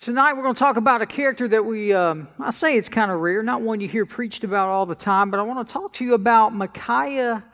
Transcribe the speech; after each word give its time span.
Tonight 0.00 0.32
we're 0.32 0.44
going 0.44 0.54
to 0.54 0.58
talk 0.58 0.78
about 0.78 1.02
a 1.02 1.06
character 1.06 1.46
that 1.46 1.62
we, 1.62 1.92
um, 1.92 2.26
I 2.38 2.52
say 2.52 2.78
it's 2.78 2.88
kind 2.88 3.10
of 3.10 3.20
rare, 3.20 3.42
not 3.42 3.60
one 3.60 3.82
you 3.82 3.86
hear 3.86 4.06
preached 4.06 4.44
about 4.44 4.70
all 4.70 4.86
the 4.86 4.94
time, 4.94 5.30
but 5.30 5.38
I 5.38 5.42
want 5.42 5.68
to 5.68 5.70
talk 5.70 5.92
to 5.94 6.06
you 6.06 6.14
about 6.14 6.54
Micaiah 6.54 7.44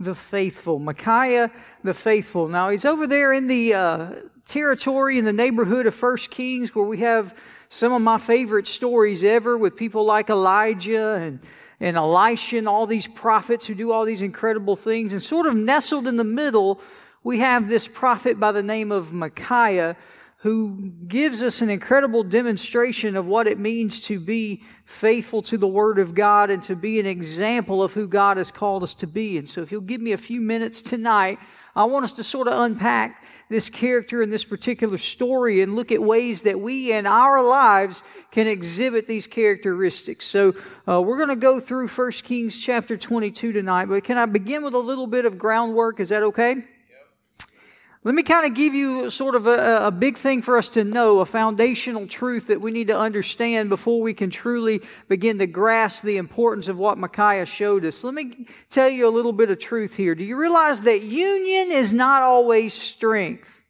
the 0.00 0.12
Faithful. 0.12 0.80
Micaiah 0.80 1.48
the 1.84 1.94
Faithful. 1.94 2.48
Now 2.48 2.70
he's 2.70 2.84
over 2.84 3.06
there 3.06 3.32
in 3.32 3.46
the 3.46 3.74
uh, 3.74 4.10
territory 4.46 5.16
in 5.16 5.24
the 5.24 5.32
neighborhood 5.32 5.86
of 5.86 5.94
First 5.94 6.32
Kings 6.32 6.74
where 6.74 6.84
we 6.84 6.98
have 6.98 7.38
some 7.68 7.92
of 7.92 8.02
my 8.02 8.18
favorite 8.18 8.66
stories 8.66 9.22
ever 9.22 9.56
with 9.56 9.76
people 9.76 10.04
like 10.04 10.28
Elijah 10.28 11.10
and 11.10 11.38
and 11.78 11.96
Elisha 11.96 12.58
and 12.58 12.68
all 12.68 12.88
these 12.88 13.06
prophets 13.06 13.64
who 13.64 13.76
do 13.76 13.92
all 13.92 14.04
these 14.04 14.22
incredible 14.22 14.74
things. 14.74 15.12
And 15.12 15.22
sort 15.22 15.46
of 15.46 15.54
nestled 15.54 16.08
in 16.08 16.16
the 16.16 16.24
middle, 16.24 16.80
we 17.22 17.38
have 17.38 17.68
this 17.68 17.86
prophet 17.86 18.40
by 18.40 18.50
the 18.50 18.62
name 18.64 18.90
of 18.90 19.12
Micaiah 19.12 19.96
who 20.42 20.90
gives 21.06 21.40
us 21.40 21.62
an 21.62 21.70
incredible 21.70 22.24
demonstration 22.24 23.16
of 23.16 23.24
what 23.24 23.46
it 23.46 23.60
means 23.60 24.00
to 24.00 24.18
be 24.18 24.60
faithful 24.84 25.40
to 25.40 25.56
the 25.56 25.68
Word 25.68 26.00
of 26.00 26.16
God 26.16 26.50
and 26.50 26.60
to 26.64 26.74
be 26.74 26.98
an 26.98 27.06
example 27.06 27.80
of 27.80 27.92
who 27.92 28.08
God 28.08 28.38
has 28.38 28.50
called 28.50 28.82
us 28.82 28.92
to 28.94 29.06
be. 29.06 29.38
And 29.38 29.48
so, 29.48 29.62
if 29.62 29.70
you'll 29.70 29.82
give 29.82 30.00
me 30.00 30.10
a 30.10 30.16
few 30.16 30.40
minutes 30.40 30.82
tonight, 30.82 31.38
I 31.76 31.84
want 31.84 32.06
us 32.06 32.14
to 32.14 32.24
sort 32.24 32.48
of 32.48 32.58
unpack 32.58 33.22
this 33.50 33.70
character 33.70 34.20
and 34.20 34.32
this 34.32 34.42
particular 34.42 34.98
story 34.98 35.60
and 35.60 35.76
look 35.76 35.92
at 35.92 36.02
ways 36.02 36.42
that 36.42 36.58
we 36.58 36.92
in 36.92 37.06
our 37.06 37.40
lives 37.40 38.02
can 38.32 38.48
exhibit 38.48 39.06
these 39.06 39.28
characteristics. 39.28 40.24
So, 40.24 40.56
uh, 40.88 41.00
we're 41.00 41.18
going 41.18 41.28
to 41.28 41.36
go 41.36 41.60
through 41.60 41.86
1 41.86 42.10
Kings 42.24 42.58
chapter 42.58 42.96
22 42.96 43.52
tonight, 43.52 43.84
but 43.84 44.02
can 44.02 44.18
I 44.18 44.26
begin 44.26 44.64
with 44.64 44.74
a 44.74 44.78
little 44.78 45.06
bit 45.06 45.24
of 45.24 45.38
groundwork? 45.38 46.00
Is 46.00 46.08
that 46.08 46.24
okay? 46.24 46.64
Let 48.04 48.16
me 48.16 48.24
kind 48.24 48.44
of 48.44 48.54
give 48.54 48.74
you 48.74 49.10
sort 49.10 49.36
of 49.36 49.46
a, 49.46 49.86
a, 49.86 49.90
big 49.92 50.16
thing 50.16 50.42
for 50.42 50.58
us 50.58 50.68
to 50.70 50.82
know, 50.82 51.20
a 51.20 51.24
foundational 51.24 52.08
truth 52.08 52.48
that 52.48 52.60
we 52.60 52.72
need 52.72 52.88
to 52.88 52.98
understand 52.98 53.68
before 53.68 54.00
we 54.00 54.12
can 54.12 54.28
truly 54.28 54.82
begin 55.08 55.38
to 55.38 55.46
grasp 55.46 56.02
the 56.02 56.16
importance 56.16 56.66
of 56.66 56.76
what 56.76 56.98
Micaiah 56.98 57.46
showed 57.46 57.84
us. 57.84 58.02
Let 58.02 58.14
me 58.14 58.46
tell 58.70 58.88
you 58.88 59.06
a 59.06 59.10
little 59.10 59.32
bit 59.32 59.52
of 59.52 59.60
truth 59.60 59.94
here. 59.94 60.16
Do 60.16 60.24
you 60.24 60.36
realize 60.36 60.80
that 60.80 61.02
union 61.02 61.70
is 61.70 61.92
not 61.92 62.24
always 62.24 62.74
strength? 62.74 63.62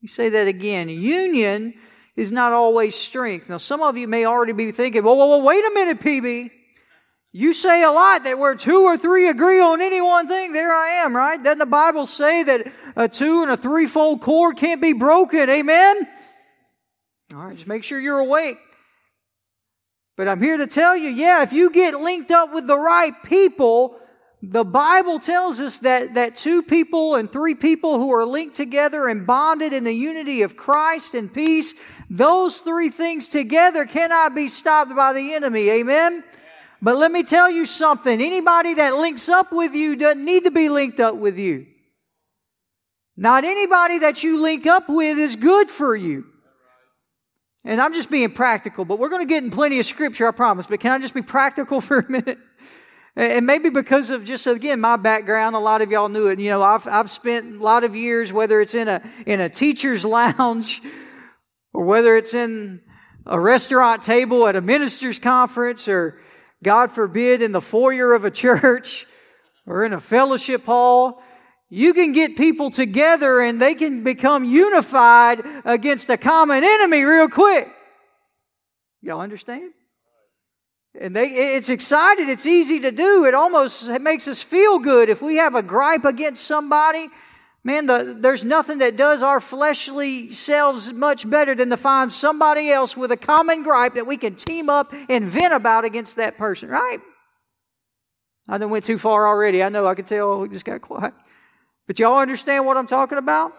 You 0.00 0.08
say 0.08 0.30
that 0.30 0.48
again. 0.48 0.88
Union 0.88 1.74
is 2.16 2.32
not 2.32 2.52
always 2.52 2.96
strength. 2.96 3.48
Now, 3.48 3.58
some 3.58 3.82
of 3.82 3.96
you 3.96 4.08
may 4.08 4.26
already 4.26 4.52
be 4.52 4.72
thinking, 4.72 5.04
well, 5.04 5.16
well, 5.16 5.28
well 5.28 5.42
wait 5.42 5.64
a 5.64 5.70
minute, 5.72 6.00
PB. 6.00 6.50
You 7.34 7.54
say 7.54 7.82
a 7.82 7.90
lot 7.90 8.24
that 8.24 8.38
where 8.38 8.54
two 8.54 8.82
or 8.82 8.98
three 8.98 9.28
agree 9.28 9.58
on 9.58 9.80
any 9.80 10.02
one 10.02 10.28
thing, 10.28 10.52
there 10.52 10.72
I 10.72 10.88
am, 11.04 11.16
right? 11.16 11.42
Doesn't 11.42 11.58
the 11.58 11.66
Bible 11.66 12.04
say 12.04 12.42
that 12.42 12.70
a 12.94 13.08
two 13.08 13.42
and 13.42 13.50
a 13.50 13.56
threefold 13.56 14.20
cord 14.20 14.58
can't 14.58 14.82
be 14.82 14.92
broken? 14.92 15.48
Amen? 15.48 16.06
All 17.34 17.44
right, 17.44 17.56
just 17.56 17.66
make 17.66 17.84
sure 17.84 17.98
you're 17.98 18.18
awake. 18.18 18.58
But 20.18 20.28
I'm 20.28 20.42
here 20.42 20.58
to 20.58 20.66
tell 20.66 20.94
you, 20.94 21.08
yeah, 21.08 21.42
if 21.42 21.54
you 21.54 21.70
get 21.70 21.98
linked 21.98 22.30
up 22.30 22.52
with 22.52 22.66
the 22.66 22.78
right 22.78 23.14
people, 23.22 23.96
the 24.42 24.64
Bible 24.64 25.18
tells 25.18 25.58
us 25.58 25.78
that, 25.78 26.12
that 26.14 26.36
two 26.36 26.62
people 26.62 27.14
and 27.14 27.32
three 27.32 27.54
people 27.54 27.98
who 27.98 28.12
are 28.12 28.26
linked 28.26 28.56
together 28.56 29.08
and 29.08 29.26
bonded 29.26 29.72
in 29.72 29.84
the 29.84 29.92
unity 29.92 30.42
of 30.42 30.54
Christ 30.54 31.14
and 31.14 31.32
peace, 31.32 31.72
those 32.10 32.58
three 32.58 32.90
things 32.90 33.30
together 33.30 33.86
cannot 33.86 34.34
be 34.34 34.48
stopped 34.48 34.94
by 34.94 35.14
the 35.14 35.32
enemy. 35.32 35.70
Amen? 35.70 36.24
But 36.82 36.96
let 36.96 37.12
me 37.12 37.22
tell 37.22 37.48
you 37.48 37.64
something. 37.64 38.20
Anybody 38.20 38.74
that 38.74 38.96
links 38.96 39.28
up 39.28 39.52
with 39.52 39.72
you 39.72 39.94
doesn't 39.94 40.24
need 40.24 40.42
to 40.44 40.50
be 40.50 40.68
linked 40.68 40.98
up 40.98 41.14
with 41.14 41.38
you. 41.38 41.66
Not 43.16 43.44
anybody 43.44 44.00
that 44.00 44.24
you 44.24 44.40
link 44.40 44.66
up 44.66 44.88
with 44.88 45.16
is 45.16 45.36
good 45.36 45.70
for 45.70 45.94
you. 45.94 46.24
And 47.64 47.80
I'm 47.80 47.94
just 47.94 48.10
being 48.10 48.32
practical, 48.32 48.84
but 48.84 48.98
we're 48.98 49.10
going 49.10 49.22
to 49.22 49.28
get 49.28 49.44
in 49.44 49.52
plenty 49.52 49.78
of 49.78 49.86
scripture, 49.86 50.26
I 50.26 50.32
promise. 50.32 50.66
But 50.66 50.80
can 50.80 50.90
I 50.90 50.98
just 50.98 51.14
be 51.14 51.22
practical 51.22 51.80
for 51.80 52.00
a 52.00 52.10
minute? 52.10 52.38
And 53.14 53.46
maybe 53.46 53.68
because 53.68 54.10
of 54.10 54.24
just 54.24 54.46
again 54.46 54.80
my 54.80 54.96
background, 54.96 55.54
a 55.54 55.58
lot 55.58 55.82
of 55.82 55.90
y'all 55.90 56.08
knew 56.08 56.28
it. 56.28 56.40
You 56.40 56.48
know, 56.48 56.62
I've 56.62 56.88
I've 56.88 57.10
spent 57.10 57.60
a 57.60 57.62
lot 57.62 57.84
of 57.84 57.94
years, 57.94 58.32
whether 58.32 58.58
it's 58.60 58.74
in 58.74 58.88
a 58.88 59.02
in 59.26 59.38
a 59.38 59.50
teacher's 59.50 60.02
lounge, 60.06 60.80
or 61.74 61.84
whether 61.84 62.16
it's 62.16 62.32
in 62.32 62.80
a 63.26 63.38
restaurant 63.38 64.02
table 64.02 64.48
at 64.48 64.56
a 64.56 64.62
minister's 64.62 65.18
conference, 65.18 65.88
or 65.88 66.22
God 66.62 66.92
forbid, 66.92 67.42
in 67.42 67.52
the 67.52 67.60
foyer 67.60 68.12
of 68.12 68.24
a 68.24 68.30
church 68.30 69.06
or 69.66 69.84
in 69.84 69.92
a 69.92 70.00
fellowship 70.00 70.64
hall, 70.64 71.22
you 71.68 71.94
can 71.94 72.12
get 72.12 72.36
people 72.36 72.70
together 72.70 73.40
and 73.40 73.60
they 73.60 73.74
can 73.74 74.04
become 74.04 74.44
unified 74.44 75.42
against 75.64 76.10
a 76.10 76.16
common 76.16 76.62
enemy 76.62 77.02
real 77.02 77.28
quick. 77.28 77.68
Y'all 79.00 79.20
understand? 79.20 79.72
And 81.00 81.16
they, 81.16 81.28
it's 81.28 81.70
exciting. 81.70 82.28
It's 82.28 82.44
easy 82.44 82.80
to 82.80 82.92
do. 82.92 83.24
It 83.24 83.34
almost 83.34 83.88
it 83.88 84.02
makes 84.02 84.28
us 84.28 84.42
feel 84.42 84.78
good. 84.78 85.08
If 85.08 85.22
we 85.22 85.36
have 85.36 85.54
a 85.54 85.62
gripe 85.62 86.04
against 86.04 86.44
somebody, 86.44 87.08
Man, 87.64 87.86
the, 87.86 88.16
there's 88.18 88.42
nothing 88.42 88.78
that 88.78 88.96
does 88.96 89.22
our 89.22 89.38
fleshly 89.38 90.30
selves 90.30 90.92
much 90.92 91.28
better 91.28 91.54
than 91.54 91.70
to 91.70 91.76
find 91.76 92.10
somebody 92.10 92.70
else 92.70 92.96
with 92.96 93.12
a 93.12 93.16
common 93.16 93.62
gripe 93.62 93.94
that 93.94 94.06
we 94.06 94.16
can 94.16 94.34
team 94.34 94.68
up 94.68 94.92
and 95.08 95.26
vent 95.26 95.54
about 95.54 95.84
against 95.84 96.16
that 96.16 96.36
person, 96.36 96.68
right? 96.68 96.98
I 98.48 98.58
done 98.58 98.70
went 98.70 98.84
too 98.84 98.98
far 98.98 99.28
already. 99.28 99.62
I 99.62 99.68
know 99.68 99.86
I 99.86 99.94
can 99.94 100.04
tell 100.04 100.40
we 100.40 100.48
just 100.48 100.64
got 100.64 100.80
quiet. 100.80 101.14
But 101.86 102.00
y'all 102.00 102.18
understand 102.18 102.66
what 102.66 102.76
I'm 102.76 102.88
talking 102.88 103.18
about? 103.18 103.54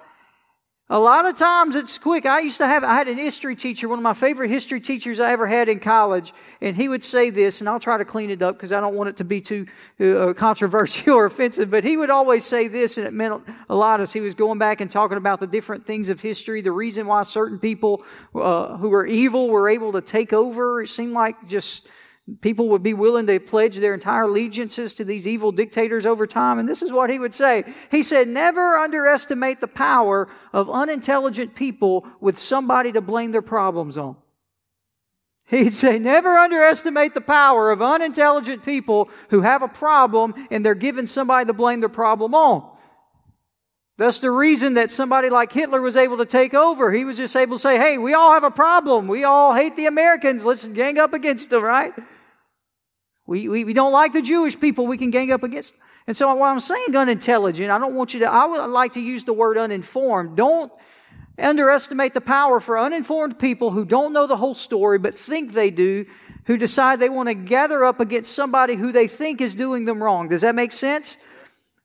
A 0.89 0.99
lot 0.99 1.25
of 1.25 1.35
times 1.35 1.75
it's 1.75 1.97
quick. 1.97 2.25
I 2.25 2.41
used 2.41 2.57
to 2.57 2.67
have, 2.67 2.83
I 2.83 2.94
had 2.94 3.07
an 3.07 3.17
history 3.17 3.55
teacher, 3.55 3.88
one 3.88 3.99
of 3.99 4.03
my 4.03 4.13
favorite 4.13 4.49
history 4.49 4.81
teachers 4.81 5.17
I 5.17 5.31
ever 5.31 5.47
had 5.47 5.69
in 5.69 5.79
college, 5.79 6.33
and 6.59 6.75
he 6.75 6.89
would 6.89 7.03
say 7.03 7.29
this, 7.29 7.61
and 7.61 7.69
I'll 7.69 7.79
try 7.79 7.97
to 7.97 8.03
clean 8.03 8.29
it 8.29 8.41
up 8.41 8.57
because 8.57 8.73
I 8.73 8.81
don't 8.81 8.94
want 8.94 9.07
it 9.07 9.17
to 9.17 9.23
be 9.23 9.39
too 9.39 9.66
uh, 10.01 10.33
controversial 10.33 11.13
or 11.13 11.25
offensive, 11.25 11.71
but 11.71 11.85
he 11.85 11.95
would 11.95 12.09
always 12.09 12.44
say 12.44 12.67
this, 12.67 12.97
and 12.97 13.07
it 13.07 13.13
meant 13.13 13.44
a 13.69 13.75
lot 13.75 14.01
as 14.01 14.11
he 14.11 14.19
was 14.19 14.35
going 14.35 14.59
back 14.59 14.81
and 14.81 14.91
talking 14.91 15.17
about 15.17 15.39
the 15.39 15.47
different 15.47 15.85
things 15.85 16.09
of 16.09 16.19
history, 16.19 16.61
the 16.61 16.73
reason 16.73 17.07
why 17.07 17.23
certain 17.23 17.59
people 17.59 18.03
uh, 18.35 18.75
who 18.75 18.89
were 18.89 19.05
evil 19.05 19.50
were 19.50 19.69
able 19.69 19.94
to 19.94 20.01
take 20.01 20.33
over. 20.33 20.81
It 20.81 20.89
seemed 20.89 21.13
like 21.13 21.47
just 21.47 21.88
People 22.39 22.69
would 22.69 22.84
be 22.84 22.94
willing 22.94 23.28
to 23.28 23.38
pledge 23.39 23.75
their 23.78 23.94
entire 23.94 24.23
allegiances 24.23 24.94
to 24.94 25.03
these 25.03 25.28
evil 25.28 25.51
dictators 25.51 26.06
over 26.06 26.25
time. 26.25 26.57
And 26.57 26.69
this 26.69 26.81
is 26.81 26.91
what 26.91 27.09
he 27.09 27.19
would 27.19 27.34
say. 27.34 27.66
He 27.91 28.01
said, 28.01 28.29
Never 28.29 28.78
underestimate 28.78 29.59
the 29.59 29.67
power 29.67 30.29
of 30.53 30.69
unintelligent 30.69 31.53
people 31.53 32.07
with 32.22 32.38
somebody 32.38 32.94
to 32.94 33.01
blame 33.01 33.31
their 33.31 33.41
problems 33.41 33.97
on. 33.97 34.16
He'd 35.47 35.73
say, 35.73 36.00
Never 36.00 36.38
underestimate 36.38 37.13
the 37.13 37.19
power 37.19 37.72
of 37.72 37.81
unintelligent 37.81 38.63
people 38.63 39.09
who 39.29 39.41
have 39.41 39.62
a 39.62 39.67
problem 39.67 40.33
and 40.50 40.66
they're 40.66 40.75
giving 40.75 41.07
somebody 41.07 41.45
to 41.47 41.53
blame 41.53 41.81
their 41.81 41.89
problem 41.89 42.33
on. 42.33 42.69
That's 43.97 44.19
the 44.19 44.31
reason 44.31 44.75
that 44.75 44.89
somebody 44.89 45.29
like 45.29 45.51
Hitler 45.51 45.79
was 45.79 45.97
able 45.97 46.17
to 46.17 46.25
take 46.25 46.53
over. 46.53 46.91
He 46.91 47.06
was 47.06 47.17
just 47.17 47.35
able 47.35 47.57
to 47.57 47.62
say, 47.62 47.78
hey, 47.78 47.97
we 47.97 48.13
all 48.13 48.33
have 48.33 48.44
a 48.44 48.50
problem. 48.50 49.07
We 49.07 49.23
all 49.23 49.53
hate 49.53 49.75
the 49.75 49.85
Americans. 49.85 50.45
Let's 50.45 50.66
gang 50.66 50.97
up 50.97 51.13
against 51.13 51.51
them, 51.51 51.63
right? 51.63 51.94
We, 53.25 53.47
we, 53.47 53.63
we 53.63 53.73
don't 53.73 53.94
like 53.94 54.13
the 54.13 54.22
Jewish 54.22 54.59
people. 54.59 54.85
We 54.85 54.97
can 54.97 55.09
gang 55.09 55.31
up 55.31 55.44
against. 55.44 55.73
And 56.07 56.16
so 56.16 56.34
what 56.35 56.47
I'm 56.47 56.59
saying 56.59 56.95
unintelligent, 56.95 57.72
I 57.72 57.78
don't 57.78 57.95
want 57.95 58.13
you 58.13 58.22
to, 58.22 58.31
I 58.31 58.45
would 58.45 58.67
like 58.67 58.94
to 58.94 59.00
use 59.00 59.23
the 59.23 59.34
word 59.34 59.57
uninformed. 59.57 60.35
Don't 60.35 60.72
underestimate 61.39 62.13
the 62.13 62.22
power 62.22 62.59
for 62.59 62.78
uninformed 62.78 63.39
people 63.39 63.72
who 63.72 63.85
don't 63.85 64.13
know 64.13 64.28
the 64.28 64.38
whole 64.38 64.53
story 64.53 65.00
but 65.00 65.16
think 65.16 65.53
they 65.53 65.72
do, 65.72 66.06
who 66.45 66.57
decide 66.57 67.00
they 67.00 67.09
want 67.09 67.29
to 67.29 67.33
gather 67.33 67.83
up 67.83 68.00
against 68.00 68.33
somebody 68.33 68.75
who 68.75 68.91
they 68.91 69.07
think 69.07 69.39
is 69.39 69.56
doing 69.56 69.85
them 69.85 70.03
wrong. 70.03 70.28
Does 70.28 70.41
that 70.41 70.53
make 70.53 70.72
sense? 70.72 71.17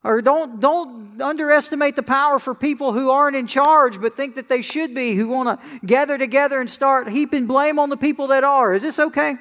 Or 0.04 0.20
don't, 0.20 0.60
don't 0.60 1.20
underestimate 1.20 1.96
the 1.96 2.02
power 2.02 2.38
for 2.38 2.54
people 2.54 2.92
who 2.92 3.10
aren't 3.10 3.36
in 3.36 3.46
charge 3.46 4.00
but 4.00 4.16
think 4.16 4.36
that 4.36 4.48
they 4.48 4.62
should 4.62 4.94
be, 4.94 5.14
who 5.14 5.28
want 5.28 5.60
to 5.60 5.86
gather 5.86 6.18
together 6.18 6.60
and 6.60 6.68
start 6.68 7.08
heaping 7.08 7.46
blame 7.46 7.78
on 7.78 7.90
the 7.90 7.96
people 7.96 8.28
that 8.28 8.44
are. 8.44 8.72
Is 8.72 8.82
this 8.82 8.98
okay? 8.98 9.36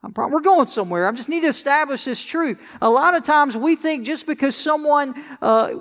Probably, 0.00 0.32
we're 0.32 0.40
going 0.40 0.68
somewhere. 0.68 1.08
I 1.08 1.12
just 1.12 1.28
need 1.28 1.40
to 1.40 1.48
establish 1.48 2.04
this 2.04 2.22
truth. 2.22 2.60
A 2.80 2.88
lot 2.88 3.16
of 3.16 3.24
times 3.24 3.56
we 3.56 3.74
think 3.74 4.06
just 4.06 4.28
because 4.28 4.54
someone, 4.54 5.14
uh, 5.42 5.74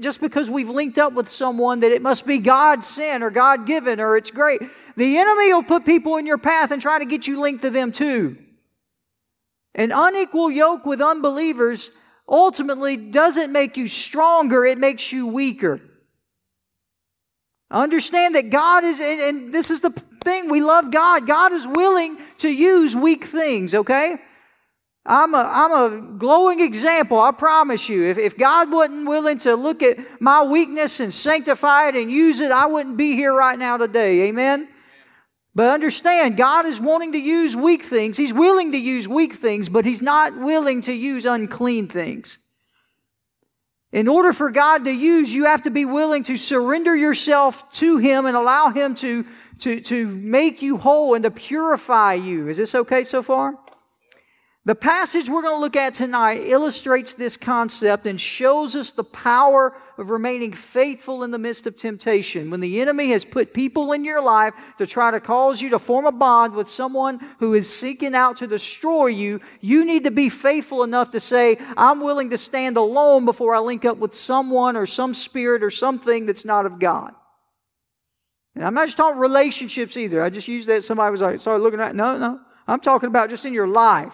just 0.00 0.22
because 0.22 0.50
we've 0.50 0.70
linked 0.70 0.98
up 0.98 1.12
with 1.12 1.28
someone, 1.28 1.80
that 1.80 1.92
it 1.92 2.00
must 2.00 2.26
be 2.26 2.38
God 2.38 2.82
sent 2.82 3.22
or 3.22 3.30
God 3.30 3.66
given 3.66 4.00
or 4.00 4.16
it's 4.16 4.30
great. 4.30 4.62
The 4.96 5.18
enemy 5.18 5.52
will 5.52 5.62
put 5.62 5.84
people 5.84 6.16
in 6.16 6.24
your 6.24 6.38
path 6.38 6.70
and 6.70 6.80
try 6.80 6.98
to 6.98 7.04
get 7.04 7.26
you 7.26 7.40
linked 7.40 7.62
to 7.62 7.70
them 7.70 7.92
too. 7.92 8.38
An 9.74 9.92
unequal 9.92 10.50
yoke 10.50 10.86
with 10.86 11.02
unbelievers 11.02 11.90
ultimately 12.26 12.96
doesn't 12.96 13.52
make 13.52 13.76
you 13.76 13.86
stronger, 13.86 14.64
it 14.64 14.78
makes 14.78 15.12
you 15.12 15.26
weaker. 15.26 15.80
Understand 17.70 18.34
that 18.34 18.48
God 18.48 18.82
is, 18.84 18.98
and 18.98 19.52
this 19.52 19.70
is 19.70 19.82
the 19.82 19.90
thing, 20.28 20.50
we 20.50 20.60
love 20.60 20.90
God. 20.90 21.26
God 21.26 21.52
is 21.52 21.66
willing 21.66 22.18
to 22.38 22.50
use 22.50 22.94
weak 22.94 23.24
things, 23.24 23.74
okay? 23.74 24.16
I'm 25.06 25.34
a, 25.34 25.38
I'm 25.38 25.72
a 25.72 26.00
glowing 26.18 26.60
example, 26.60 27.18
I 27.18 27.32
promise 27.32 27.88
you. 27.88 28.04
If, 28.04 28.18
if 28.18 28.36
God 28.36 28.70
wasn't 28.70 29.08
willing 29.08 29.38
to 29.38 29.54
look 29.54 29.82
at 29.82 29.98
my 30.20 30.42
weakness 30.42 31.00
and 31.00 31.12
sanctify 31.12 31.88
it 31.88 31.94
and 31.96 32.12
use 32.12 32.40
it, 32.40 32.50
I 32.50 32.66
wouldn't 32.66 32.98
be 32.98 33.16
here 33.16 33.32
right 33.32 33.58
now 33.58 33.78
today. 33.78 34.28
Amen? 34.28 34.68
But 35.54 35.70
understand, 35.70 36.36
God 36.36 36.66
is 36.66 36.78
wanting 36.78 37.12
to 37.12 37.18
use 37.18 37.56
weak 37.56 37.82
things. 37.82 38.18
He's 38.18 38.34
willing 38.34 38.72
to 38.72 38.78
use 38.78 39.08
weak 39.08 39.34
things, 39.34 39.70
but 39.70 39.86
He's 39.86 40.02
not 40.02 40.36
willing 40.36 40.82
to 40.82 40.92
use 40.92 41.24
unclean 41.24 41.88
things. 41.88 42.38
In 43.90 44.06
order 44.06 44.34
for 44.34 44.50
God 44.50 44.84
to 44.84 44.92
use, 44.92 45.32
you 45.32 45.46
have 45.46 45.62
to 45.62 45.70
be 45.70 45.86
willing 45.86 46.22
to 46.24 46.36
surrender 46.36 46.94
yourself 46.94 47.72
to 47.72 47.96
Him 47.96 48.26
and 48.26 48.36
allow 48.36 48.68
Him 48.68 48.94
to, 48.96 49.24
to, 49.60 49.80
to 49.80 50.06
make 50.06 50.62
you 50.62 50.76
whole 50.76 51.14
and 51.14 51.24
to 51.24 51.30
purify 51.30 52.14
you. 52.14 52.48
Is 52.48 52.56
this 52.56 52.74
okay 52.74 53.04
so 53.04 53.22
far? 53.22 53.54
The 54.68 54.74
passage 54.74 55.30
we're 55.30 55.40
going 55.40 55.56
to 55.56 55.60
look 55.60 55.76
at 55.76 55.94
tonight 55.94 56.42
illustrates 56.42 57.14
this 57.14 57.38
concept 57.38 58.06
and 58.06 58.20
shows 58.20 58.76
us 58.76 58.90
the 58.90 59.02
power 59.02 59.74
of 59.96 60.10
remaining 60.10 60.52
faithful 60.52 61.24
in 61.24 61.30
the 61.30 61.38
midst 61.38 61.66
of 61.66 61.74
temptation. 61.74 62.50
When 62.50 62.60
the 62.60 62.82
enemy 62.82 63.08
has 63.12 63.24
put 63.24 63.54
people 63.54 63.92
in 63.92 64.04
your 64.04 64.20
life 64.20 64.52
to 64.76 64.86
try 64.86 65.10
to 65.10 65.20
cause 65.20 65.62
you 65.62 65.70
to 65.70 65.78
form 65.78 66.04
a 66.04 66.12
bond 66.12 66.52
with 66.52 66.68
someone 66.68 67.18
who 67.38 67.54
is 67.54 67.74
seeking 67.74 68.14
out 68.14 68.36
to 68.36 68.46
destroy 68.46 69.06
you, 69.06 69.40
you 69.62 69.86
need 69.86 70.04
to 70.04 70.10
be 70.10 70.28
faithful 70.28 70.82
enough 70.82 71.12
to 71.12 71.20
say, 71.20 71.56
I'm 71.74 72.02
willing 72.02 72.28
to 72.28 72.36
stand 72.36 72.76
alone 72.76 73.24
before 73.24 73.54
I 73.54 73.60
link 73.60 73.86
up 73.86 73.96
with 73.96 74.14
someone 74.14 74.76
or 74.76 74.84
some 74.84 75.14
spirit 75.14 75.62
or 75.62 75.70
something 75.70 76.26
that's 76.26 76.44
not 76.44 76.66
of 76.66 76.78
God. 76.78 77.14
And 78.58 78.66
I'm 78.66 78.74
not 78.74 78.86
just 78.86 78.96
talking 78.96 79.20
relationships 79.20 79.96
either. 79.96 80.20
I 80.20 80.30
just 80.30 80.48
used 80.48 80.66
that. 80.66 80.82
Somebody 80.82 81.12
was 81.12 81.20
like, 81.20 81.38
started 81.38 81.62
looking 81.62 81.78
at, 81.78 81.94
no, 81.94 82.18
no. 82.18 82.40
I'm 82.66 82.80
talking 82.80 83.06
about 83.06 83.30
just 83.30 83.46
in 83.46 83.52
your 83.54 83.68
life. 83.68 84.12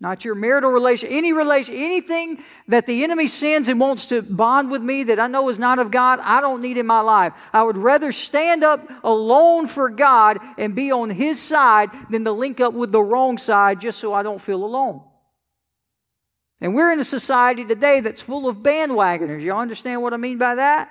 Not 0.00 0.24
your 0.24 0.34
marital 0.34 0.72
relation, 0.72 1.08
any 1.10 1.32
relation, 1.32 1.76
anything 1.76 2.42
that 2.66 2.88
the 2.88 3.04
enemy 3.04 3.28
sends 3.28 3.68
and 3.68 3.78
wants 3.78 4.06
to 4.06 4.20
bond 4.20 4.68
with 4.68 4.82
me 4.82 5.04
that 5.04 5.20
I 5.20 5.28
know 5.28 5.48
is 5.48 5.60
not 5.60 5.78
of 5.78 5.92
God, 5.92 6.18
I 6.24 6.40
don't 6.40 6.60
need 6.60 6.76
in 6.76 6.86
my 6.86 7.02
life. 7.02 7.34
I 7.52 7.62
would 7.62 7.76
rather 7.76 8.10
stand 8.10 8.64
up 8.64 8.90
alone 9.04 9.68
for 9.68 9.88
God 9.88 10.40
and 10.58 10.74
be 10.74 10.90
on 10.90 11.08
His 11.08 11.40
side 11.40 11.90
than 12.10 12.24
to 12.24 12.32
link 12.32 12.60
up 12.60 12.74
with 12.74 12.90
the 12.90 13.00
wrong 13.00 13.38
side 13.38 13.80
just 13.80 14.00
so 14.00 14.12
I 14.12 14.24
don't 14.24 14.40
feel 14.40 14.64
alone. 14.64 15.04
And 16.60 16.74
we're 16.74 16.92
in 16.92 16.98
a 16.98 17.04
society 17.04 17.64
today 17.64 18.00
that's 18.00 18.20
full 18.20 18.48
of 18.48 18.56
bandwagoners. 18.56 19.40
Y'all 19.40 19.60
understand 19.60 20.02
what 20.02 20.12
I 20.12 20.16
mean 20.16 20.38
by 20.38 20.56
that? 20.56 20.90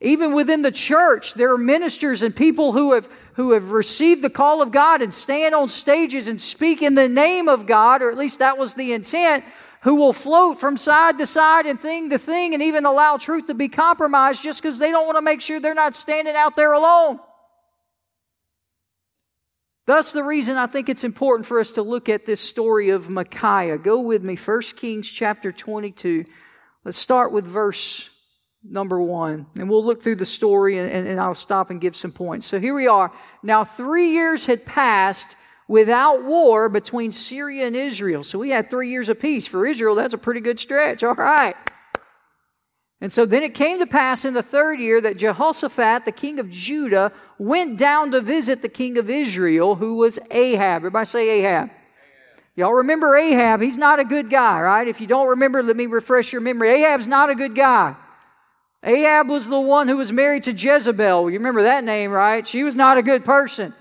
Even 0.00 0.32
within 0.32 0.62
the 0.62 0.72
church, 0.72 1.34
there 1.34 1.52
are 1.52 1.58
ministers 1.58 2.22
and 2.22 2.34
people 2.34 2.72
who 2.72 2.94
have, 2.94 3.08
who 3.34 3.52
have 3.52 3.70
received 3.70 4.22
the 4.22 4.30
call 4.30 4.62
of 4.62 4.72
God 4.72 5.02
and 5.02 5.12
stand 5.12 5.54
on 5.54 5.68
stages 5.68 6.26
and 6.26 6.40
speak 6.40 6.80
in 6.80 6.94
the 6.94 7.08
name 7.08 7.48
of 7.48 7.66
God, 7.66 8.00
or 8.00 8.10
at 8.10 8.16
least 8.16 8.38
that 8.38 8.56
was 8.56 8.72
the 8.72 8.94
intent, 8.94 9.44
who 9.82 9.96
will 9.96 10.14
float 10.14 10.58
from 10.58 10.78
side 10.78 11.18
to 11.18 11.26
side 11.26 11.66
and 11.66 11.78
thing 11.78 12.08
to 12.10 12.18
thing 12.18 12.54
and 12.54 12.62
even 12.62 12.86
allow 12.86 13.18
truth 13.18 13.46
to 13.48 13.54
be 13.54 13.68
compromised 13.68 14.42
just 14.42 14.62
because 14.62 14.78
they 14.78 14.90
don't 14.90 15.06
want 15.06 15.16
to 15.16 15.22
make 15.22 15.42
sure 15.42 15.60
they're 15.60 15.74
not 15.74 15.94
standing 15.94 16.34
out 16.34 16.56
there 16.56 16.72
alone. 16.72 17.20
Thus, 19.86 20.12
the 20.12 20.24
reason 20.24 20.56
I 20.56 20.66
think 20.66 20.88
it's 20.88 21.04
important 21.04 21.46
for 21.46 21.60
us 21.60 21.72
to 21.72 21.82
look 21.82 22.08
at 22.08 22.24
this 22.24 22.40
story 22.40 22.90
of 22.90 23.10
Micaiah. 23.10 23.76
Go 23.76 24.00
with 24.00 24.22
me, 24.22 24.36
1 24.36 24.60
Kings 24.76 25.10
chapter 25.10 25.52
22. 25.52 26.24
Let's 26.84 26.96
start 26.96 27.32
with 27.32 27.46
verse 27.46 28.08
number 28.62 29.00
one. 29.00 29.46
And 29.56 29.68
we'll 29.68 29.84
look 29.84 30.02
through 30.02 30.16
the 30.16 30.26
story 30.26 30.78
and, 30.78 30.90
and, 30.90 31.08
and, 31.08 31.20
I'll 31.20 31.34
stop 31.34 31.70
and 31.70 31.80
give 31.80 31.96
some 31.96 32.12
points. 32.12 32.46
So 32.46 32.58
here 32.58 32.74
we 32.74 32.86
are. 32.86 33.10
Now, 33.42 33.64
three 33.64 34.10
years 34.10 34.46
had 34.46 34.66
passed 34.66 35.36
without 35.66 36.24
war 36.24 36.68
between 36.68 37.12
Syria 37.12 37.66
and 37.66 37.76
Israel. 37.76 38.22
So 38.24 38.38
we 38.38 38.50
had 38.50 38.70
three 38.70 38.90
years 38.90 39.08
of 39.08 39.20
peace. 39.20 39.46
For 39.46 39.64
Israel, 39.64 39.94
that's 39.94 40.14
a 40.14 40.18
pretty 40.18 40.40
good 40.40 40.58
stretch. 40.58 41.02
All 41.02 41.14
right. 41.14 41.56
And 43.00 43.10
so 43.10 43.24
then 43.24 43.42
it 43.42 43.54
came 43.54 43.78
to 43.78 43.86
pass 43.86 44.26
in 44.26 44.34
the 44.34 44.42
third 44.42 44.78
year 44.78 45.00
that 45.00 45.16
Jehoshaphat, 45.16 46.04
the 46.04 46.12
king 46.12 46.38
of 46.38 46.50
Judah, 46.50 47.12
went 47.38 47.78
down 47.78 48.10
to 48.10 48.20
visit 48.20 48.60
the 48.60 48.68
king 48.68 48.98
of 48.98 49.08
Israel, 49.08 49.76
who 49.76 49.94
was 49.94 50.18
Ahab. 50.30 50.80
Everybody 50.80 51.06
say 51.06 51.30
Ahab. 51.30 51.70
Y'all 52.56 52.74
remember 52.74 53.16
Ahab? 53.16 53.62
He's 53.62 53.78
not 53.78 54.00
a 54.00 54.04
good 54.04 54.28
guy, 54.28 54.60
right? 54.60 54.86
If 54.86 55.00
you 55.00 55.06
don't 55.06 55.28
remember, 55.28 55.62
let 55.62 55.76
me 55.76 55.86
refresh 55.86 56.30
your 56.30 56.42
memory. 56.42 56.68
Ahab's 56.68 57.08
not 57.08 57.30
a 57.30 57.34
good 57.34 57.54
guy. 57.54 57.96
Ahab 58.82 59.28
was 59.28 59.46
the 59.46 59.60
one 59.60 59.88
who 59.88 59.98
was 59.98 60.10
married 60.10 60.44
to 60.44 60.52
Jezebel. 60.52 61.30
You 61.30 61.38
remember 61.38 61.64
that 61.64 61.84
name, 61.84 62.10
right? 62.10 62.46
She 62.46 62.64
was 62.64 62.74
not 62.74 62.96
a 62.96 63.02
good 63.02 63.24
person. 63.24 63.74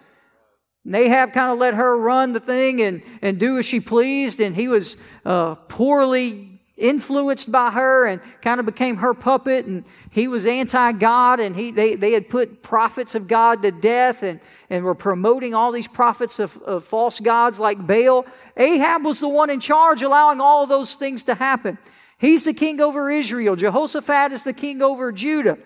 And 0.84 0.96
Ahab 0.96 1.32
kind 1.34 1.52
of 1.52 1.60
let 1.60 1.74
her 1.74 1.98
run 1.98 2.34
the 2.34 2.40
thing 2.40 2.82
and, 2.82 3.02
and 3.22 3.40
do 3.40 3.58
as 3.58 3.66
she 3.66 3.80
pleased, 3.80 4.40
and 4.40 4.56
he 4.56 4.68
was 4.68 4.98
uh, 5.26 5.56
poorly 5.56 6.62
influenced 6.76 7.52
by 7.52 7.70
her 7.72 8.08
and 8.08 8.22
kind 8.42 8.60
of 8.60 8.66
became 8.66 8.98
her 8.98 9.14
puppet, 9.14 9.66
and 9.66 9.84
he 10.12 10.28
was 10.28 10.46
anti-God, 10.46 11.40
and 11.40 11.56
he, 11.56 11.72
they, 11.72 11.96
they 11.96 12.14
had 12.14 12.30
put 12.30 12.64
prophets 12.64 13.16
of 13.16 13.28
God 13.28 13.62
to 13.64 13.72
death 13.72 14.24
and, 14.24 14.40
and 14.70 14.84
were 14.84 14.96
promoting 14.96 15.54
all 15.54 15.72
these 15.72 15.88
prophets 15.88 16.40
of, 16.40 16.58
of 16.64 16.84
false 16.84 17.20
gods 17.20 17.60
like 17.60 17.86
Baal. 17.86 18.26
Ahab 18.58 19.04
was 19.04 19.20
the 19.20 19.28
one 19.28 19.50
in 19.50 19.60
charge, 19.60 20.04
allowing 20.04 20.40
all 20.42 20.66
those 20.66 20.96
things 20.96 21.24
to 21.26 21.36
happen. 21.36 21.78
He's 22.20 22.44
the 22.44 22.54
king 22.54 22.82
over 22.82 23.10
Israel. 23.10 23.56
Jehoshaphat 23.56 24.34
is 24.34 24.44
the 24.44 24.54
king 24.54 24.82
over 24.82 25.12
Judah. 25.12 25.58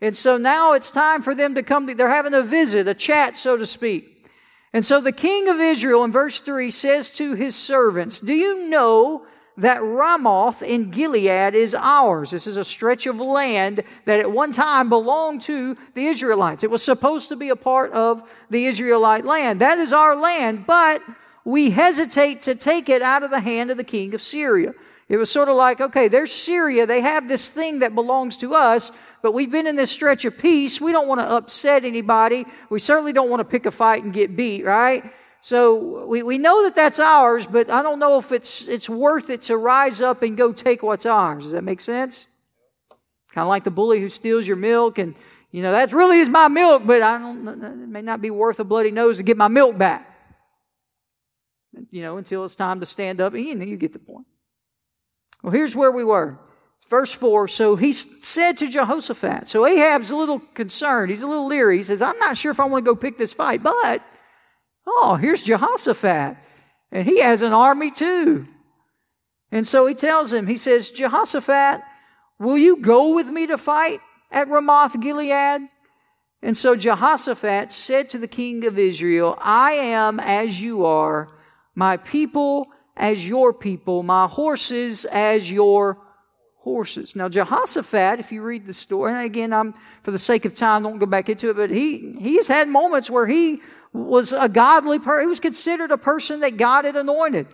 And 0.00 0.16
so 0.16 0.36
now 0.36 0.74
it's 0.74 0.90
time 0.90 1.22
for 1.22 1.34
them 1.34 1.54
to 1.54 1.62
come. 1.62 1.86
To, 1.86 1.94
they're 1.94 2.10
having 2.10 2.34
a 2.34 2.42
visit, 2.42 2.86
a 2.86 2.94
chat, 2.94 3.36
so 3.36 3.56
to 3.56 3.66
speak. 3.66 4.28
And 4.74 4.84
so 4.84 5.00
the 5.00 5.12
king 5.12 5.48
of 5.48 5.58
Israel 5.58 6.04
in 6.04 6.12
verse 6.12 6.40
3 6.40 6.70
says 6.70 7.10
to 7.10 7.34
his 7.34 7.56
servants, 7.56 8.20
Do 8.20 8.34
you 8.34 8.68
know 8.68 9.26
that 9.56 9.82
Ramoth 9.82 10.62
in 10.62 10.90
Gilead 10.90 11.54
is 11.54 11.74
ours? 11.74 12.30
This 12.30 12.46
is 12.46 12.56
a 12.56 12.64
stretch 12.64 13.06
of 13.06 13.18
land 13.18 13.82
that 14.04 14.20
at 14.20 14.30
one 14.30 14.52
time 14.52 14.88
belonged 14.88 15.42
to 15.42 15.76
the 15.94 16.06
Israelites. 16.06 16.62
It 16.62 16.70
was 16.70 16.82
supposed 16.82 17.28
to 17.28 17.36
be 17.36 17.50
a 17.50 17.56
part 17.56 17.92
of 17.92 18.22
the 18.50 18.66
Israelite 18.66 19.24
land. 19.24 19.60
That 19.60 19.78
is 19.78 19.92
our 19.92 20.16
land, 20.16 20.66
but 20.66 21.02
we 21.44 21.70
hesitate 21.70 22.40
to 22.40 22.54
take 22.54 22.88
it 22.88 23.02
out 23.02 23.22
of 23.22 23.30
the 23.30 23.40
hand 23.40 23.70
of 23.70 23.76
the 23.76 23.84
king 23.84 24.14
of 24.14 24.22
Syria. 24.22 24.72
It 25.08 25.16
was 25.16 25.30
sort 25.30 25.48
of 25.48 25.56
like, 25.56 25.80
okay, 25.80 26.08
there's 26.08 26.32
Syria. 26.32 26.86
They 26.86 27.00
have 27.00 27.28
this 27.28 27.50
thing 27.50 27.80
that 27.80 27.94
belongs 27.94 28.36
to 28.38 28.54
us, 28.54 28.90
but 29.20 29.34
we've 29.34 29.50
been 29.50 29.66
in 29.66 29.76
this 29.76 29.90
stretch 29.90 30.24
of 30.24 30.38
peace. 30.38 30.80
We 30.80 30.92
don't 30.92 31.08
want 31.08 31.20
to 31.20 31.28
upset 31.28 31.84
anybody. 31.84 32.46
We 32.70 32.78
certainly 32.78 33.12
don't 33.12 33.28
want 33.28 33.40
to 33.40 33.44
pick 33.44 33.66
a 33.66 33.70
fight 33.70 34.04
and 34.04 34.12
get 34.12 34.36
beat, 34.36 34.64
right? 34.64 35.12
So 35.42 36.06
we, 36.06 36.22
we 36.22 36.38
know 36.38 36.62
that 36.62 36.76
that's 36.76 37.00
ours, 37.00 37.46
but 37.46 37.68
I 37.68 37.82
don't 37.82 37.98
know 37.98 38.16
if 38.18 38.30
it's, 38.30 38.66
it's 38.68 38.88
worth 38.88 39.28
it 39.28 39.42
to 39.42 39.56
rise 39.56 40.00
up 40.00 40.22
and 40.22 40.36
go 40.36 40.52
take 40.52 40.82
what's 40.82 41.04
ours. 41.04 41.42
Does 41.42 41.52
that 41.52 41.64
make 41.64 41.80
sense? 41.80 42.28
Kind 43.32 43.42
of 43.42 43.48
like 43.48 43.64
the 43.64 43.70
bully 43.70 44.00
who 44.00 44.08
steals 44.08 44.46
your 44.46 44.56
milk 44.56 44.98
and, 44.98 45.14
you 45.50 45.62
know, 45.62 45.72
that 45.72 45.92
really 45.92 46.20
is 46.20 46.28
my 46.28 46.48
milk, 46.48 46.84
but 46.86 47.02
I 47.02 47.18
don't, 47.18 47.46
it 47.48 47.88
may 47.88 48.02
not 48.02 48.22
be 48.22 48.30
worth 48.30 48.60
a 48.60 48.64
bloody 48.64 48.92
nose 48.92 49.16
to 49.16 49.22
get 49.22 49.36
my 49.36 49.48
milk 49.48 49.76
back. 49.76 50.08
You 51.90 52.02
know, 52.02 52.18
until 52.18 52.44
it's 52.44 52.54
time 52.54 52.80
to 52.80 52.86
stand 52.86 53.20
up. 53.20 53.34
And, 53.34 53.44
you 53.44 53.54
know, 53.54 53.64
you 53.64 53.76
get 53.76 53.92
the 53.92 53.98
point. 53.98 54.26
Well, 55.42 55.52
here's 55.52 55.74
where 55.74 55.90
we 55.90 56.04
were. 56.04 56.38
Verse 56.88 57.12
4 57.12 57.48
So 57.48 57.76
he 57.76 57.92
said 57.92 58.58
to 58.58 58.68
Jehoshaphat, 58.68 59.48
so 59.48 59.66
Ahab's 59.66 60.10
a 60.10 60.16
little 60.16 60.40
concerned. 60.54 61.10
He's 61.10 61.22
a 61.22 61.26
little 61.26 61.46
leery. 61.46 61.78
He 61.78 61.82
says, 61.82 62.02
I'm 62.02 62.18
not 62.18 62.36
sure 62.36 62.52
if 62.52 62.60
I 62.60 62.66
want 62.66 62.84
to 62.84 62.90
go 62.90 62.96
pick 62.96 63.18
this 63.18 63.32
fight, 63.32 63.62
but, 63.62 64.02
oh, 64.86 65.14
here's 65.14 65.42
Jehoshaphat. 65.42 66.36
And 66.92 67.08
he 67.08 67.20
has 67.20 67.42
an 67.42 67.52
army 67.52 67.90
too. 67.90 68.46
And 69.50 69.66
so 69.66 69.86
he 69.86 69.94
tells 69.94 70.32
him, 70.32 70.46
he 70.46 70.56
says, 70.56 70.90
Jehoshaphat, 70.90 71.82
will 72.38 72.58
you 72.58 72.76
go 72.76 73.14
with 73.14 73.28
me 73.28 73.46
to 73.46 73.58
fight 73.58 74.00
at 74.30 74.48
Ramoth 74.48 75.00
Gilead? 75.00 75.68
And 76.42 76.56
so 76.56 76.74
Jehoshaphat 76.74 77.70
said 77.70 78.08
to 78.10 78.18
the 78.18 78.26
king 78.26 78.66
of 78.66 78.78
Israel, 78.78 79.38
I 79.40 79.72
am 79.72 80.18
as 80.18 80.60
you 80.60 80.84
are, 80.84 81.28
my 81.74 81.96
people 81.96 82.71
as 82.96 83.26
your 83.26 83.52
people, 83.52 84.02
my 84.02 84.26
horses 84.26 85.04
as 85.06 85.50
your 85.50 85.96
horses. 86.58 87.16
Now, 87.16 87.28
Jehoshaphat, 87.28 88.20
if 88.20 88.30
you 88.30 88.42
read 88.42 88.66
the 88.66 88.72
story, 88.72 89.12
and 89.12 89.20
again, 89.22 89.52
I'm, 89.52 89.74
for 90.02 90.12
the 90.12 90.18
sake 90.18 90.44
of 90.44 90.54
time, 90.54 90.84
don't 90.84 90.98
go 90.98 91.06
back 91.06 91.28
into 91.28 91.50
it, 91.50 91.56
but 91.56 91.70
he, 91.70 92.14
he's 92.20 92.46
had 92.46 92.68
moments 92.68 93.10
where 93.10 93.26
he 93.26 93.60
was 93.92 94.32
a 94.32 94.48
godly 94.48 94.98
person. 94.98 95.22
He 95.22 95.26
was 95.26 95.40
considered 95.40 95.90
a 95.90 95.98
person 95.98 96.40
that 96.40 96.56
God 96.56 96.84
had 96.84 96.96
anointed. 96.96 97.48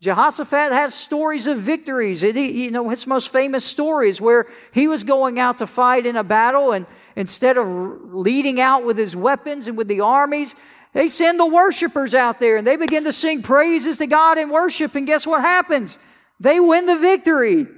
Jehoshaphat 0.00 0.72
has 0.72 0.94
stories 0.94 1.46
of 1.46 1.58
victories. 1.58 2.22
It, 2.22 2.36
you 2.36 2.70
know, 2.70 2.88
his 2.88 3.06
most 3.06 3.30
famous 3.30 3.64
stories 3.64 4.20
where 4.20 4.46
he 4.72 4.86
was 4.86 5.02
going 5.02 5.40
out 5.40 5.58
to 5.58 5.66
fight 5.66 6.06
in 6.06 6.16
a 6.16 6.22
battle 6.22 6.72
and 6.72 6.86
instead 7.16 7.58
of 7.58 7.66
leading 8.14 8.60
out 8.60 8.84
with 8.84 8.96
his 8.96 9.16
weapons 9.16 9.66
and 9.66 9.76
with 9.76 9.88
the 9.88 10.00
armies, 10.00 10.54
they 10.98 11.06
send 11.06 11.38
the 11.38 11.46
worshipers 11.46 12.12
out 12.12 12.40
there 12.40 12.56
and 12.56 12.66
they 12.66 12.74
begin 12.74 13.04
to 13.04 13.12
sing 13.12 13.40
praises 13.40 13.98
to 13.98 14.08
God 14.08 14.36
and 14.36 14.50
worship. 14.50 14.96
And 14.96 15.06
guess 15.06 15.28
what 15.28 15.42
happens? 15.42 15.96
They 16.40 16.58
win 16.58 16.86
the 16.86 16.96
victory. 16.98 17.68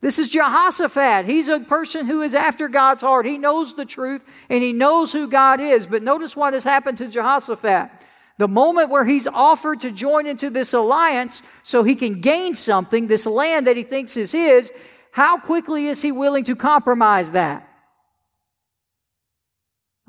This 0.00 0.18
is 0.18 0.28
Jehoshaphat. 0.28 1.24
He's 1.24 1.46
a 1.46 1.60
person 1.60 2.06
who 2.06 2.20
is 2.22 2.34
after 2.34 2.66
God's 2.66 3.02
heart. 3.02 3.26
He 3.26 3.38
knows 3.38 3.74
the 3.74 3.84
truth 3.84 4.24
and 4.50 4.60
he 4.60 4.72
knows 4.72 5.12
who 5.12 5.28
God 5.28 5.60
is. 5.60 5.86
But 5.86 6.02
notice 6.02 6.34
what 6.34 6.52
has 6.52 6.64
happened 6.64 6.98
to 6.98 7.06
Jehoshaphat. 7.06 7.92
The 8.38 8.48
moment 8.48 8.90
where 8.90 9.04
he's 9.04 9.28
offered 9.28 9.82
to 9.82 9.92
join 9.92 10.26
into 10.26 10.50
this 10.50 10.72
alliance 10.72 11.44
so 11.62 11.84
he 11.84 11.94
can 11.94 12.20
gain 12.20 12.56
something, 12.56 13.06
this 13.06 13.24
land 13.24 13.68
that 13.68 13.76
he 13.76 13.84
thinks 13.84 14.16
is 14.16 14.32
his, 14.32 14.72
how 15.12 15.38
quickly 15.38 15.86
is 15.86 16.02
he 16.02 16.10
willing 16.10 16.42
to 16.42 16.56
compromise 16.56 17.30
that? 17.30 17.67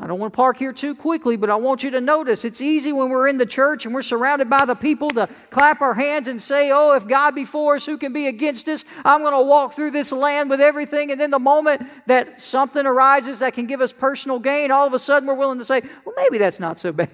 I 0.01 0.07
don't 0.07 0.17
want 0.17 0.31
to 0.31 0.37
park 0.37 0.57
here 0.57 0.71
too 0.71 0.95
quickly, 0.95 1.35
but 1.35 1.49
I 1.49 1.57
want 1.57 1.83
you 1.83 1.91
to 1.91 1.99
notice 1.99 2.45
it's 2.45 2.61
easy 2.61 2.93
when 2.93 3.09
we're 3.09 3.27
in 3.27 3.37
the 3.37 3.45
church 3.45 3.85
and 3.85 3.93
we're 3.93 4.01
surrounded 4.01 4.49
by 4.49 4.63
the 4.63 4.75
people 4.75 5.09
to 5.11 5.27
clap 5.49 5.81
our 5.81 5.93
hands 5.93 6.29
and 6.29 6.41
say, 6.41 6.71
Oh, 6.71 6.93
if 6.95 7.05
God 7.05 7.35
be 7.35 7.43
for 7.43 7.75
us, 7.75 7.85
who 7.85 7.97
can 7.97 8.13
be 8.13 8.27
against 8.27 8.69
us? 8.69 8.85
I'm 9.03 9.21
going 9.21 9.33
to 9.33 9.41
walk 9.41 9.73
through 9.73 9.91
this 9.91 10.13
land 10.13 10.49
with 10.49 10.61
everything. 10.61 11.11
And 11.11 11.19
then 11.19 11.31
the 11.31 11.39
moment 11.39 11.81
that 12.07 12.39
something 12.39 12.85
arises 12.85 13.39
that 13.39 13.53
can 13.53 13.65
give 13.65 13.81
us 13.81 13.91
personal 13.91 14.39
gain, 14.39 14.71
all 14.71 14.87
of 14.87 14.93
a 14.93 14.99
sudden 14.99 15.27
we're 15.27 15.35
willing 15.35 15.59
to 15.59 15.65
say, 15.65 15.81
Well, 16.05 16.15
maybe 16.15 16.37
that's 16.37 16.61
not 16.61 16.79
so 16.79 16.91
bad. 16.93 17.09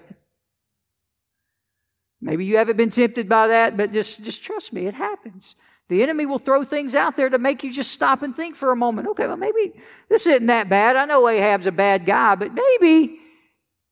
Maybe 2.22 2.46
you 2.46 2.58
haven't 2.58 2.78
been 2.78 2.92
tempted 2.92 3.28
by 3.28 3.48
that, 3.48 3.78
but 3.78 3.94
just, 3.94 4.24
just 4.24 4.44
trust 4.44 4.74
me, 4.74 4.86
it 4.86 4.94
happens. 4.94 5.56
The 5.88 6.02
enemy 6.02 6.26
will 6.26 6.40
throw 6.40 6.64
things 6.64 6.96
out 6.96 7.16
there 7.16 7.30
to 7.30 7.38
make 7.38 7.64
you 7.64 7.72
just 7.72 7.92
stop 7.92 8.24
and 8.24 8.36
think 8.36 8.56
for 8.56 8.72
a 8.72 8.76
moment. 8.76 9.08
Okay, 9.10 9.28
well, 9.28 9.38
maybe 9.38 9.74
this 10.10 10.26
isn't 10.26 10.48
that 10.48 10.68
bad. 10.68 10.96
I 10.96 11.06
know 11.06 11.28
Ahab's 11.28 11.68
a 11.68 11.72
bad 11.72 12.06
guy, 12.06 12.36
but 12.36 12.54
maybe, 12.54 13.20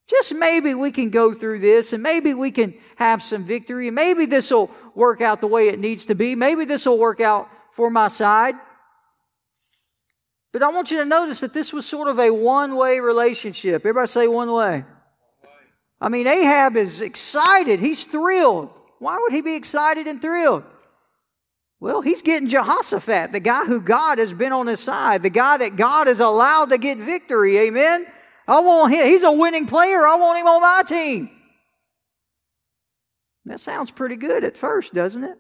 just 0.08 0.34
maybe 0.34 0.74
we 0.74 0.92
can 0.92 1.12
go 1.12 1.34
through 1.34 1.60
this 1.60 1.94
and 1.94 2.02
maybe 2.02 2.34
we 2.34 2.52
can 2.52 2.74
have 2.96 3.22
some 3.22 3.44
victory 3.44 3.88
and 3.88 3.96
maybe 3.96 4.26
this 4.26 4.52
will 4.52 4.72
work 4.96 5.22
out 5.22 5.40
the 5.40 5.48
way 5.48 5.70
it 5.70 5.80
needs 5.80 6.06
to 6.06 6.16
be. 6.16 6.36
Maybe 6.36 6.66
this 6.66 6.86
will 6.86 6.98
work 6.98 7.22
out 7.22 7.48
for 7.72 7.90
my 7.90 8.08
side. 8.08 8.56
But 10.52 10.62
I 10.62 10.70
want 10.70 10.92
you 10.92 10.98
to 10.98 11.06
notice 11.06 11.40
that 11.40 11.54
this 11.54 11.74
was 11.74 11.86
sort 11.86 12.08
of 12.08 12.20
a 12.20 12.32
one 12.32 12.76
way 12.76 13.00
relationship. 13.00 13.82
Everybody 13.82 14.08
say 14.08 14.28
one 14.28 14.52
way. 14.52 14.86
I 16.02 16.10
mean, 16.10 16.28
Ahab 16.28 16.76
is 16.76 17.02
excited. 17.02 17.80
He's 17.80 18.04
thrilled. 18.04 18.70
Why 19.00 19.18
would 19.20 19.32
he 19.32 19.42
be 19.42 19.56
excited 19.56 20.06
and 20.06 20.22
thrilled? 20.22 20.64
Well, 21.84 22.00
he's 22.00 22.22
getting 22.22 22.48
Jehoshaphat, 22.48 23.34
the 23.34 23.42
guy 23.42 23.66
who 23.66 23.82
God 23.82 24.18
has 24.18 24.32
been 24.32 24.54
on 24.54 24.68
his 24.68 24.80
side, 24.80 25.22
the 25.22 25.30
guy 25.30 25.58
that 25.58 25.76
God 25.76 26.08
has 26.08 26.22
allowed 26.22 26.70
to 26.70 26.78
get 26.78 26.98
victory. 26.98 27.58
Amen. 27.58 28.06
I 28.48 28.62
want 28.62 28.94
him. 28.94 29.06
He's 29.06 29.24
a 29.24 29.34
winning 29.34 29.68
player. 29.68 30.08
I 30.08 30.16
want 30.16 30.40
him 30.40 30.48
on 30.48 30.62
my 30.62 30.84
team. 30.88 31.30
That 33.44 33.60
sounds 33.60 33.92
pretty 33.92 34.16
good 34.16 34.46
at 34.46 34.56
first, 34.56 34.94
doesn't 34.94 35.26
it? 35.26 35.38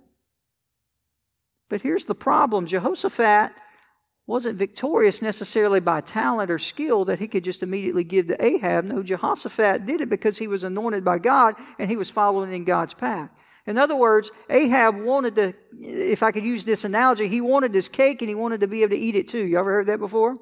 But 1.69 1.79
here's 1.79 2.03
the 2.03 2.13
problem 2.13 2.65
Jehoshaphat 2.65 3.53
wasn't 4.27 4.57
victorious 4.57 5.21
necessarily 5.21 5.79
by 5.79 6.01
talent 6.01 6.51
or 6.51 6.59
skill 6.59 7.05
that 7.05 7.19
he 7.19 7.29
could 7.29 7.45
just 7.45 7.63
immediately 7.63 8.03
give 8.03 8.27
to 8.27 8.45
Ahab. 8.45 8.83
No, 8.83 9.01
Jehoshaphat 9.01 9.85
did 9.85 10.01
it 10.01 10.09
because 10.09 10.39
he 10.39 10.50
was 10.50 10.65
anointed 10.65 11.05
by 11.05 11.19
God 11.19 11.55
and 11.79 11.89
he 11.89 11.95
was 11.95 12.09
following 12.09 12.51
in 12.51 12.65
God's 12.65 12.93
path. 12.93 13.29
In 13.65 13.77
other 13.77 13.96
words, 13.96 14.32
Ahab 14.50 15.00
wanted 15.01 15.36
to, 15.36 15.53
if 15.79 16.22
I 16.22 16.32
could 16.32 16.43
use 16.43 16.65
this 16.65 16.84
analogy, 16.84 17.29
he 17.29 17.39
wanted 17.39 17.74
his 17.74 17.88
cake 17.88 18.22
and 18.22 18.29
he 18.29 18.36
wanted 18.36 18.62
to 18.62 18.67
be 18.67 18.84
able 18.84 18.96
to 18.96 19.01
eat 19.01 19.15
it 19.15 19.27
too. 19.29 19.46
You 19.46 19.58
ever 19.58 19.72
heard 19.72 19.86
that 19.86 20.00
before? 20.00 20.36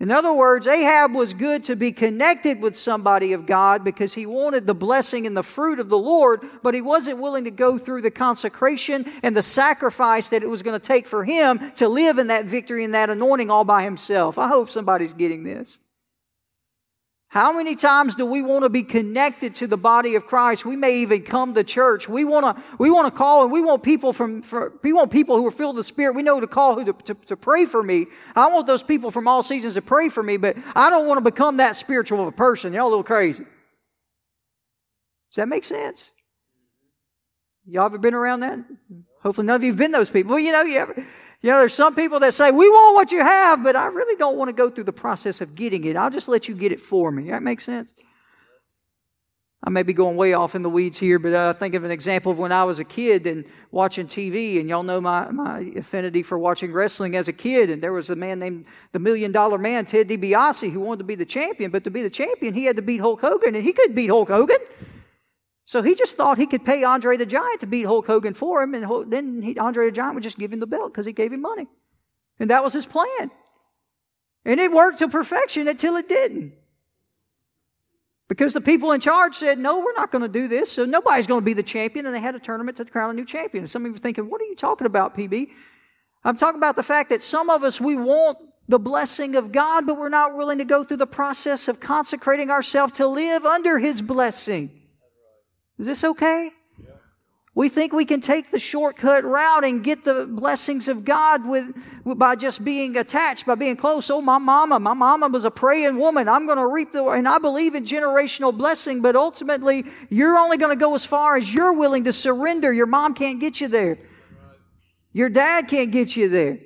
In 0.00 0.10
other 0.10 0.34
words, 0.34 0.66
Ahab 0.66 1.14
was 1.14 1.32
good 1.32 1.64
to 1.64 1.76
be 1.76 1.92
connected 1.92 2.60
with 2.60 2.76
somebody 2.76 3.32
of 3.32 3.46
God 3.46 3.84
because 3.84 4.12
he 4.12 4.26
wanted 4.26 4.66
the 4.66 4.74
blessing 4.74 5.26
and 5.26 5.36
the 5.36 5.42
fruit 5.42 5.78
of 5.78 5.88
the 5.88 5.96
Lord, 5.96 6.42
but 6.62 6.74
he 6.74 6.82
wasn't 6.82 7.20
willing 7.20 7.44
to 7.44 7.50
go 7.50 7.78
through 7.78 8.02
the 8.02 8.10
consecration 8.10 9.06
and 9.22 9.36
the 9.36 9.42
sacrifice 9.42 10.28
that 10.28 10.42
it 10.42 10.48
was 10.48 10.62
going 10.62 10.78
to 10.78 10.84
take 10.84 11.06
for 11.06 11.24
him 11.24 11.70
to 11.76 11.88
live 11.88 12.18
in 12.18 12.26
that 12.26 12.44
victory 12.44 12.84
and 12.84 12.92
that 12.92 13.08
anointing 13.08 13.50
all 13.50 13.64
by 13.64 13.84
himself. 13.84 14.36
I 14.36 14.48
hope 14.48 14.68
somebody's 14.68 15.14
getting 15.14 15.44
this. 15.44 15.78
How 17.34 17.52
many 17.52 17.74
times 17.74 18.14
do 18.14 18.24
we 18.24 18.42
want 18.42 18.62
to 18.62 18.68
be 18.68 18.84
connected 18.84 19.56
to 19.56 19.66
the 19.66 19.76
body 19.76 20.14
of 20.14 20.24
Christ? 20.24 20.64
We 20.64 20.76
may 20.76 20.98
even 20.98 21.24
come 21.24 21.52
to 21.54 21.64
church. 21.64 22.08
We 22.08 22.24
want 22.24 22.56
to, 22.56 22.62
we 22.78 22.90
want 22.90 23.12
to 23.12 23.18
call 23.18 23.42
and 23.42 23.50
we 23.50 23.60
want 23.60 23.82
people 23.82 24.12
from, 24.12 24.40
for, 24.40 24.72
we 24.84 24.92
want 24.92 25.10
people 25.10 25.36
who 25.36 25.44
are 25.44 25.50
filled 25.50 25.74
with 25.74 25.84
the 25.84 25.88
Spirit. 25.88 26.14
We 26.14 26.22
know 26.22 26.38
to 26.38 26.46
call 26.46 26.78
who 26.78 26.84
to, 26.84 26.92
to, 26.92 27.14
to, 27.14 27.36
pray 27.36 27.66
for 27.66 27.82
me. 27.82 28.06
I 28.36 28.46
want 28.46 28.68
those 28.68 28.84
people 28.84 29.10
from 29.10 29.26
all 29.26 29.42
seasons 29.42 29.74
to 29.74 29.82
pray 29.82 30.10
for 30.10 30.22
me, 30.22 30.36
but 30.36 30.56
I 30.76 30.90
don't 30.90 31.08
want 31.08 31.18
to 31.18 31.28
become 31.28 31.56
that 31.56 31.74
spiritual 31.74 32.20
of 32.20 32.28
a 32.28 32.32
person. 32.32 32.72
Y'all 32.72 32.86
a 32.86 32.88
little 32.88 33.02
crazy. 33.02 33.42
Does 33.42 35.34
that 35.34 35.48
make 35.48 35.64
sense? 35.64 36.12
Y'all 37.66 37.86
ever 37.86 37.98
been 37.98 38.14
around 38.14 38.40
that? 38.40 38.60
Hopefully 39.24 39.48
none 39.48 39.56
of 39.56 39.64
you 39.64 39.72
have 39.72 39.78
been 39.78 39.90
those 39.90 40.08
people. 40.08 40.34
Well, 40.34 40.38
you 40.38 40.52
know, 40.52 40.62
you 40.62 40.78
ever, 40.78 41.04
you 41.44 41.50
know, 41.50 41.58
there's 41.58 41.74
some 41.74 41.94
people 41.94 42.20
that 42.20 42.32
say, 42.32 42.50
we 42.50 42.66
want 42.70 42.94
what 42.94 43.12
you 43.12 43.20
have, 43.20 43.62
but 43.62 43.76
I 43.76 43.88
really 43.88 44.16
don't 44.16 44.38
want 44.38 44.48
to 44.48 44.54
go 44.54 44.70
through 44.70 44.84
the 44.84 44.94
process 44.94 45.42
of 45.42 45.54
getting 45.54 45.84
it. 45.84 45.94
I'll 45.94 46.08
just 46.08 46.26
let 46.26 46.48
you 46.48 46.54
get 46.54 46.72
it 46.72 46.80
for 46.80 47.10
me. 47.10 47.30
That 47.30 47.42
makes 47.42 47.64
sense? 47.64 47.92
I 49.62 49.68
may 49.68 49.82
be 49.82 49.92
going 49.92 50.16
way 50.16 50.32
off 50.32 50.54
in 50.54 50.62
the 50.62 50.70
weeds 50.70 50.96
here, 50.96 51.18
but 51.18 51.34
I 51.34 51.48
uh, 51.48 51.52
think 51.52 51.74
of 51.74 51.84
an 51.84 51.90
example 51.90 52.32
of 52.32 52.38
when 52.38 52.50
I 52.50 52.64
was 52.64 52.78
a 52.78 52.84
kid 52.84 53.26
and 53.26 53.44
watching 53.70 54.06
TV, 54.06 54.58
and 54.58 54.70
y'all 54.70 54.82
know 54.82 55.02
my, 55.02 55.30
my 55.32 55.70
affinity 55.76 56.22
for 56.22 56.38
watching 56.38 56.72
wrestling 56.72 57.14
as 57.14 57.28
a 57.28 57.32
kid. 57.34 57.68
And 57.68 57.82
there 57.82 57.92
was 57.92 58.08
a 58.08 58.16
man 58.16 58.38
named 58.38 58.64
the 58.92 58.98
Million 58.98 59.30
Dollar 59.30 59.58
Man, 59.58 59.84
Ted 59.84 60.08
DiBiase, 60.08 60.72
who 60.72 60.80
wanted 60.80 61.00
to 61.00 61.04
be 61.04 61.14
the 61.14 61.26
champion, 61.26 61.70
but 61.70 61.84
to 61.84 61.90
be 61.90 62.00
the 62.00 62.08
champion, 62.08 62.54
he 62.54 62.64
had 62.64 62.76
to 62.76 62.82
beat 62.82 63.02
Hulk 63.02 63.20
Hogan, 63.20 63.54
and 63.54 63.62
he 63.62 63.74
couldn't 63.74 63.94
beat 63.94 64.08
Hulk 64.08 64.28
Hogan. 64.28 64.56
So 65.64 65.82
he 65.82 65.94
just 65.94 66.16
thought 66.16 66.36
he 66.36 66.46
could 66.46 66.64
pay 66.64 66.84
Andre 66.84 67.16
the 67.16 67.26
Giant 67.26 67.60
to 67.60 67.66
beat 67.66 67.86
Hulk 67.86 68.06
Hogan 68.06 68.34
for 68.34 68.62
him, 68.62 68.74
and 68.74 69.10
then 69.10 69.40
he, 69.42 69.56
Andre 69.58 69.86
the 69.86 69.92
Giant 69.92 70.14
would 70.14 70.22
just 70.22 70.38
give 70.38 70.52
him 70.52 70.60
the 70.60 70.66
belt 70.66 70.92
because 70.92 71.06
he 71.06 71.12
gave 71.12 71.32
him 71.32 71.40
money. 71.40 71.66
And 72.38 72.50
that 72.50 72.62
was 72.62 72.72
his 72.72 72.86
plan. 72.86 73.30
And 74.44 74.60
it 74.60 74.72
worked 74.72 74.98
to 74.98 75.08
perfection 75.08 75.68
until 75.68 75.96
it 75.96 76.08
didn't. 76.08 76.52
Because 78.28 78.52
the 78.52 78.60
people 78.60 78.92
in 78.92 79.00
charge 79.00 79.36
said, 79.36 79.58
no, 79.58 79.78
we're 79.78 79.94
not 79.94 80.10
going 80.10 80.22
to 80.22 80.28
do 80.28 80.48
this. 80.48 80.72
So 80.72 80.84
nobody's 80.84 81.26
going 81.26 81.40
to 81.40 81.44
be 81.44 81.52
the 81.52 81.62
champion. 81.62 82.06
And 82.06 82.14
they 82.14 82.20
had 82.20 82.34
a 82.34 82.38
tournament 82.40 82.76
to 82.78 82.84
crown 82.84 83.10
a 83.10 83.12
new 83.12 83.24
champion. 83.24 83.64
And 83.64 83.70
some 83.70 83.84
of 83.84 83.90
you 83.90 83.94
are 83.94 83.98
thinking, 83.98 84.28
what 84.28 84.40
are 84.40 84.46
you 84.46 84.56
talking 84.56 84.86
about, 84.86 85.16
PB? 85.16 85.50
I'm 86.24 86.36
talking 86.36 86.58
about 86.58 86.76
the 86.76 86.82
fact 86.82 87.10
that 87.10 87.22
some 87.22 87.50
of 87.50 87.62
us, 87.62 87.80
we 87.80 87.96
want 87.96 88.38
the 88.66 88.78
blessing 88.78 89.36
of 89.36 89.52
God, 89.52 89.86
but 89.86 89.98
we're 89.98 90.08
not 90.08 90.34
willing 90.34 90.58
to 90.58 90.64
go 90.64 90.84
through 90.84 90.96
the 90.96 91.06
process 91.06 91.68
of 91.68 91.80
consecrating 91.80 92.50
ourselves 92.50 92.94
to 92.94 93.06
live 93.06 93.44
under 93.44 93.78
His 93.78 94.00
blessing. 94.00 94.70
Is 95.78 95.86
this 95.86 96.04
okay? 96.04 96.50
We 97.56 97.68
think 97.68 97.92
we 97.92 98.04
can 98.04 98.20
take 98.20 98.50
the 98.50 98.58
shortcut 98.58 99.22
route 99.22 99.62
and 99.62 99.84
get 99.84 100.04
the 100.04 100.26
blessings 100.26 100.88
of 100.88 101.04
God 101.04 101.46
with, 101.46 101.72
by 102.04 102.34
just 102.34 102.64
being 102.64 102.96
attached, 102.96 103.46
by 103.46 103.54
being 103.54 103.76
close. 103.76 104.10
Oh, 104.10 104.20
my 104.20 104.38
mama, 104.38 104.80
my 104.80 104.94
mama 104.94 105.28
was 105.28 105.44
a 105.44 105.52
praying 105.52 105.96
woman. 105.98 106.28
I'm 106.28 106.46
going 106.46 106.58
to 106.58 106.66
reap 106.66 106.92
the, 106.92 107.06
and 107.10 107.28
I 107.28 107.38
believe 107.38 107.76
in 107.76 107.84
generational 107.84 108.56
blessing, 108.56 109.02
but 109.02 109.14
ultimately, 109.14 109.84
you're 110.10 110.36
only 110.36 110.56
going 110.56 110.76
to 110.76 110.80
go 110.80 110.96
as 110.96 111.04
far 111.04 111.36
as 111.36 111.54
you're 111.54 111.72
willing 111.72 112.02
to 112.04 112.12
surrender. 112.12 112.72
Your 112.72 112.86
mom 112.86 113.14
can't 113.14 113.38
get 113.38 113.60
you 113.60 113.68
there. 113.68 113.98
Your 115.12 115.28
dad 115.28 115.68
can't 115.68 115.92
get 115.92 116.16
you 116.16 116.28
there. 116.28 116.58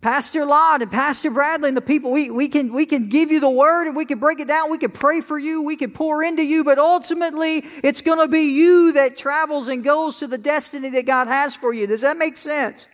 Pastor 0.00 0.46
Lott 0.46 0.80
and 0.80 0.90
Pastor 0.90 1.28
Bradley 1.30 1.68
and 1.68 1.76
the 1.76 1.82
people, 1.82 2.12
we, 2.12 2.30
we, 2.30 2.46
can, 2.48 2.72
we 2.72 2.86
can 2.86 3.08
give 3.08 3.32
you 3.32 3.40
the 3.40 3.50
word 3.50 3.88
and 3.88 3.96
we 3.96 4.04
can 4.04 4.20
break 4.20 4.38
it 4.38 4.46
down. 4.46 4.70
We 4.70 4.78
can 4.78 4.92
pray 4.92 5.20
for 5.20 5.36
you. 5.36 5.62
We 5.62 5.74
can 5.74 5.90
pour 5.90 6.22
into 6.22 6.44
you. 6.44 6.62
But 6.62 6.78
ultimately, 6.78 7.64
it's 7.82 8.00
going 8.00 8.20
to 8.20 8.28
be 8.28 8.42
you 8.42 8.92
that 8.92 9.16
travels 9.16 9.66
and 9.66 9.82
goes 9.82 10.18
to 10.20 10.28
the 10.28 10.38
destiny 10.38 10.90
that 10.90 11.04
God 11.06 11.26
has 11.26 11.56
for 11.56 11.72
you. 11.74 11.88
Does 11.88 12.02
that 12.02 12.16
make 12.16 12.36
sense? 12.36 12.86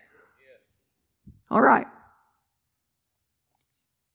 All 1.51 1.61
right. 1.61 1.87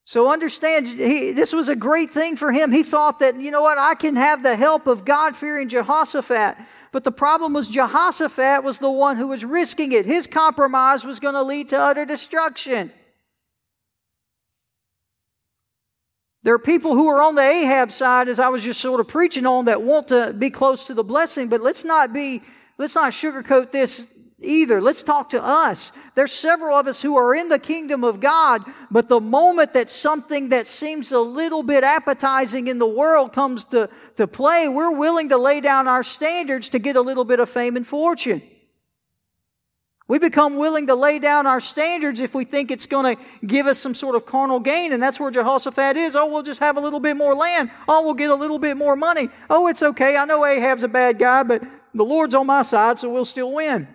So 0.04 0.32
understand, 0.32 0.88
he, 0.88 1.30
this 1.30 1.52
was 1.52 1.68
a 1.68 1.76
great 1.76 2.10
thing 2.10 2.34
for 2.34 2.50
him. 2.50 2.72
He 2.72 2.82
thought 2.82 3.20
that, 3.20 3.38
you 3.38 3.52
know 3.52 3.62
what, 3.62 3.78
I 3.78 3.94
can 3.94 4.16
have 4.16 4.42
the 4.42 4.56
help 4.56 4.88
of 4.88 5.04
God 5.04 5.36
fearing 5.36 5.68
Jehoshaphat. 5.68 6.56
But 6.92 7.04
the 7.04 7.12
problem 7.12 7.52
was 7.52 7.68
Jehoshaphat 7.68 8.64
was 8.64 8.78
the 8.78 8.90
one 8.90 9.16
who 9.16 9.28
was 9.28 9.44
risking 9.44 9.92
it. 9.92 10.06
His 10.06 10.26
compromise 10.26 11.04
was 11.04 11.20
going 11.20 11.34
to 11.34 11.42
lead 11.42 11.68
to 11.68 11.80
utter 11.80 12.04
destruction. 12.04 12.92
There 16.42 16.54
are 16.54 16.58
people 16.58 16.94
who 16.94 17.06
are 17.08 17.22
on 17.22 17.34
the 17.34 17.42
Ahab 17.42 17.92
side, 17.92 18.28
as 18.28 18.40
I 18.40 18.48
was 18.48 18.64
just 18.64 18.80
sort 18.80 18.98
of 18.98 19.08
preaching 19.08 19.46
on, 19.46 19.66
that 19.66 19.82
want 19.82 20.08
to 20.08 20.32
be 20.32 20.50
close 20.50 20.86
to 20.86 20.94
the 20.94 21.04
blessing, 21.04 21.48
but 21.48 21.60
let's 21.60 21.84
not 21.84 22.12
be, 22.12 22.42
let's 22.78 22.94
not 22.94 23.12
sugarcoat 23.12 23.70
this 23.70 24.06
either. 24.40 24.80
Let's 24.80 25.02
talk 25.02 25.30
to 25.30 25.42
us. 25.42 25.92
There's 26.14 26.32
several 26.32 26.76
of 26.76 26.86
us 26.86 27.00
who 27.00 27.16
are 27.16 27.34
in 27.34 27.48
the 27.48 27.58
kingdom 27.58 28.04
of 28.04 28.20
God, 28.20 28.64
but 28.90 29.08
the 29.08 29.20
moment 29.20 29.74
that 29.74 29.90
something 29.90 30.50
that 30.50 30.66
seems 30.66 31.12
a 31.12 31.20
little 31.20 31.62
bit 31.62 31.84
appetizing 31.84 32.68
in 32.68 32.78
the 32.78 32.86
world 32.86 33.32
comes 33.32 33.64
to, 33.66 33.88
to 34.16 34.26
play, 34.26 34.68
we're 34.68 34.96
willing 34.96 35.28
to 35.30 35.36
lay 35.36 35.60
down 35.60 35.88
our 35.88 36.02
standards 36.02 36.70
to 36.70 36.78
get 36.78 36.96
a 36.96 37.00
little 37.00 37.24
bit 37.24 37.40
of 37.40 37.48
fame 37.48 37.76
and 37.76 37.86
fortune. 37.86 38.42
We 40.08 40.18
become 40.18 40.56
willing 40.56 40.88
to 40.88 40.96
lay 40.96 41.20
down 41.20 41.46
our 41.46 41.60
standards 41.60 42.18
if 42.18 42.34
we 42.34 42.44
think 42.44 42.72
it's 42.72 42.86
going 42.86 43.14
to 43.14 43.22
give 43.46 43.68
us 43.68 43.78
some 43.78 43.94
sort 43.94 44.16
of 44.16 44.26
carnal 44.26 44.58
gain, 44.58 44.92
and 44.92 45.00
that's 45.00 45.20
where 45.20 45.30
Jehoshaphat 45.30 45.96
is. 45.96 46.16
Oh, 46.16 46.26
we'll 46.26 46.42
just 46.42 46.58
have 46.58 46.76
a 46.76 46.80
little 46.80 46.98
bit 46.98 47.16
more 47.16 47.32
land. 47.32 47.70
Oh, 47.88 48.02
we'll 48.02 48.14
get 48.14 48.30
a 48.30 48.34
little 48.34 48.58
bit 48.58 48.76
more 48.76 48.96
money. 48.96 49.28
Oh, 49.48 49.68
it's 49.68 49.84
okay. 49.84 50.16
I 50.16 50.24
know 50.24 50.44
Ahab's 50.44 50.82
a 50.82 50.88
bad 50.88 51.20
guy, 51.20 51.44
but 51.44 51.62
the 51.94 52.04
Lord's 52.04 52.34
on 52.34 52.48
my 52.48 52.62
side, 52.62 52.98
so 52.98 53.08
we'll 53.08 53.24
still 53.24 53.52
win. 53.52 53.86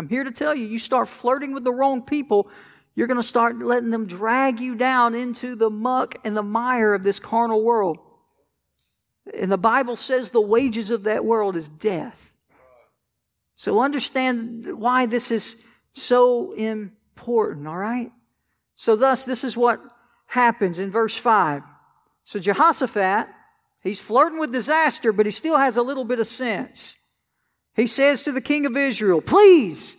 I'm 0.00 0.08
here 0.08 0.24
to 0.24 0.30
tell 0.30 0.54
you, 0.54 0.64
you 0.64 0.78
start 0.78 1.10
flirting 1.10 1.52
with 1.52 1.62
the 1.62 1.74
wrong 1.74 2.00
people, 2.00 2.48
you're 2.94 3.06
going 3.06 3.20
to 3.20 3.22
start 3.22 3.58
letting 3.58 3.90
them 3.90 4.06
drag 4.06 4.58
you 4.58 4.74
down 4.74 5.14
into 5.14 5.54
the 5.54 5.68
muck 5.68 6.16
and 6.24 6.34
the 6.34 6.42
mire 6.42 6.94
of 6.94 7.02
this 7.02 7.20
carnal 7.20 7.62
world. 7.62 7.98
And 9.34 9.52
the 9.52 9.58
Bible 9.58 9.96
says 9.96 10.30
the 10.30 10.40
wages 10.40 10.88
of 10.90 11.02
that 11.02 11.22
world 11.22 11.54
is 11.54 11.68
death. 11.68 12.34
So 13.56 13.80
understand 13.80 14.78
why 14.78 15.04
this 15.04 15.30
is 15.30 15.56
so 15.92 16.52
important, 16.52 17.68
all 17.68 17.76
right? 17.76 18.10
So 18.76 18.96
thus, 18.96 19.26
this 19.26 19.44
is 19.44 19.54
what 19.54 19.82
happens 20.24 20.78
in 20.78 20.90
verse 20.90 21.14
5. 21.14 21.62
So 22.24 22.40
Jehoshaphat, 22.40 23.28
he's 23.82 24.00
flirting 24.00 24.40
with 24.40 24.50
disaster, 24.50 25.12
but 25.12 25.26
he 25.26 25.32
still 25.32 25.58
has 25.58 25.76
a 25.76 25.82
little 25.82 26.06
bit 26.06 26.20
of 26.20 26.26
sense. 26.26 26.96
He 27.80 27.86
says 27.86 28.24
to 28.24 28.32
the 28.32 28.42
king 28.42 28.66
of 28.66 28.76
Israel, 28.76 29.22
Please 29.22 29.96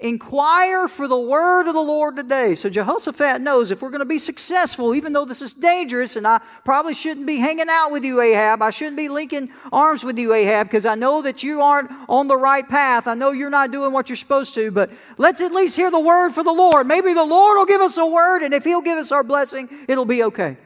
inquire 0.00 0.88
for 0.88 1.06
the 1.06 1.18
word 1.18 1.68
of 1.68 1.74
the 1.74 1.82
Lord 1.82 2.16
today. 2.16 2.54
So 2.54 2.70
Jehoshaphat 2.70 3.42
knows 3.42 3.70
if 3.70 3.82
we're 3.82 3.90
going 3.90 3.98
to 3.98 4.06
be 4.06 4.18
successful, 4.18 4.94
even 4.94 5.12
though 5.12 5.26
this 5.26 5.42
is 5.42 5.52
dangerous, 5.52 6.16
and 6.16 6.26
I 6.26 6.40
probably 6.64 6.94
shouldn't 6.94 7.26
be 7.26 7.36
hanging 7.36 7.68
out 7.68 7.92
with 7.92 8.02
you, 8.02 8.22
Ahab. 8.22 8.62
I 8.62 8.70
shouldn't 8.70 8.96
be 8.96 9.10
linking 9.10 9.50
arms 9.70 10.04
with 10.04 10.18
you, 10.18 10.32
Ahab, 10.32 10.68
because 10.68 10.86
I 10.86 10.94
know 10.94 11.20
that 11.20 11.42
you 11.42 11.60
aren't 11.60 11.90
on 12.08 12.28
the 12.28 12.36
right 12.38 12.66
path. 12.66 13.06
I 13.06 13.12
know 13.12 13.30
you're 13.30 13.50
not 13.50 13.72
doing 13.72 13.92
what 13.92 14.08
you're 14.08 14.16
supposed 14.16 14.54
to, 14.54 14.70
but 14.70 14.90
let's 15.18 15.42
at 15.42 15.52
least 15.52 15.76
hear 15.76 15.90
the 15.90 16.00
word 16.00 16.30
for 16.30 16.42
the 16.42 16.50
Lord. 16.50 16.86
Maybe 16.86 17.12
the 17.12 17.24
Lord 17.24 17.58
will 17.58 17.66
give 17.66 17.82
us 17.82 17.98
a 17.98 18.06
word, 18.06 18.42
and 18.42 18.54
if 18.54 18.64
He'll 18.64 18.80
give 18.80 18.96
us 18.96 19.12
our 19.12 19.22
blessing, 19.22 19.68
it'll 19.86 20.06
be 20.06 20.22
okay. 20.24 20.56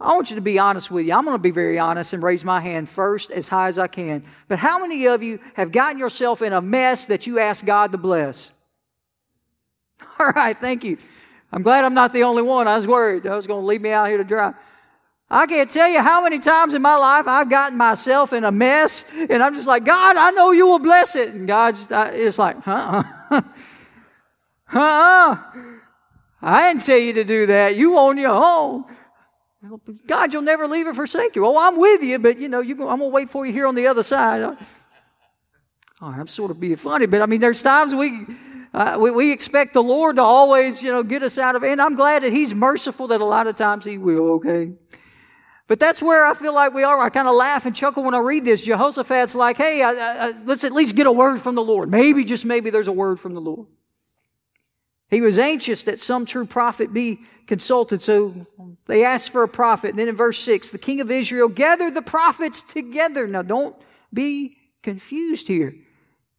I 0.00 0.14
want 0.14 0.30
you 0.30 0.36
to 0.36 0.42
be 0.42 0.60
honest 0.60 0.90
with 0.90 1.06
you. 1.06 1.12
I'm 1.12 1.24
going 1.24 1.36
to 1.36 1.42
be 1.42 1.50
very 1.50 1.78
honest 1.78 2.12
and 2.12 2.22
raise 2.22 2.44
my 2.44 2.60
hand 2.60 2.88
first 2.88 3.32
as 3.32 3.48
high 3.48 3.66
as 3.66 3.78
I 3.78 3.88
can. 3.88 4.22
But 4.46 4.60
how 4.60 4.78
many 4.78 5.06
of 5.06 5.22
you 5.24 5.40
have 5.54 5.72
gotten 5.72 5.98
yourself 5.98 6.40
in 6.40 6.52
a 6.52 6.60
mess 6.60 7.06
that 7.06 7.26
you 7.26 7.40
asked 7.40 7.66
God 7.66 7.90
to 7.92 7.98
bless? 7.98 8.52
All 10.20 10.30
right, 10.30 10.56
thank 10.56 10.84
you. 10.84 10.98
I'm 11.52 11.62
glad 11.62 11.84
I'm 11.84 11.94
not 11.94 12.12
the 12.12 12.22
only 12.22 12.42
one. 12.42 12.68
I 12.68 12.76
was 12.76 12.86
worried 12.86 13.26
I 13.26 13.34
was 13.34 13.46
going 13.46 13.62
to 13.62 13.66
leave 13.66 13.80
me 13.80 13.90
out 13.90 14.06
here 14.06 14.18
to 14.18 14.24
dry. 14.24 14.54
I 15.30 15.46
can't 15.46 15.68
tell 15.68 15.88
you 15.88 16.00
how 16.00 16.22
many 16.22 16.38
times 16.38 16.74
in 16.74 16.80
my 16.80 16.96
life 16.96 17.26
I've 17.26 17.50
gotten 17.50 17.76
myself 17.76 18.32
in 18.32 18.44
a 18.44 18.52
mess, 18.52 19.04
and 19.12 19.42
I'm 19.42 19.54
just 19.54 19.66
like, 19.66 19.84
God, 19.84 20.16
I 20.16 20.30
know 20.30 20.52
you 20.52 20.66
will 20.66 20.78
bless 20.78 21.16
it. 21.16 21.34
And 21.34 21.46
God's, 21.46 21.86
it's 21.90 22.38
like, 22.38 22.62
huh? 22.62 23.02
uh-uh. 23.30 23.42
uh. 24.72 25.36
I 26.40 26.68
didn't 26.68 26.86
tell 26.86 26.98
you 26.98 27.12
to 27.14 27.24
do 27.24 27.46
that. 27.46 27.76
You 27.76 27.98
on 27.98 28.16
your 28.16 28.30
own. 28.30 28.84
God, 30.06 30.32
you'll 30.32 30.42
never 30.42 30.68
leave 30.68 30.86
or 30.86 30.94
forsake 30.94 31.34
you. 31.34 31.44
Oh, 31.44 31.58
I'm 31.58 31.78
with 31.78 32.02
you, 32.02 32.18
but 32.18 32.38
you 32.38 32.48
know, 32.48 32.60
you 32.60 32.74
go, 32.74 32.88
I'm 32.88 32.98
gonna 32.98 33.10
wait 33.10 33.28
for 33.28 33.44
you 33.44 33.52
here 33.52 33.66
on 33.66 33.74
the 33.74 33.88
other 33.88 34.02
side. 34.02 34.42
Oh, 36.00 36.06
I'm 36.06 36.28
sort 36.28 36.52
of 36.52 36.60
being 36.60 36.76
funny, 36.76 37.06
but 37.06 37.22
I 37.22 37.26
mean, 37.26 37.40
there's 37.40 37.60
times 37.60 37.92
we, 37.92 38.24
uh, 38.72 38.96
we, 39.00 39.10
we 39.10 39.32
expect 39.32 39.74
the 39.74 39.82
Lord 39.82 40.16
to 40.16 40.22
always, 40.22 40.80
you 40.80 40.92
know, 40.92 41.02
get 41.02 41.24
us 41.24 41.38
out 41.38 41.56
of 41.56 41.64
it. 41.64 41.72
And 41.72 41.80
I'm 41.80 41.96
glad 41.96 42.22
that 42.22 42.32
He's 42.32 42.54
merciful 42.54 43.08
that 43.08 43.20
a 43.20 43.24
lot 43.24 43.48
of 43.48 43.56
times 43.56 43.84
He 43.84 43.98
will, 43.98 44.30
okay? 44.34 44.74
But 45.66 45.80
that's 45.80 46.00
where 46.00 46.24
I 46.24 46.34
feel 46.34 46.54
like 46.54 46.72
we 46.72 46.84
are. 46.84 46.98
I 46.98 47.10
kind 47.10 47.26
of 47.26 47.34
laugh 47.34 47.66
and 47.66 47.74
chuckle 47.74 48.04
when 48.04 48.14
I 48.14 48.18
read 48.18 48.44
this. 48.44 48.62
Jehoshaphat's 48.62 49.34
like, 49.34 49.56
hey, 49.56 49.82
I, 49.82 49.90
I, 50.28 50.32
let's 50.44 50.62
at 50.62 50.72
least 50.72 50.94
get 50.94 51.06
a 51.06 51.12
word 51.12 51.40
from 51.40 51.56
the 51.56 51.62
Lord. 51.62 51.90
Maybe, 51.90 52.24
just 52.24 52.44
maybe, 52.44 52.70
there's 52.70 52.88
a 52.88 52.92
word 52.92 53.18
from 53.18 53.34
the 53.34 53.40
Lord. 53.40 53.66
He 55.10 55.20
was 55.20 55.38
anxious 55.38 55.84
that 55.84 55.98
some 55.98 56.26
true 56.26 56.44
prophet 56.44 56.92
be 56.92 57.20
consulted. 57.46 58.02
So 58.02 58.46
they 58.86 59.04
asked 59.04 59.30
for 59.30 59.42
a 59.42 59.48
prophet. 59.48 59.90
And 59.90 59.98
then 59.98 60.08
in 60.08 60.16
verse 60.16 60.38
6, 60.38 60.70
the 60.70 60.78
king 60.78 61.00
of 61.00 61.10
Israel 61.10 61.48
gathered 61.48 61.94
the 61.94 62.02
prophets 62.02 62.62
together. 62.62 63.26
Now 63.26 63.42
don't 63.42 63.74
be 64.12 64.56
confused 64.82 65.48
here. 65.48 65.74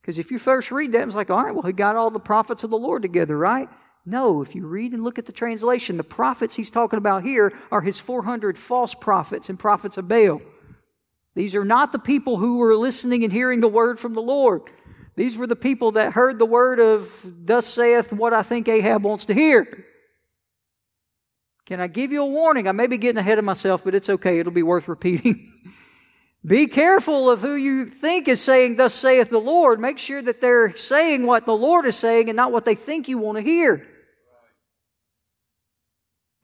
Because 0.01 0.17
if 0.17 0.31
you 0.31 0.39
first 0.39 0.71
read 0.71 0.91
that, 0.93 1.05
it's 1.05 1.15
like, 1.15 1.29
all 1.29 1.43
right, 1.43 1.53
well, 1.53 1.65
he 1.65 1.73
got 1.73 1.95
all 1.95 2.09
the 2.09 2.19
prophets 2.19 2.63
of 2.63 2.69
the 2.69 2.77
Lord 2.77 3.01
together, 3.01 3.37
right? 3.37 3.69
No, 4.05 4.41
if 4.41 4.55
you 4.55 4.65
read 4.65 4.93
and 4.93 5.03
look 5.03 5.19
at 5.19 5.25
the 5.25 5.31
translation, 5.31 5.97
the 5.97 6.03
prophets 6.03 6.55
he's 6.55 6.71
talking 6.71 6.97
about 6.97 7.23
here 7.23 7.53
are 7.71 7.81
his 7.81 7.99
400 7.99 8.57
false 8.57 8.93
prophets 8.93 9.49
and 9.49 9.59
prophets 9.59 9.97
of 9.97 10.07
Baal. 10.07 10.41
These 11.35 11.55
are 11.55 11.65
not 11.65 11.91
the 11.91 11.99
people 11.99 12.37
who 12.37 12.57
were 12.57 12.75
listening 12.75 13.23
and 13.23 13.31
hearing 13.31 13.59
the 13.59 13.67
word 13.67 13.99
from 13.99 14.13
the 14.13 14.21
Lord. 14.21 14.63
These 15.19 15.35
were 15.35 15.47
the 15.47 15.55
people 15.57 15.91
that 15.91 16.13
heard 16.13 16.39
the 16.39 16.45
word 16.45 16.79
of, 16.79 17.11
Thus 17.45 17.65
saith 17.65 18.13
what 18.13 18.33
I 18.33 18.41
think 18.41 18.69
Ahab 18.69 19.03
wants 19.03 19.25
to 19.25 19.33
hear. 19.33 19.85
Can 21.65 21.81
I 21.81 21.87
give 21.87 22.13
you 22.13 22.21
a 22.21 22.25
warning? 22.25 22.69
I 22.69 22.71
may 22.71 22.87
be 22.87 22.97
getting 22.97 23.17
ahead 23.17 23.37
of 23.37 23.43
myself, 23.43 23.83
but 23.83 23.93
it's 23.93 24.07
okay. 24.07 24.39
It'll 24.39 24.53
be 24.53 24.63
worth 24.63 24.87
repeating. 24.87 25.51
be 26.45 26.67
careful 26.67 27.29
of 27.29 27.41
who 27.41 27.55
you 27.55 27.85
think 27.85 28.29
is 28.29 28.39
saying, 28.39 28.77
Thus 28.77 28.93
saith 28.93 29.29
the 29.29 29.41
Lord. 29.41 29.77
Make 29.81 29.99
sure 29.99 30.21
that 30.21 30.39
they're 30.39 30.73
saying 30.77 31.25
what 31.25 31.45
the 31.45 31.53
Lord 31.53 31.85
is 31.85 31.97
saying 31.97 32.29
and 32.29 32.37
not 32.37 32.53
what 32.53 32.63
they 32.63 32.75
think 32.75 33.09
you 33.09 33.17
want 33.17 33.39
to 33.39 33.43
hear. 33.43 33.85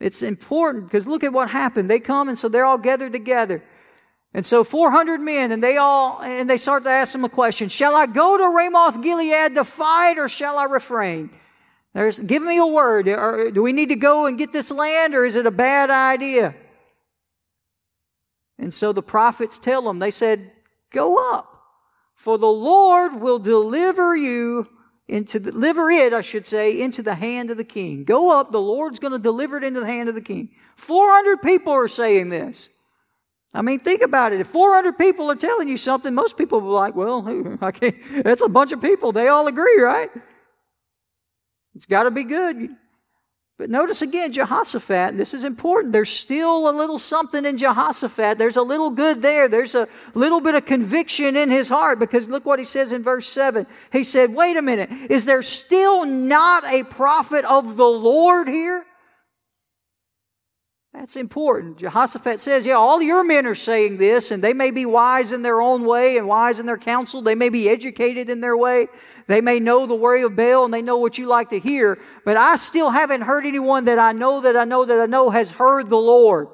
It's 0.02 0.22
important 0.22 0.84
because 0.84 1.08
look 1.08 1.24
at 1.24 1.32
what 1.32 1.50
happened. 1.50 1.90
They 1.90 2.02
come 2.02 2.28
and 2.28 2.38
so 2.38 2.50
they're 2.50 2.66
all 2.66 2.78
gathered 2.78 3.14
together. 3.14 3.64
And 4.36 4.45
so 4.45 4.65
400 4.65 5.21
men 5.21 5.54
and 5.54 5.63
they 5.63 5.78
all, 5.78 6.21
and 6.21 6.50
they 6.50 6.58
start 6.58 6.84
to 6.84 6.89
ask 6.89 7.13
them 7.13 7.24
a 7.24 7.30
question. 7.30 7.69
Shall 7.69 7.95
I 7.95 8.06
go 8.06 8.38
to 8.38 8.43
Ramoth 8.54 9.02
Gilead 9.02 9.56
to 9.56 9.63
fight 9.63 10.17
or 10.17 10.28
shall 10.28 10.58
I 10.58 10.65
refrain? 10.65 11.30
There's, 11.93 12.19
give 12.19 12.43
me 12.43 12.58
a 12.58 12.65
word. 12.65 13.08
Or, 13.08 13.50
do 13.50 13.63
we 13.63 13.71
need 13.71 13.88
to 13.89 13.95
go 13.95 14.26
and 14.26 14.38
get 14.38 14.52
this 14.52 14.71
land 14.71 15.15
or 15.15 15.24
is 15.24 15.36
it 15.36 15.45
a 15.45 15.52
bad 15.52 15.89
idea? 15.89 16.54
And 18.60 18.74
so 18.74 18.91
the 18.91 19.02
prophets 19.02 19.58
tell 19.58 19.84
them, 19.84 20.00
they 20.00 20.12
said, 20.12 20.52
Go 20.91 21.34
up, 21.34 21.63
for 22.13 22.38
the 22.38 22.45
Lord 22.45 23.21
will 23.21 23.39
deliver 23.39 24.17
you 24.17 24.67
into 25.08 25.39
the, 25.39 25.54
deliver 25.54 25.89
it, 25.89 26.12
I 26.12 26.19
should 26.19 26.45
say, 26.45 26.82
into 26.82 27.02
the 27.02 27.15
hand 27.15 27.52
of 27.52 27.58
the 27.58 27.63
king. 27.63 28.04
Go 28.04 28.38
up, 28.38 28.52
the 28.52 28.60
Lord's 28.60 29.00
going 29.00 29.13
to 29.13 29.19
deliver 29.19 29.56
it 29.56 29.63
into 29.63 29.80
the 29.80 29.86
hand 29.86 30.10
of 30.10 30.15
the 30.15 30.21
king. 30.21 30.50
400 30.76 31.41
people 31.41 31.71
are 31.71 31.88
saying 31.88 32.28
this. 32.28 32.67
I 33.56 33.62
mean, 33.62 33.80
think 33.80 34.02
about 34.02 34.34
it. 34.34 34.41
If 34.41 34.48
400 34.48 34.98
people 34.98 35.32
are 35.32 35.36
telling 35.36 35.70
you 35.70 35.78
something, 35.78 36.13
most 36.13 36.38
people 36.38 36.60
will 36.60 36.72
be 36.72 36.74
like, 36.74 36.96
well, 36.96 37.58
I 37.62 37.72
can't, 37.72 37.96
that's 38.24 38.41
a 38.41 38.50
bunch 38.50 38.74
of 38.74 38.82
people. 38.82 39.13
They 39.13 39.30
all 39.30 39.48
agree, 39.48 39.82
right? 39.82 40.10
It's 41.74 41.86
got 41.86 42.04
to 42.04 42.12
be 42.12 42.26
good. 42.26 42.70
But 43.58 43.70
notice 43.70 44.02
again, 44.02 44.34
Jehoshaphat, 44.34 45.15
this 45.15 45.34
is 45.34 45.46
important. 45.46 45.94
There's 45.94 46.10
still 46.10 46.70
a 46.70 46.74
little 46.74 47.00
something 47.00 47.46
in 47.46 47.58
Jehoshaphat. 47.58 48.38
There's 48.38 48.58
a 48.58 48.62
little 48.62 48.89
good 48.89 49.22
there. 49.22 49.48
There's 49.48 49.76
a 49.76 49.88
little 50.13 50.41
bit 50.41 50.56
of 50.56 50.65
conviction 50.65 51.38
in 51.38 51.50
his 51.50 51.70
heart 51.70 51.98
because 51.98 52.28
look 52.28 52.46
what 52.46 52.60
he 52.60 52.65
says 52.65 52.91
in 52.91 53.02
verse 53.02 53.30
7. 53.30 53.65
He 53.94 54.04
said, 54.04 54.36
Wait 54.36 54.58
a 54.58 54.62
minute, 54.62 54.91
is 55.10 55.24
there 55.24 55.41
still 55.41 56.06
not 56.06 56.65
a 56.65 56.84
prophet 56.84 57.46
of 57.46 57.78
the 57.78 57.86
Lord 57.86 58.50
here? 58.50 58.86
That's 61.06 61.18
important. 61.18 61.78
Jehoshaphat 61.78 62.39
says, 62.39 62.65
Yeah, 62.65 62.78
all 62.78 63.00
your 63.00 63.24
men 63.24 63.46
are 63.46 63.54
saying 63.54 63.98
this, 63.98 64.32
and 64.32 64.44
they 64.44 64.54
may 64.54 64.72
be 64.72 64.88
wise 64.88 65.32
in 65.32 65.44
their 65.44 65.62
own 65.62 65.86
way 65.86 66.18
and 66.18 66.28
wise 66.28 66.60
in 66.60 66.65
their 66.65 66.80
counsel. 66.80 67.22
They 67.22 67.36
may 67.36 67.50
be 67.50 67.70
educated 67.70 68.28
in 68.28 68.41
their 68.41 68.58
way. 68.58 68.88
They 69.28 69.39
may 69.39 69.60
know 69.60 69.86
the 69.86 69.94
way 69.94 70.24
of 70.24 70.36
Baal 70.36 70.65
and 70.65 70.74
they 70.74 70.82
know 70.82 70.98
what 70.98 71.20
you 71.20 71.28
like 71.28 71.50
to 71.50 71.60
hear. 71.60 72.00
But 72.24 72.38
I 72.38 72.56
still 72.56 72.89
haven't 72.89 73.22
heard 73.22 73.46
anyone 73.46 73.84
that 73.86 74.00
I 74.00 74.13
know 74.13 74.41
that 74.41 74.56
I 74.56 74.65
know 74.65 74.84
that 74.84 75.00
I 75.00 75.06
know 75.06 75.30
has 75.30 75.52
heard 75.52 75.91
the 75.91 75.96
Lord. 75.96 76.48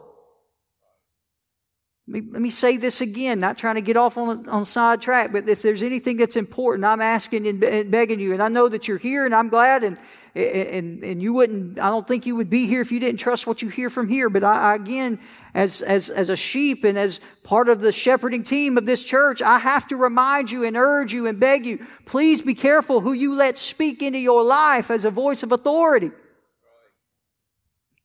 Let 2.10 2.24
me, 2.26 2.30
let 2.34 2.42
me 2.42 2.50
say 2.50 2.76
this 2.76 3.00
again, 3.00 3.40
not 3.40 3.58
trying 3.58 3.76
to 3.76 3.82
get 3.82 3.96
off 3.96 4.18
on 4.18 4.50
on 4.50 4.64
a 4.64 4.66
side 4.66 5.02
track, 5.02 5.32
but 5.32 5.48
if 5.48 5.62
there's 5.62 5.82
anything 5.82 6.18
that's 6.18 6.36
important, 6.36 6.84
I'm 6.84 7.00
asking 7.00 7.48
and 7.48 7.62
begging 7.90 8.20
you. 8.20 8.34
And 8.34 8.44
I 8.44 8.50
know 8.50 8.68
that 8.68 8.86
you're 8.86 8.98
here, 8.98 9.26
and 9.26 9.34
I'm 9.34 9.48
glad, 9.48 9.86
and 9.86 9.98
and, 10.34 11.04
and 11.04 11.22
you 11.22 11.34
wouldn't, 11.34 11.78
I 11.80 11.90
don't 11.90 12.08
think 12.08 12.26
you 12.26 12.36
would 12.38 12.50
be 12.50 12.66
here 12.66 12.82
if 12.82 12.92
you 12.92 13.00
didn't 13.00 13.20
trust 13.20 13.46
what 13.46 13.62
you 13.62 13.68
hear 13.68 13.90
from 13.90 14.08
here. 14.08 14.30
But 14.30 14.44
I, 14.44 14.76
again, 14.76 15.20
as, 15.54 15.82
as, 15.82 16.10
as 16.10 16.30
a 16.30 16.38
sheep 16.38 16.86
and 16.86 16.98
as 16.98 17.20
part 17.44 17.68
of 17.68 17.82
the 17.82 17.92
shepherding 17.92 18.44
team 18.44 18.78
of 18.78 18.86
this 18.86 19.04
church, 19.04 19.42
I 19.42 19.60
have 19.60 19.88
to 19.90 19.98
remind 19.98 20.50
you 20.50 20.64
and 20.64 20.78
urge 20.78 21.12
you 21.12 21.28
and 21.28 21.40
beg 21.40 21.66
you, 21.66 21.86
please 22.06 22.42
be 22.42 22.56
careful 22.56 23.02
who 23.02 23.12
you 23.12 23.36
let 23.36 23.58
speak 23.58 24.02
into 24.02 24.20
your 24.20 24.44
life 24.44 24.90
as 24.90 25.04
a 25.04 25.12
voice 25.12 25.44
of 25.44 25.52
authority. 25.52 26.12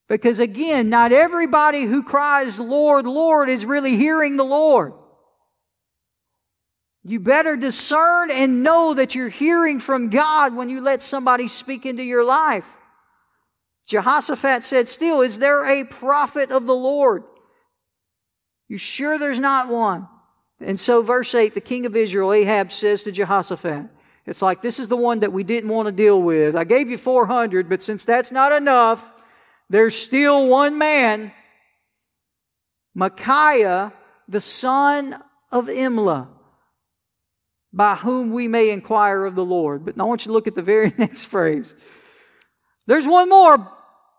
Because 0.09 0.41
again, 0.41 0.89
not 0.89 1.13
everybody 1.13 1.83
who 1.83 2.03
cries, 2.03 2.59
Lord, 2.59 3.07
Lord, 3.07 3.49
is 3.49 3.65
really 3.65 3.97
hearing 3.97 4.37
the 4.37 4.45
Lord. 4.45 4.95
You 7.09 7.21
better 7.21 7.55
discern 7.55 8.33
and 8.33 8.65
know 8.65 8.93
that 8.95 9.15
you're 9.15 9.29
hearing 9.29 9.79
from 9.79 10.11
God 10.11 10.57
when 10.57 10.69
you 10.69 10.81
let 10.81 11.03
somebody 11.03 11.47
speak 11.47 11.87
into 11.87 12.03
your 12.03 12.25
life. 12.25 12.67
Jehoshaphat 13.87 14.65
said, 14.65 14.89
Still, 14.89 15.21
is 15.21 15.39
there 15.39 15.65
a 15.65 15.85
prophet 15.85 16.51
of 16.51 16.67
the 16.67 16.75
Lord? 16.75 17.23
You 18.67 18.77
sure 18.77 19.19
there's 19.19 19.39
not 19.39 19.69
one? 19.69 20.09
And 20.61 20.81
so, 20.81 21.01
verse 21.01 21.33
8, 21.33 21.55
the 21.55 21.61
king 21.61 21.87
of 21.87 21.95
Israel, 21.95 22.33
Ahab, 22.33 22.73
says 22.73 23.05
to 23.05 23.13
Jehoshaphat, 23.13 23.85
It's 24.27 24.43
like, 24.43 24.61
this 24.61 24.81
is 24.81 24.89
the 24.89 24.97
one 24.97 25.21
that 25.21 25.33
we 25.33 25.45
didn't 25.45 25.71
want 25.71 25.87
to 25.87 25.93
deal 25.93 26.21
with. 26.21 26.57
I 26.57 26.65
gave 26.65 26.91
you 26.91 26.99
400, 26.99 27.69
but 27.69 27.85
since 27.85 28.05
that's 28.05 28.33
not 28.33 28.51
enough, 28.51 29.13
there's 29.71 29.95
still 29.95 30.49
one 30.49 30.77
man, 30.77 31.31
Micaiah, 32.97 33.93
the 34.27 34.41
son 34.41 35.23
of 35.53 35.67
Imlah 35.67 36.31
by 37.77 37.95
whom 37.95 38.33
we 38.33 38.49
may 38.49 38.71
inquire 38.71 39.27
of 39.27 39.35
the 39.35 39.45
Lord. 39.45 39.85
But 39.85 40.01
I 40.01 40.05
want 40.05 40.25
you 40.25 40.31
to 40.31 40.33
look 40.33 40.47
at 40.47 40.55
the 40.55 40.63
very 40.63 40.95
next 40.99 41.25
phrase. 41.25 41.75
There's 42.87 43.07
one 43.07 43.29
more, 43.29 43.71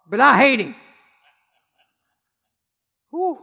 but 0.08 0.20
I 0.20 0.38
hate 0.38 0.60
him. 0.60 0.76
Whew. 3.10 3.40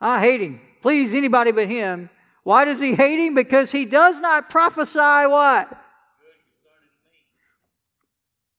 I 0.00 0.20
hate 0.20 0.40
him. 0.40 0.60
Please, 0.82 1.14
anybody 1.14 1.52
but 1.52 1.68
him. 1.68 2.10
Why 2.42 2.64
does 2.64 2.80
he 2.80 2.94
hate 2.94 3.24
him? 3.24 3.36
Because 3.36 3.70
he 3.70 3.84
does 3.84 4.20
not 4.20 4.50
prophesy 4.50 4.98
what? 4.98 5.80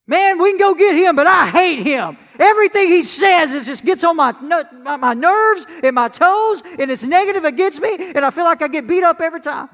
Man, 0.08 0.42
we 0.42 0.52
can 0.52 0.60
go 0.60 0.74
get 0.74 0.96
him, 0.96 1.18
but 1.18 1.28
I 1.28 1.50
hate 1.50 1.84
him. 1.84 2.18
Everything 2.40 2.88
he 2.88 3.02
says 3.02 3.54
is 3.54 3.66
just 3.66 3.84
gets 3.84 4.04
on 4.04 4.16
my, 4.16 4.32
my, 4.32 4.96
my 4.96 5.14
nerves 5.14 5.68
and 5.84 5.96
my 5.96 6.08
toes, 6.08 6.64
and 6.80 6.90
it's 6.90 7.04
negative 7.04 7.44
against 7.44 7.82
me, 7.82 7.96
and 8.00 8.20
I 8.20 8.30
feel 8.30 8.46
like 8.46 8.62
I 8.62 8.68
get 8.70 8.88
beat 8.88 9.04
up 9.04 9.20
every 9.20 9.42
time. 9.42 9.68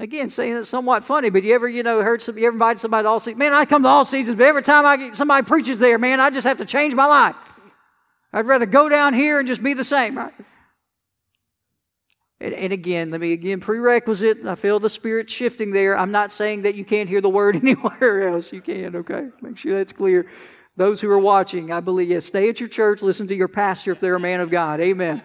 Again, 0.00 0.30
saying 0.30 0.56
it's 0.56 0.68
somewhat 0.68 1.02
funny, 1.02 1.28
but 1.28 1.42
you 1.42 1.54
ever, 1.54 1.68
you 1.68 1.82
know, 1.82 2.02
heard 2.02 2.22
some, 2.22 2.38
you 2.38 2.46
ever 2.46 2.54
invited 2.54 2.78
somebody 2.78 3.02
to 3.02 3.08
all 3.08 3.18
seasons? 3.18 3.38
Man, 3.38 3.52
I 3.52 3.64
come 3.64 3.82
to 3.82 3.88
all 3.88 4.04
seasons, 4.04 4.36
but 4.36 4.46
every 4.46 4.62
time 4.62 4.86
I 4.86 4.96
get 4.96 5.16
somebody 5.16 5.44
preaches 5.44 5.80
there, 5.80 5.98
man, 5.98 6.20
I 6.20 6.30
just 6.30 6.46
have 6.46 6.58
to 6.58 6.64
change 6.64 6.94
my 6.94 7.06
life. 7.06 7.34
I'd 8.32 8.46
rather 8.46 8.66
go 8.66 8.88
down 8.88 9.12
here 9.12 9.40
and 9.40 9.48
just 9.48 9.60
be 9.60 9.74
the 9.74 9.82
same, 9.82 10.16
right? 10.16 10.32
And, 12.40 12.54
and, 12.54 12.72
again, 12.72 13.10
let 13.10 13.20
me 13.20 13.32
again 13.32 13.58
prerequisite. 13.58 14.46
I 14.46 14.54
feel 14.54 14.78
the 14.78 14.88
spirit 14.88 15.28
shifting 15.28 15.72
there. 15.72 15.98
I'm 15.98 16.12
not 16.12 16.30
saying 16.30 16.62
that 16.62 16.76
you 16.76 16.84
can't 16.84 17.08
hear 17.08 17.20
the 17.20 17.28
word 17.28 17.56
anywhere 17.62 18.28
else. 18.28 18.52
You 18.52 18.60
can, 18.60 18.94
okay? 18.94 19.28
Make 19.42 19.56
sure 19.56 19.74
that's 19.74 19.92
clear. 19.92 20.26
Those 20.76 21.00
who 21.00 21.10
are 21.10 21.18
watching, 21.18 21.72
I 21.72 21.80
believe, 21.80 22.10
yes, 22.10 22.24
stay 22.24 22.48
at 22.48 22.60
your 22.60 22.68
church, 22.68 23.02
listen 23.02 23.26
to 23.26 23.34
your 23.34 23.48
pastor 23.48 23.90
if 23.90 23.98
they're 23.98 24.14
a 24.14 24.20
man 24.20 24.38
of 24.38 24.50
God. 24.50 24.78
Amen. 24.78 25.22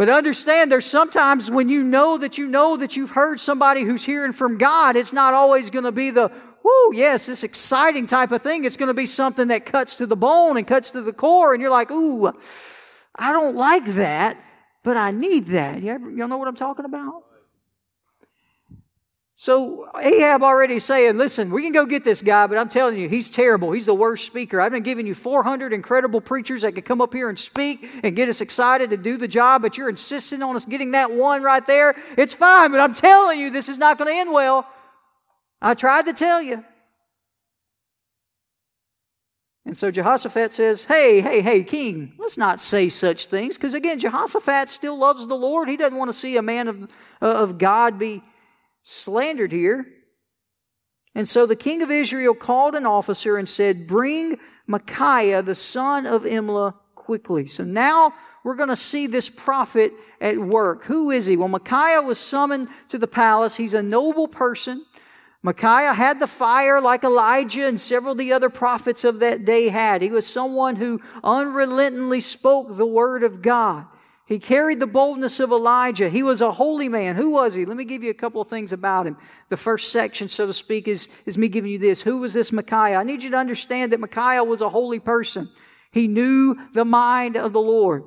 But 0.00 0.08
understand 0.08 0.72
there's 0.72 0.86
sometimes 0.86 1.50
when 1.50 1.68
you 1.68 1.84
know 1.84 2.16
that 2.16 2.38
you 2.38 2.46
know 2.46 2.78
that 2.78 2.96
you've 2.96 3.10
heard 3.10 3.38
somebody 3.38 3.82
who's 3.82 4.02
hearing 4.02 4.32
from 4.32 4.56
God, 4.56 4.96
it's 4.96 5.12
not 5.12 5.34
always 5.34 5.68
going 5.68 5.84
to 5.84 5.92
be 5.92 6.08
the, 6.08 6.32
whoo, 6.64 6.94
yes, 6.94 7.26
this 7.26 7.44
exciting 7.44 8.06
type 8.06 8.32
of 8.32 8.40
thing. 8.40 8.64
It's 8.64 8.78
going 8.78 8.86
to 8.86 8.94
be 8.94 9.04
something 9.04 9.48
that 9.48 9.66
cuts 9.66 9.96
to 9.96 10.06
the 10.06 10.16
bone 10.16 10.56
and 10.56 10.66
cuts 10.66 10.92
to 10.92 11.02
the 11.02 11.12
core, 11.12 11.52
and 11.52 11.60
you're 11.60 11.70
like, 11.70 11.90
ooh, 11.90 12.32
I 13.14 13.32
don't 13.34 13.56
like 13.56 13.84
that 13.96 14.38
but 14.82 14.96
I 14.96 15.10
need 15.10 15.48
that. 15.48 15.82
You 15.82 16.22
all 16.22 16.28
know 16.28 16.38
what 16.38 16.48
I'm 16.48 16.56
talking 16.56 16.84
about? 16.84 17.24
So 19.40 19.88
Ahab 19.98 20.42
already 20.42 20.78
saying, 20.80 21.16
listen, 21.16 21.50
we 21.50 21.62
can 21.62 21.72
go 21.72 21.86
get 21.86 22.04
this 22.04 22.20
guy, 22.20 22.46
but 22.46 22.58
I'm 22.58 22.68
telling 22.68 22.98
you, 22.98 23.08
he's 23.08 23.30
terrible. 23.30 23.72
He's 23.72 23.86
the 23.86 23.94
worst 23.94 24.26
speaker. 24.26 24.60
I've 24.60 24.70
been 24.70 24.82
giving 24.82 25.06
you 25.06 25.14
400 25.14 25.72
incredible 25.72 26.20
preachers 26.20 26.60
that 26.60 26.72
could 26.72 26.84
come 26.84 27.00
up 27.00 27.14
here 27.14 27.30
and 27.30 27.38
speak 27.38 27.88
and 28.02 28.14
get 28.14 28.28
us 28.28 28.42
excited 28.42 28.90
to 28.90 28.98
do 28.98 29.16
the 29.16 29.26
job, 29.26 29.62
but 29.62 29.78
you're 29.78 29.88
insisting 29.88 30.42
on 30.42 30.56
us 30.56 30.66
getting 30.66 30.90
that 30.90 31.10
one 31.10 31.42
right 31.42 31.64
there. 31.64 31.94
It's 32.18 32.34
fine, 32.34 32.70
but 32.70 32.80
I'm 32.80 32.92
telling 32.92 33.40
you, 33.40 33.48
this 33.48 33.70
is 33.70 33.78
not 33.78 33.96
going 33.96 34.10
to 34.10 34.14
end 34.14 34.30
well. 34.30 34.68
I 35.62 35.72
tried 35.72 36.04
to 36.04 36.12
tell 36.12 36.42
you. 36.42 36.62
And 39.64 39.74
so 39.74 39.90
Jehoshaphat 39.90 40.52
says, 40.52 40.84
Hey, 40.84 41.22
hey, 41.22 41.40
hey, 41.40 41.64
king, 41.64 42.12
let's 42.18 42.36
not 42.36 42.60
say 42.60 42.90
such 42.90 43.24
things. 43.24 43.56
Because 43.56 43.72
again, 43.72 44.00
Jehoshaphat 44.00 44.68
still 44.68 44.98
loves 44.98 45.26
the 45.26 45.34
Lord. 45.34 45.70
He 45.70 45.78
doesn't 45.78 45.96
want 45.96 46.10
to 46.10 46.18
see 46.18 46.36
a 46.36 46.42
man 46.42 46.68
of, 46.68 46.82
uh, 46.82 46.86
of 47.22 47.56
God 47.56 47.98
be 47.98 48.22
slandered 48.82 49.52
here. 49.52 49.86
And 51.14 51.28
so 51.28 51.46
the 51.46 51.56
king 51.56 51.82
of 51.82 51.90
Israel 51.90 52.34
called 52.34 52.74
an 52.74 52.86
officer 52.86 53.36
and 53.36 53.48
said, 53.48 53.86
Bring 53.86 54.38
Micaiah, 54.66 55.42
the 55.42 55.54
son 55.54 56.06
of 56.06 56.22
Imlah, 56.22 56.74
quickly. 56.94 57.46
So 57.46 57.64
now 57.64 58.14
we're 58.44 58.54
going 58.54 58.68
to 58.68 58.76
see 58.76 59.06
this 59.06 59.28
prophet 59.28 59.92
at 60.20 60.38
work. 60.38 60.84
Who 60.84 61.10
is 61.10 61.26
he? 61.26 61.36
Well, 61.36 61.48
Micaiah 61.48 62.02
was 62.02 62.18
summoned 62.18 62.68
to 62.88 62.98
the 62.98 63.08
palace. 63.08 63.56
He's 63.56 63.74
a 63.74 63.82
noble 63.82 64.28
person. 64.28 64.86
Micaiah 65.42 65.94
had 65.94 66.20
the 66.20 66.26
fire 66.26 66.80
like 66.80 67.02
Elijah 67.02 67.66
and 67.66 67.80
several 67.80 68.12
of 68.12 68.18
the 68.18 68.32
other 68.32 68.50
prophets 68.50 69.04
of 69.04 69.20
that 69.20 69.44
day 69.44 69.68
had. 69.68 70.02
He 70.02 70.10
was 70.10 70.26
someone 70.26 70.76
who 70.76 71.00
unrelentingly 71.24 72.20
spoke 72.20 72.76
the 72.76 72.86
word 72.86 73.24
of 73.24 73.40
God. 73.40 73.86
He 74.30 74.38
carried 74.38 74.78
the 74.78 74.86
boldness 74.86 75.40
of 75.40 75.50
Elijah. 75.50 76.08
He 76.08 76.22
was 76.22 76.40
a 76.40 76.50
holy 76.52 76.88
man. 76.88 77.16
Who 77.16 77.30
was 77.30 77.52
he? 77.52 77.66
Let 77.66 77.76
me 77.76 77.84
give 77.84 78.02
you 78.02 78.10
a 78.10 78.14
couple 78.14 78.40
of 78.40 78.48
things 78.48 78.72
about 78.72 79.06
him. 79.06 79.18
The 79.50 79.58
first 79.58 79.92
section, 79.92 80.28
so 80.28 80.46
to 80.46 80.54
speak, 80.54 80.88
is, 80.88 81.08
is 81.26 81.36
me 81.36 81.48
giving 81.48 81.70
you 81.70 81.78
this. 81.78 82.00
Who 82.00 82.18
was 82.18 82.32
this 82.32 82.52
Micaiah? 82.52 82.96
I 82.96 83.02
need 83.02 83.22
you 83.22 83.30
to 83.30 83.36
understand 83.36 83.92
that 83.92 84.00
Micaiah 84.00 84.44
was 84.44 84.62
a 84.62 84.70
holy 84.70 85.00
person. 85.00 85.50
He 85.90 86.08
knew 86.08 86.56
the 86.72 86.86
mind 86.86 87.36
of 87.36 87.52
the 87.52 87.60
Lord. 87.60 88.04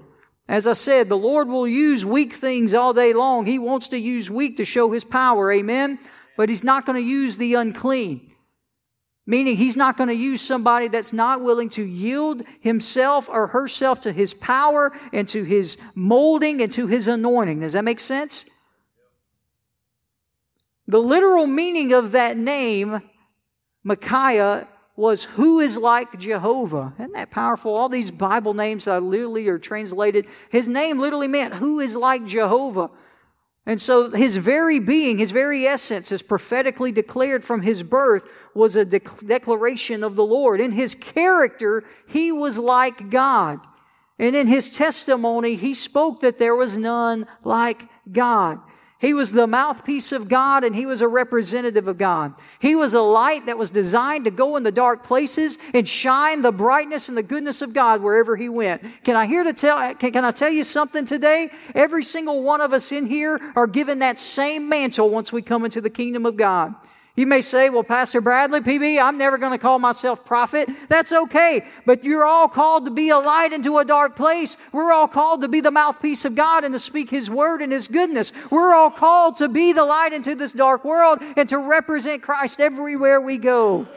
As 0.47 0.65
I 0.65 0.73
said, 0.73 1.09
the 1.09 1.17
Lord 1.17 1.47
will 1.47 1.67
use 1.67 2.05
weak 2.05 2.33
things 2.33 2.73
all 2.73 2.93
day 2.93 3.13
long. 3.13 3.45
He 3.45 3.59
wants 3.59 3.89
to 3.89 3.97
use 3.99 4.31
weak 4.31 4.57
to 4.57 4.65
show 4.65 4.91
His 4.91 5.03
power. 5.03 5.51
Amen? 5.51 5.99
but 6.35 6.49
he's 6.49 6.63
not 6.63 6.85
going 6.85 7.01
to 7.01 7.07
use 7.07 7.37
the 7.37 7.55
unclean. 7.55 8.32
Meaning, 9.25 9.55
he's 9.55 9.77
not 9.77 9.95
going 9.95 10.09
to 10.09 10.15
use 10.15 10.41
somebody 10.41 10.89
that's 10.89 11.13
not 11.13 11.41
willing 11.41 11.69
to 11.69 11.83
yield 11.83 12.43
himself 12.59 13.29
or 13.29 13.47
herself 13.47 14.01
to 14.01 14.11
his 14.11 14.33
power 14.33 14.91
and 15.13 15.27
to 15.29 15.43
his 15.43 15.77
molding 15.95 16.61
and 16.61 16.71
to 16.73 16.87
his 16.87 17.07
anointing. 17.07 17.61
Does 17.61 17.73
that 17.73 17.85
make 17.85 18.01
sense? 18.01 18.45
The 20.87 21.01
literal 21.01 21.47
meaning 21.47 21.93
of 21.93 22.11
that 22.11 22.35
name, 22.35 23.01
Micaiah, 23.83 24.67
was 24.95 25.23
who 25.23 25.59
is 25.59 25.77
like 25.77 26.19
Jehovah. 26.19 26.93
Isn't 26.99 27.13
that 27.13 27.31
powerful? 27.31 27.73
All 27.73 27.89
these 27.89 28.11
Bible 28.11 28.53
names 28.53 28.85
that 28.85 29.01
literally 29.01 29.47
are 29.47 29.57
translated, 29.57 30.27
his 30.49 30.67
name 30.67 30.99
literally 30.99 31.29
meant 31.29 31.55
who 31.55 31.79
is 31.79 31.95
like 31.95 32.25
Jehovah. 32.25 32.91
And 33.65 33.81
so 33.81 34.11
his 34.11 34.35
very 34.35 34.79
being, 34.79 35.17
his 35.17 35.31
very 35.31 35.65
essence, 35.65 36.11
is 36.11 36.21
prophetically 36.21 36.91
declared 36.91 37.45
from 37.45 37.61
his 37.61 37.81
birth, 37.81 38.25
was 38.55 38.75
a 38.75 38.85
de- 38.85 38.99
declaration 39.25 40.03
of 40.03 40.15
the 40.15 40.25
Lord. 40.25 40.61
In 40.61 40.71
his 40.71 40.95
character, 40.95 41.83
he 42.07 42.31
was 42.31 42.57
like 42.57 43.09
God. 43.09 43.59
And 44.19 44.35
in 44.35 44.47
his 44.47 44.69
testimony, 44.69 45.55
he 45.55 45.73
spoke 45.73 46.21
that 46.21 46.37
there 46.37 46.55
was 46.55 46.77
none 46.77 47.27
like 47.43 47.87
God. 48.11 48.59
He 49.03 49.13
was 49.13 49.33
the 49.33 49.47
mouthpiece 49.47 50.13
of 50.13 50.29
God 50.29 50.63
and 50.63 50.73
he 50.73 50.85
was 50.85 51.01
a 51.01 51.09
representative 51.09 51.89
of 51.89 51.97
God. 51.97 52.35
He 52.61 52.73
was 52.73 52.93
a 52.93 53.01
light 53.01 53.47
that 53.47 53.57
was 53.57 53.69
designed 53.69 54.23
to 54.23 54.31
go 54.31 54.55
in 54.55 54.63
the 54.63 54.71
dark 54.71 55.03
places 55.03 55.57
and 55.73 55.89
shine 55.89 56.41
the 56.41 56.53
brightness 56.53 57.09
and 57.09 57.17
the 57.17 57.21
goodness 57.21 57.61
of 57.61 57.73
God 57.73 58.01
wherever 58.01 58.37
he 58.37 58.47
went. 58.47 58.81
Can 59.03 59.17
I 59.17 59.25
hear 59.25 59.43
to 59.43 59.51
tell, 59.51 59.93
can, 59.95 60.13
can 60.13 60.23
I 60.23 60.31
tell 60.31 60.51
you 60.51 60.63
something 60.63 61.03
today? 61.03 61.49
Every 61.75 62.05
single 62.05 62.43
one 62.43 62.61
of 62.61 62.71
us 62.71 62.93
in 62.93 63.05
here 63.05 63.41
are 63.57 63.67
given 63.67 63.99
that 63.99 64.19
same 64.19 64.69
mantle 64.69 65.09
once 65.09 65.33
we 65.33 65.41
come 65.41 65.65
into 65.65 65.81
the 65.81 65.89
kingdom 65.89 66.25
of 66.25 66.37
God. 66.37 66.73
You 67.15 67.27
may 67.27 67.41
say, 67.41 67.69
well, 67.69 67.83
Pastor 67.83 68.21
Bradley, 68.21 68.61
PB, 68.61 68.99
I'm 68.99 69.19
never 69.19 69.37
going 69.37 69.51
to 69.51 69.59
call 69.59 69.77
myself 69.77 70.25
prophet. 70.25 70.67
That's 70.87 71.11
okay. 71.11 71.63
But 71.85 72.03
you're 72.03 72.25
all 72.25 72.47
called 72.47 72.85
to 72.85 72.91
be 72.91 73.09
a 73.09 73.19
light 73.19 73.53
into 73.53 73.77
a 73.77 73.85
dark 73.85 74.15
place. 74.15 74.57
We're 74.71 74.91
all 74.91 75.07
called 75.07 75.41
to 75.41 75.47
be 75.47 75.61
the 75.61 75.69
mouthpiece 75.69 76.25
of 76.25 76.33
God 76.33 76.63
and 76.63 76.73
to 76.73 76.79
speak 76.79 77.11
His 77.11 77.29
word 77.29 77.61
and 77.61 77.71
His 77.71 77.87
goodness. 77.87 78.31
We're 78.49 78.73
all 78.73 78.89
called 78.89 79.35
to 79.37 79.47
be 79.47 79.73
the 79.73 79.85
light 79.85 80.11
into 80.11 80.33
this 80.33 80.53
dark 80.53 80.83
world 80.83 81.19
and 81.37 81.47
to 81.49 81.59
represent 81.59 82.23
Christ 82.23 82.59
everywhere 82.59 83.21
we 83.21 83.37
go. 83.37 83.87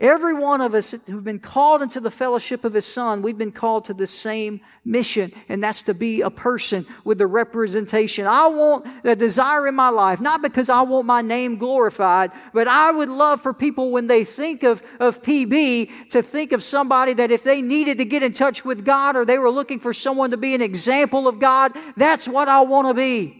Every 0.00 0.32
one 0.32 0.62
of 0.62 0.74
us 0.74 0.94
who've 1.06 1.22
been 1.22 1.38
called 1.38 1.82
into 1.82 2.00
the 2.00 2.10
fellowship 2.10 2.64
of 2.64 2.72
His 2.72 2.86
Son, 2.86 3.20
we've 3.20 3.36
been 3.36 3.52
called 3.52 3.84
to 3.84 3.94
the 3.94 4.06
same 4.06 4.62
mission, 4.82 5.30
and 5.50 5.62
that's 5.62 5.82
to 5.82 5.92
be 5.92 6.22
a 6.22 6.30
person 6.30 6.86
with 7.04 7.18
the 7.18 7.26
representation. 7.26 8.26
I 8.26 8.46
want 8.46 8.86
the 9.02 9.14
desire 9.14 9.68
in 9.68 9.74
my 9.74 9.90
life, 9.90 10.18
not 10.18 10.40
because 10.40 10.70
I 10.70 10.80
want 10.80 11.04
my 11.04 11.20
name 11.20 11.58
glorified, 11.58 12.32
but 12.54 12.66
I 12.66 12.90
would 12.90 13.10
love 13.10 13.42
for 13.42 13.52
people 13.52 13.90
when 13.90 14.06
they 14.06 14.24
think 14.24 14.62
of, 14.62 14.82
of 15.00 15.20
PB 15.20 16.08
to 16.08 16.22
think 16.22 16.52
of 16.52 16.64
somebody 16.64 17.12
that 17.12 17.30
if 17.30 17.44
they 17.44 17.60
needed 17.60 17.98
to 17.98 18.06
get 18.06 18.22
in 18.22 18.32
touch 18.32 18.64
with 18.64 18.86
God 18.86 19.16
or 19.16 19.26
they 19.26 19.38
were 19.38 19.50
looking 19.50 19.80
for 19.80 19.92
someone 19.92 20.30
to 20.30 20.38
be 20.38 20.54
an 20.54 20.62
example 20.62 21.28
of 21.28 21.38
God, 21.38 21.72
that's 21.98 22.26
what 22.26 22.48
I 22.48 22.62
want 22.62 22.88
to 22.88 22.94
be. 22.94 23.39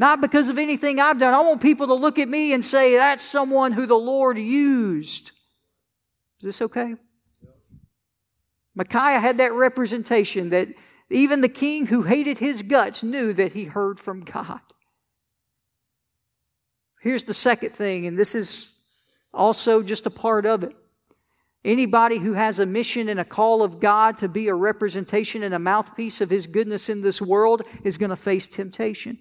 Not 0.00 0.22
because 0.22 0.48
of 0.48 0.56
anything 0.56 0.98
I've 0.98 1.18
done. 1.18 1.34
I 1.34 1.40
want 1.40 1.60
people 1.60 1.88
to 1.88 1.94
look 1.94 2.18
at 2.18 2.26
me 2.26 2.54
and 2.54 2.64
say, 2.64 2.94
that's 2.96 3.22
someone 3.22 3.72
who 3.72 3.84
the 3.84 3.98
Lord 3.98 4.38
used. 4.38 5.32
Is 6.40 6.46
this 6.46 6.62
okay? 6.62 6.94
Micaiah 8.74 9.20
had 9.20 9.36
that 9.36 9.52
representation 9.52 10.48
that 10.50 10.68
even 11.10 11.42
the 11.42 11.50
king 11.50 11.84
who 11.84 12.04
hated 12.04 12.38
his 12.38 12.62
guts 12.62 13.02
knew 13.02 13.34
that 13.34 13.52
he 13.52 13.64
heard 13.64 14.00
from 14.00 14.22
God. 14.22 14.60
Here's 17.02 17.24
the 17.24 17.34
second 17.34 17.72
thing, 17.72 18.06
and 18.06 18.18
this 18.18 18.34
is 18.34 18.82
also 19.34 19.82
just 19.82 20.06
a 20.06 20.10
part 20.10 20.46
of 20.46 20.64
it. 20.64 20.74
Anybody 21.62 22.16
who 22.16 22.32
has 22.32 22.58
a 22.58 22.64
mission 22.64 23.10
and 23.10 23.20
a 23.20 23.24
call 23.26 23.62
of 23.62 23.80
God 23.80 24.16
to 24.18 24.30
be 24.30 24.48
a 24.48 24.54
representation 24.54 25.42
and 25.42 25.52
a 25.52 25.58
mouthpiece 25.58 26.22
of 26.22 26.30
His 26.30 26.46
goodness 26.46 26.88
in 26.88 27.02
this 27.02 27.20
world 27.20 27.64
is 27.84 27.98
going 27.98 28.08
to 28.08 28.16
face 28.16 28.48
temptation. 28.48 29.18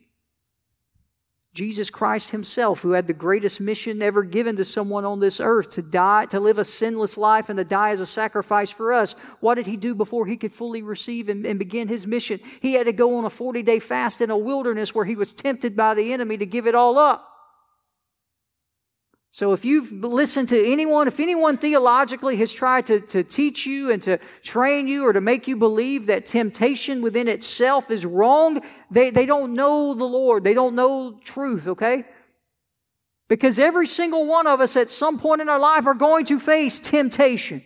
Jesus 1.53 1.89
Christ 1.89 2.29
himself, 2.29 2.81
who 2.81 2.91
had 2.91 3.07
the 3.07 3.13
greatest 3.13 3.59
mission 3.59 4.01
ever 4.03 4.23
given 4.23 4.55
to 4.57 4.65
someone 4.65 5.03
on 5.03 5.19
this 5.19 5.39
earth 5.39 5.71
to 5.71 5.81
die, 5.81 6.25
to 6.27 6.39
live 6.39 6.59
a 6.59 6.65
sinless 6.65 7.17
life 7.17 7.49
and 7.49 7.57
to 7.57 7.63
die 7.63 7.89
as 7.89 7.99
a 7.99 8.05
sacrifice 8.05 8.69
for 8.69 8.93
us. 8.93 9.15
What 9.39 9.55
did 9.55 9.65
he 9.65 9.75
do 9.75 9.95
before 9.95 10.27
he 10.27 10.37
could 10.37 10.51
fully 10.51 10.83
receive 10.83 11.27
and, 11.27 11.45
and 11.45 11.57
begin 11.57 11.87
his 11.87 12.05
mission? 12.05 12.39
He 12.61 12.73
had 12.73 12.85
to 12.85 12.93
go 12.93 13.17
on 13.17 13.25
a 13.25 13.31
40 13.31 13.63
day 13.63 13.79
fast 13.79 14.21
in 14.21 14.29
a 14.29 14.37
wilderness 14.37 14.93
where 14.93 15.05
he 15.05 15.15
was 15.15 15.33
tempted 15.33 15.75
by 15.75 15.95
the 15.95 16.13
enemy 16.13 16.37
to 16.37 16.45
give 16.45 16.67
it 16.67 16.75
all 16.75 16.97
up. 16.99 17.25
So 19.31 19.53
if 19.53 19.63
you've 19.63 19.91
listened 19.91 20.49
to 20.49 20.71
anyone, 20.71 21.07
if 21.07 21.19
anyone 21.19 21.57
theologically 21.57 22.35
has 22.37 22.51
tried 22.51 22.87
to, 22.87 22.99
to 22.99 23.23
teach 23.23 23.65
you 23.65 23.91
and 23.91 24.01
to 24.03 24.17
train 24.41 24.87
you 24.87 25.05
or 25.05 25.13
to 25.13 25.21
make 25.21 25.47
you 25.47 25.55
believe 25.55 26.07
that 26.07 26.25
temptation 26.25 27.01
within 27.01 27.27
itself 27.27 27.91
is 27.91 28.05
wrong, 28.05 28.61
they, 28.89 29.11
they 29.11 29.27
don't 29.27 29.53
know 29.53 29.93
the 29.93 30.05
Lord. 30.05 30.43
They 30.43 30.55
don't 30.55 30.73
know 30.73 31.19
truth, 31.23 31.67
okay? 31.67 32.05
Because 33.27 33.59
every 33.59 33.85
single 33.85 34.25
one 34.25 34.47
of 34.47 34.61
us 34.61 34.75
at 34.75 34.89
some 34.89 35.19
point 35.19 35.41
in 35.41 35.49
our 35.49 35.59
life 35.59 35.85
are 35.85 35.93
going 35.93 36.25
to 36.25 36.39
face 36.39 36.79
temptation. 36.79 37.63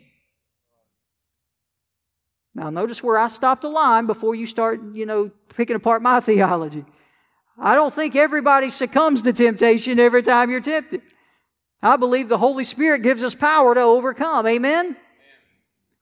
Now, 2.55 2.69
notice 2.69 3.01
where 3.01 3.17
I 3.17 3.29
stopped 3.29 3.61
the 3.61 3.69
line 3.69 4.05
before 4.05 4.35
you 4.35 4.45
start, 4.45 4.81
you 4.93 5.05
know, 5.05 5.31
picking 5.55 5.77
apart 5.77 6.01
my 6.01 6.19
theology. 6.19 6.83
I 7.57 7.73
don't 7.75 7.93
think 7.93 8.17
everybody 8.17 8.69
succumbs 8.69 9.21
to 9.21 9.31
temptation 9.31 9.97
every 9.97 10.23
time 10.23 10.49
you're 10.49 10.59
tempted. 10.59 11.01
I 11.83 11.97
believe 11.97 12.29
the 12.29 12.37
Holy 12.37 12.63
Spirit 12.63 13.03
gives 13.03 13.23
us 13.23 13.35
power 13.35 13.75
to 13.75 13.81
overcome. 13.81 14.47
Amen? 14.47 14.95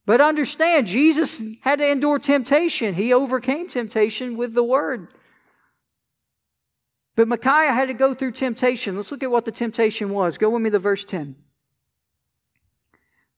But 0.06 0.22
understand, 0.22 0.88
Jesus 0.88 1.42
had 1.62 1.80
to 1.80 1.92
endure 1.92 2.20
temptation. 2.20 2.94
He 2.94 3.12
overcame 3.12 3.68
temptation 3.68 4.38
with 4.38 4.54
the 4.54 4.64
Word. 4.64 5.08
But 7.16 7.28
Micaiah 7.28 7.74
had 7.74 7.88
to 7.88 7.94
go 7.94 8.14
through 8.14 8.32
temptation. 8.34 8.96
Let's 8.96 9.12
look 9.12 9.24
at 9.24 9.32
what 9.32 9.46
the 9.46 9.52
temptation 9.52 10.12
was. 10.12 10.38
Go 10.38 10.52
with 10.52 10.62
me 10.62 10.70
to 10.70 10.80
verse 10.80 11.04
10. 11.04 11.36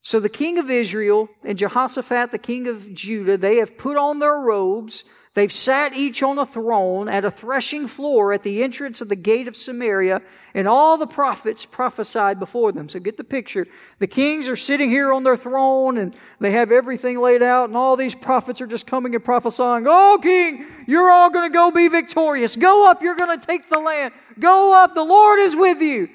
So 0.01 0.19
the 0.19 0.29
king 0.29 0.59
of 0.59 0.69
Israel 0.69 1.29
and 1.43 1.57
Jehoshaphat, 1.57 2.31
the 2.31 2.37
king 2.37 2.67
of 2.67 2.93
Judah, 2.93 3.37
they 3.37 3.57
have 3.57 3.77
put 3.77 3.95
on 3.95 4.19
their 4.19 4.35
robes. 4.37 5.05
They've 5.35 5.51
sat 5.51 5.93
each 5.93 6.21
on 6.21 6.37
a 6.37 6.45
throne 6.45 7.09
at 7.09 7.25
a 7.25 7.31
threshing 7.31 7.87
floor 7.87 8.33
at 8.33 8.43
the 8.43 8.61
entrance 8.61 9.01
of 9.01 9.09
the 9.09 9.15
gate 9.15 9.47
of 9.47 9.57
Samaria, 9.57 10.21
and 10.53 10.67
all 10.67 10.95
the 10.95 11.07
prophets 11.07 11.65
prophesied 11.65 12.39
before 12.39 12.71
them. 12.71 12.87
So 12.87 12.99
get 12.99 13.17
the 13.17 13.23
picture. 13.23 13.65
The 13.97 14.05
kings 14.05 14.47
are 14.47 14.55
sitting 14.55 14.91
here 14.91 15.11
on 15.11 15.23
their 15.23 15.35
throne, 15.35 15.97
and 15.97 16.15
they 16.39 16.51
have 16.51 16.71
everything 16.71 17.19
laid 17.19 17.41
out, 17.41 17.67
and 17.67 17.75
all 17.75 17.95
these 17.95 18.13
prophets 18.13 18.61
are 18.61 18.67
just 18.67 18.85
coming 18.85 19.15
and 19.15 19.23
prophesying, 19.23 19.85
Oh, 19.87 20.19
king, 20.21 20.67
you're 20.85 21.09
all 21.09 21.31
going 21.31 21.49
to 21.49 21.53
go 21.53 21.71
be 21.71 21.87
victorious. 21.87 22.55
Go 22.55 22.87
up, 22.87 23.01
you're 23.01 23.15
going 23.15 23.39
to 23.39 23.43
take 23.43 23.71
the 23.71 23.79
land. 23.79 24.13
Go 24.37 24.71
up, 24.83 24.93
the 24.93 25.03
Lord 25.03 25.39
is 25.39 25.55
with 25.55 25.81
you. 25.81 26.09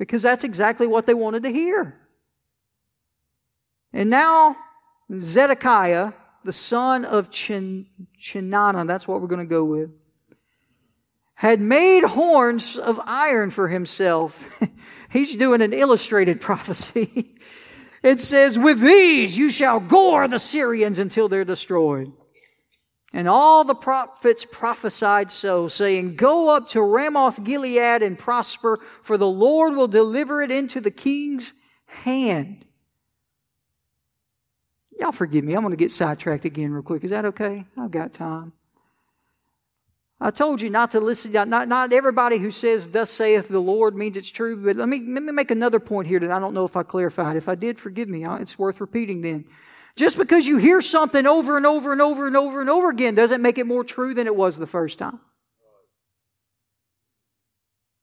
Because 0.00 0.22
that's 0.22 0.42
exactly 0.42 0.88
what 0.88 1.06
they 1.06 1.14
wanted 1.14 1.44
to 1.44 1.52
hear. 1.52 2.00
And 3.92 4.10
now, 4.10 4.56
Zedekiah, 5.12 6.14
the 6.44 6.52
son 6.52 7.04
of 7.04 7.30
Chin, 7.30 7.86
Chenaanah, 8.18 8.86
that's 8.86 9.06
what 9.06 9.20
we're 9.20 9.28
going 9.28 9.46
to 9.46 9.50
go 9.50 9.64
with, 9.64 9.90
had 11.34 11.60
made 11.60 12.04
horns 12.04 12.76
of 12.76 13.00
iron 13.04 13.50
for 13.50 13.68
himself. 13.68 14.60
He's 15.10 15.34
doing 15.34 15.60
an 15.60 15.72
illustrated 15.72 16.40
prophecy. 16.40 17.36
it 18.02 18.20
says, 18.20 18.58
With 18.58 18.80
these 18.80 19.36
you 19.36 19.50
shall 19.50 19.80
gore 19.80 20.28
the 20.28 20.38
Syrians 20.38 20.98
until 20.98 21.28
they're 21.28 21.44
destroyed. 21.44 22.12
And 23.14 23.28
all 23.28 23.64
the 23.64 23.74
prophets 23.74 24.46
prophesied 24.50 25.30
so, 25.30 25.68
saying, 25.68 26.16
Go 26.16 26.48
up 26.48 26.68
to 26.68 26.80
Ramoth 26.80 27.44
Gilead 27.44 28.02
and 28.02 28.18
prosper, 28.18 28.78
for 29.02 29.18
the 29.18 29.28
Lord 29.28 29.76
will 29.76 29.88
deliver 29.88 30.40
it 30.40 30.50
into 30.50 30.80
the 30.80 30.90
king's 30.90 31.52
hand. 31.86 32.64
Y'all 34.98 35.12
forgive 35.12 35.44
me. 35.44 35.54
I'm 35.54 35.62
going 35.62 35.72
to 35.72 35.76
get 35.76 35.90
sidetracked 35.90 36.44
again 36.44 36.72
real 36.72 36.82
quick. 36.82 37.04
Is 37.04 37.10
that 37.10 37.24
okay? 37.24 37.64
I've 37.76 37.90
got 37.90 38.12
time. 38.12 38.52
I 40.20 40.30
told 40.30 40.60
you 40.60 40.70
not 40.70 40.92
to 40.92 41.00
listen. 41.00 41.32
Not, 41.32 41.66
not 41.66 41.92
everybody 41.92 42.38
who 42.38 42.52
says, 42.52 42.88
Thus 42.88 43.10
saith 43.10 43.48
the 43.48 43.58
Lord, 43.58 43.96
means 43.96 44.16
it's 44.16 44.30
true. 44.30 44.56
But 44.56 44.76
let 44.76 44.88
me, 44.88 45.00
let 45.00 45.22
me 45.22 45.32
make 45.32 45.50
another 45.50 45.80
point 45.80 46.06
here 46.06 46.20
that 46.20 46.30
I 46.30 46.38
don't 46.38 46.54
know 46.54 46.64
if 46.64 46.76
I 46.76 46.84
clarified. 46.84 47.36
If 47.36 47.48
I 47.48 47.56
did, 47.56 47.80
forgive 47.80 48.08
me. 48.08 48.24
It's 48.24 48.58
worth 48.58 48.80
repeating 48.80 49.22
then. 49.22 49.46
Just 49.96 50.16
because 50.16 50.46
you 50.46 50.58
hear 50.58 50.80
something 50.80 51.26
over 51.26 51.56
and 51.56 51.66
over 51.66 51.92
and 51.92 52.00
over 52.00 52.26
and 52.26 52.36
over 52.36 52.60
and 52.60 52.70
over 52.70 52.90
again 52.90 53.14
doesn't 53.14 53.42
make 53.42 53.58
it 53.58 53.66
more 53.66 53.84
true 53.84 54.14
than 54.14 54.26
it 54.26 54.34
was 54.34 54.56
the 54.56 54.66
first 54.66 54.98
time. 54.98 55.20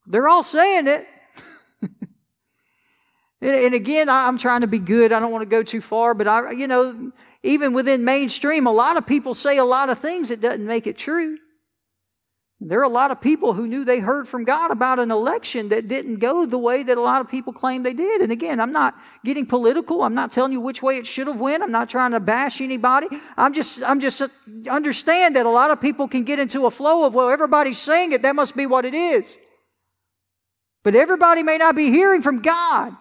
They're 0.06 0.28
all 0.28 0.44
saying 0.44 0.88
it. 0.88 1.08
And 3.42 3.74
again, 3.74 4.10
I'm 4.10 4.38
trying 4.38 4.62
to 4.62 4.68
be 4.68 4.80
good. 4.80 5.14
I 5.14 5.20
don't 5.20 5.32
want 5.32 5.44
to 5.44 5.50
go 5.50 5.64
too 5.64 5.82
far, 5.82 6.14
but 6.14 6.28
I, 6.28 6.52
you 6.52 6.68
know, 6.68 7.12
even 7.42 7.74
within 7.74 8.04
mainstream, 8.04 8.68
a 8.68 8.72
lot 8.72 8.98
of 8.98 9.08
people 9.08 9.34
say 9.34 9.58
a 9.58 9.64
lot 9.64 9.90
of 9.90 10.00
things 10.00 10.28
that 10.30 10.42
doesn't 10.42 10.66
make 10.66 10.88
it 10.88 10.98
true. 10.98 11.38
There 12.62 12.82
are 12.82 12.84
a 12.84 12.90
lot 12.90 13.10
of 13.10 13.22
people 13.22 13.54
who 13.54 13.70
knew 13.70 13.86
they 13.86 14.00
heard 14.00 14.28
from 14.28 14.44
God 14.44 14.72
about 14.72 15.00
an 15.00 15.12
election 15.12 15.70
that 15.70 15.88
didn't 15.88 16.18
go 16.18 16.46
the 16.46 16.58
way 16.58 16.84
that 16.84 16.98
a 16.98 17.02
lot 17.02 17.22
of 17.22 17.30
people 17.30 17.54
claim 17.54 17.84
they 17.84 17.94
did. 17.94 18.20
And 18.20 18.34
again, 18.34 18.60
I'm 18.60 18.74
not 18.74 18.96
getting 19.24 19.46
political. 19.46 20.04
I'm 20.04 20.14
not 20.14 20.34
telling 20.34 20.52
you 20.52 20.60
which 20.60 20.84
way 20.84 20.98
it 20.98 21.08
should 21.08 21.28
have 21.28 21.40
went. 21.40 21.64
I'm 21.64 21.72
not 21.72 21.90
trying 21.90 22.12
to 22.12 22.20
bash 22.20 22.60
anybody. 22.60 23.08
I'm 23.38 23.54
just, 23.54 23.82
I'm 23.82 24.02
just 24.02 24.22
uh, 24.22 24.28
understand 24.70 25.38
that 25.38 25.46
a 25.46 25.50
lot 25.50 25.72
of 25.72 25.80
people 25.80 26.10
can 26.10 26.26
get 26.26 26.38
into 26.38 26.66
a 26.66 26.72
flow 26.72 27.06
of, 27.06 27.14
well, 27.14 27.30
everybody's 27.30 27.78
saying 27.78 28.12
it. 28.12 28.24
That 28.24 28.36
must 28.36 28.58
be 28.58 28.66
what 28.66 28.84
it 28.84 28.94
is. 28.94 29.38
But 30.84 30.96
everybody 30.96 31.44
may 31.44 31.58
not 31.58 31.78
be 31.78 31.90
hearing 31.90 32.22
from 32.22 32.42
God. 32.42 32.94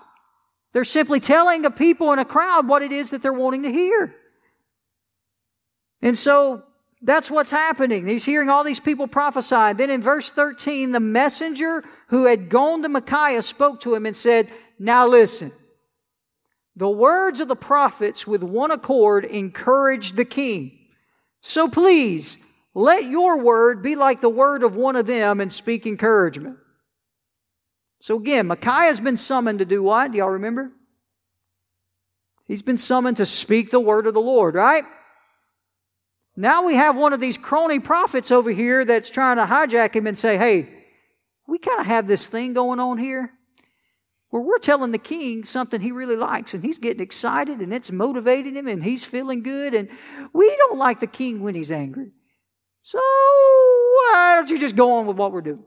They're 0.78 0.84
simply 0.84 1.18
telling 1.18 1.64
a 1.64 1.72
people 1.72 2.12
in 2.12 2.20
a 2.20 2.24
crowd 2.24 2.68
what 2.68 2.82
it 2.82 2.92
is 2.92 3.10
that 3.10 3.20
they're 3.20 3.32
wanting 3.32 3.64
to 3.64 3.72
hear. 3.72 4.14
And 6.02 6.16
so 6.16 6.62
that's 7.02 7.28
what's 7.28 7.50
happening. 7.50 8.06
He's 8.06 8.24
hearing 8.24 8.48
all 8.48 8.62
these 8.62 8.78
people 8.78 9.08
prophesy. 9.08 9.72
Then 9.72 9.90
in 9.90 10.00
verse 10.00 10.30
13, 10.30 10.92
the 10.92 11.00
messenger 11.00 11.82
who 12.10 12.26
had 12.26 12.48
gone 12.48 12.82
to 12.82 12.88
Micaiah 12.88 13.42
spoke 13.42 13.80
to 13.80 13.92
him 13.96 14.06
and 14.06 14.14
said, 14.14 14.52
Now 14.78 15.08
listen. 15.08 15.50
The 16.76 16.88
words 16.88 17.40
of 17.40 17.48
the 17.48 17.56
prophets 17.56 18.24
with 18.24 18.44
one 18.44 18.70
accord 18.70 19.24
encouraged 19.24 20.14
the 20.14 20.24
king. 20.24 20.78
So 21.40 21.66
please, 21.66 22.38
let 22.72 23.02
your 23.02 23.42
word 23.42 23.82
be 23.82 23.96
like 23.96 24.20
the 24.20 24.28
word 24.28 24.62
of 24.62 24.76
one 24.76 24.94
of 24.94 25.06
them 25.06 25.40
and 25.40 25.52
speak 25.52 25.88
encouragement. 25.88 26.58
So 28.00 28.16
again, 28.16 28.46
Micaiah's 28.46 29.00
been 29.00 29.16
summoned 29.16 29.58
to 29.58 29.64
do 29.64 29.82
what? 29.82 30.12
Do 30.12 30.18
y'all 30.18 30.30
remember? 30.30 30.70
He's 32.46 32.62
been 32.62 32.78
summoned 32.78 33.18
to 33.18 33.26
speak 33.26 33.70
the 33.70 33.80
word 33.80 34.06
of 34.06 34.14
the 34.14 34.20
Lord, 34.20 34.54
right? 34.54 34.84
Now 36.36 36.64
we 36.64 36.74
have 36.74 36.96
one 36.96 37.12
of 37.12 37.20
these 37.20 37.36
crony 37.36 37.80
prophets 37.80 38.30
over 38.30 38.50
here 38.50 38.84
that's 38.84 39.10
trying 39.10 39.36
to 39.36 39.44
hijack 39.44 39.94
him 39.94 40.06
and 40.06 40.16
say, 40.16 40.38
hey, 40.38 40.68
we 41.48 41.58
kind 41.58 41.80
of 41.80 41.86
have 41.86 42.06
this 42.06 42.26
thing 42.26 42.52
going 42.54 42.78
on 42.78 42.98
here 42.98 43.32
where 44.30 44.42
we're 44.42 44.58
telling 44.58 44.92
the 44.92 44.98
king 44.98 45.42
something 45.42 45.80
he 45.80 45.90
really 45.90 46.16
likes 46.16 46.54
and 46.54 46.62
he's 46.62 46.78
getting 46.78 47.02
excited 47.02 47.60
and 47.60 47.72
it's 47.72 47.90
motivating 47.90 48.54
him 48.54 48.68
and 48.68 48.84
he's 48.84 49.04
feeling 49.04 49.42
good 49.42 49.74
and 49.74 49.88
we 50.32 50.54
don't 50.58 50.78
like 50.78 51.00
the 51.00 51.06
king 51.06 51.42
when 51.42 51.54
he's 51.54 51.70
angry. 51.70 52.12
So 52.82 52.98
why 52.98 54.34
don't 54.36 54.48
you 54.50 54.58
just 54.58 54.76
go 54.76 54.98
on 54.98 55.06
with 55.06 55.16
what 55.16 55.32
we're 55.32 55.40
doing? 55.40 55.64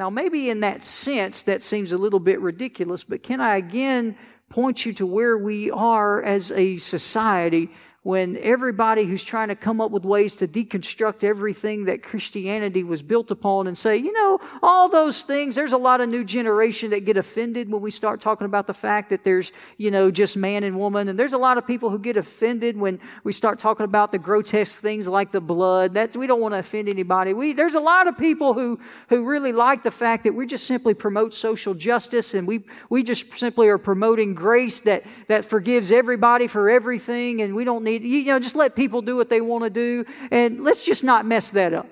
Now, 0.00 0.08
maybe 0.08 0.48
in 0.48 0.60
that 0.60 0.82
sense, 0.82 1.42
that 1.42 1.60
seems 1.60 1.92
a 1.92 1.98
little 1.98 2.20
bit 2.20 2.40
ridiculous, 2.40 3.04
but 3.04 3.22
can 3.22 3.38
I 3.38 3.58
again 3.58 4.16
point 4.48 4.86
you 4.86 4.94
to 4.94 5.04
where 5.04 5.36
we 5.36 5.70
are 5.70 6.22
as 6.22 6.50
a 6.52 6.78
society 6.78 7.70
when 8.02 8.38
everybody 8.38 9.04
who's 9.04 9.22
trying 9.22 9.48
to 9.48 9.54
come 9.54 9.78
up 9.78 9.90
with 9.90 10.04
ways 10.04 10.34
to 10.34 10.48
deconstruct 10.48 11.22
everything 11.22 11.84
that 11.84 12.02
Christianity 12.02 12.82
was 12.82 13.02
built 13.02 13.30
upon 13.30 13.66
and 13.66 13.76
say, 13.76 13.98
you 13.98 14.10
know, 14.12 14.40
all 14.62 14.88
those 14.88 15.20
things, 15.20 15.54
there's 15.54 15.74
a 15.74 15.78
lot 15.78 16.00
of 16.00 16.08
new 16.08 16.24
generation 16.24 16.90
that 16.90 17.04
get 17.04 17.18
offended 17.18 17.70
when 17.70 17.82
we 17.82 17.90
start 17.90 18.22
talking 18.22 18.46
about 18.46 18.66
the 18.66 18.72
fact 18.72 19.10
that 19.10 19.22
there's, 19.22 19.52
you 19.76 19.90
know, 19.90 20.10
just 20.10 20.34
man 20.38 20.64
and 20.64 20.78
woman. 20.78 21.08
And 21.08 21.18
there's 21.18 21.34
a 21.34 21.38
lot 21.38 21.58
of 21.58 21.66
people 21.66 21.90
who 21.90 21.98
get 21.98 22.16
offended 22.16 22.74
when 22.74 22.98
we 23.22 23.34
start 23.34 23.58
talking 23.58 23.84
about 23.84 24.12
the 24.12 24.18
grotesque 24.18 24.80
things 24.80 25.06
like 25.06 25.30
the 25.30 25.40
blood. 25.42 25.92
That 25.92 26.16
we 26.16 26.26
don't 26.26 26.40
want 26.40 26.54
to 26.54 26.58
offend 26.60 26.88
anybody. 26.88 27.34
We, 27.34 27.52
there's 27.52 27.74
a 27.74 27.80
lot 27.80 28.06
of 28.06 28.16
people 28.16 28.54
who, 28.54 28.80
who 29.10 29.26
really 29.26 29.52
like 29.52 29.82
the 29.82 29.90
fact 29.90 30.24
that 30.24 30.34
we 30.34 30.46
just 30.46 30.66
simply 30.66 30.94
promote 30.94 31.34
social 31.34 31.74
justice 31.74 32.32
and 32.32 32.48
we, 32.48 32.64
we 32.88 33.02
just 33.02 33.38
simply 33.38 33.68
are 33.68 33.76
promoting 33.76 34.32
grace 34.32 34.80
that, 34.80 35.04
that 35.28 35.44
forgives 35.44 35.92
everybody 35.92 36.46
for 36.46 36.70
everything 36.70 37.42
and 37.42 37.54
we 37.54 37.64
don't 37.64 37.84
need 37.84 37.89
need, 37.98 38.04
you 38.04 38.24
know, 38.24 38.38
just 38.38 38.56
let 38.56 38.76
people 38.76 39.02
do 39.02 39.16
what 39.16 39.28
they 39.28 39.40
want 39.40 39.64
to 39.64 39.70
do, 39.70 40.04
and 40.30 40.62
let's 40.62 40.84
just 40.84 41.04
not 41.04 41.26
mess 41.26 41.50
that 41.50 41.72
up. 41.72 41.88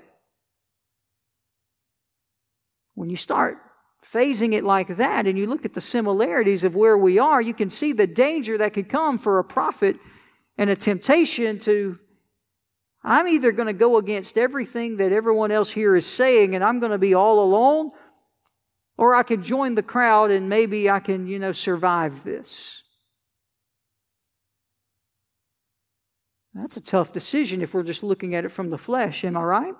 When 2.95 3.11
you 3.11 3.17
start 3.17 3.59
phasing 4.05 4.55
it 4.55 4.65
like 4.65 4.97
that 4.97 5.27
and 5.27 5.39
you 5.39 5.47
look 5.47 5.65
at 5.65 5.75
the 5.75 5.81
similarities 5.81 6.65
of 6.65 6.75
where 6.75 6.97
we 6.97 7.19
are, 7.19 7.41
you 7.41 7.55
can 7.55 7.71
see 7.71 7.93
the 7.93 8.07
danger 8.07 8.59
that 8.59 8.73
could 8.73 8.89
come 8.89 9.19
for 9.19 9.39
a 9.39 9.45
prophet 9.45 9.97
and 10.57 10.71
a 10.71 10.77
temptation 10.77 11.59
to 11.61 11.99
I'm 13.05 13.29
either 13.29 13.53
going 13.53 13.69
to 13.69 13.73
go 13.73 13.97
against 13.97 14.37
everything 14.37 14.97
that 14.97 15.13
everyone 15.13 15.53
else 15.53 15.71
here 15.71 15.95
is 15.95 16.05
saying 16.05 16.55
and 16.55 16.65
I'm 16.65 16.81
going 16.81 16.93
to 16.93 16.99
be 16.99 17.15
all 17.15 17.43
alone, 17.43 17.93
or 18.97 19.15
I 19.15 19.23
can 19.23 19.43
join 19.43 19.77
the 19.77 19.83
crowd 19.83 20.31
and 20.31 20.49
maybe 20.49 20.91
I 20.91 20.99
can, 20.99 21.27
you 21.27 21.39
know, 21.39 21.53
survive 21.53 22.25
this. 22.25 22.83
That's 26.61 26.77
a 26.77 26.83
tough 26.83 27.13
decision 27.13 27.63
if 27.63 27.73
we're 27.73 27.85
just 27.85 28.03
looking 28.03 28.35
at 28.35 28.45
it 28.45 28.51
from 28.51 28.71
the 28.71 28.79
flesh, 28.79 29.25
am 29.25 29.37
I 29.37 29.43
right? 29.43 29.75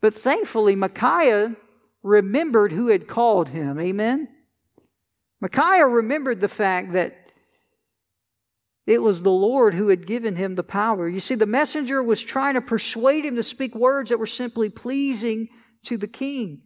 But 0.00 0.14
thankfully, 0.14 0.76
Micaiah 0.76 1.56
remembered 2.02 2.72
who 2.72 2.88
had 2.88 3.08
called 3.08 3.48
him. 3.48 3.80
Amen? 3.80 4.28
Micaiah 5.40 5.86
remembered 5.86 6.40
the 6.40 6.48
fact 6.48 6.92
that 6.92 7.32
it 8.86 9.02
was 9.02 9.22
the 9.22 9.30
Lord 9.30 9.74
who 9.74 9.88
had 9.88 10.06
given 10.06 10.36
him 10.36 10.54
the 10.54 10.62
power. 10.62 11.08
You 11.08 11.20
see, 11.20 11.34
the 11.34 11.46
messenger 11.46 12.02
was 12.02 12.22
trying 12.22 12.54
to 12.54 12.60
persuade 12.60 13.24
him 13.24 13.36
to 13.36 13.42
speak 13.42 13.74
words 13.74 14.10
that 14.10 14.18
were 14.18 14.26
simply 14.26 14.68
pleasing 14.68 15.48
to 15.84 15.96
the 15.96 16.08
king. 16.08 16.62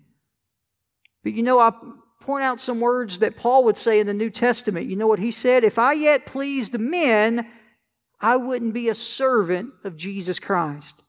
But 1.23 1.35
you 1.35 1.43
know, 1.43 1.59
I 1.59 1.73
point 2.23 2.45
out 2.45 2.61
some 2.61 2.81
words 2.81 3.19
that 3.19 3.37
Paul 3.37 3.65
would 3.65 3.77
say 3.77 4.01
in 4.01 4.07
the 4.07 4.15
New 4.15 4.31
Testament. 4.31 4.87
You 4.87 4.97
know 4.97 5.07
what 5.07 5.19
he 5.19 5.31
said? 5.31 5.65
If 5.65 5.79
I 5.79 5.93
yet 5.93 6.27
pleased 6.27 6.79
men, 6.79 7.47
I 8.21 8.37
wouldn't 8.37 8.73
be 8.73 8.89
a 8.89 8.95
servant 8.95 9.71
of 9.85 9.97
Jesus 9.97 10.39
Christ. 10.39 11.03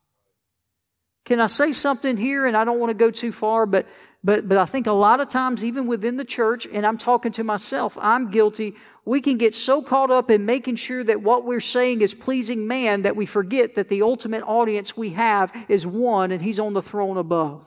Can 1.26 1.40
I 1.40 1.48
say 1.48 1.72
something 1.72 2.18
here? 2.18 2.46
And 2.46 2.58
I 2.58 2.66
don't 2.66 2.80
want 2.80 2.90
to 2.90 2.98
go 2.98 3.12
too 3.12 3.32
far, 3.32 3.66
but, 3.66 3.88
but, 4.24 4.50
but 4.50 4.58
I 4.58 4.66
think 4.66 4.88
a 4.88 4.92
lot 4.92 5.22
of 5.22 5.30
times, 5.30 5.64
even 5.64 5.88
within 5.88 6.18
the 6.18 6.26
church, 6.26 6.68
and 6.72 6.86
I'm 6.86 6.98
talking 6.98 7.32
to 7.34 7.44
myself, 7.44 7.98
I'm 8.02 8.30
guilty. 8.30 8.76
We 9.06 9.22
can 9.22 9.38
get 9.38 9.54
so 9.56 9.82
caught 9.82 10.12
up 10.12 10.30
in 10.30 10.46
making 10.46 10.76
sure 10.76 11.04
that 11.04 11.22
what 11.22 11.46
we're 11.46 11.62
saying 11.62 12.02
is 12.02 12.14
pleasing 12.14 12.68
man 12.68 13.04
that 13.04 13.16
we 13.16 13.26
forget 13.26 13.76
that 13.76 13.90
the 13.90 14.02
ultimate 14.02 14.44
audience 14.44 14.98
we 14.98 15.12
have 15.12 15.54
is 15.70 15.88
one 15.88 16.32
and 16.32 16.42
he's 16.42 16.60
on 16.60 16.74
the 16.74 16.82
throne 16.82 17.18
above. 17.18 17.64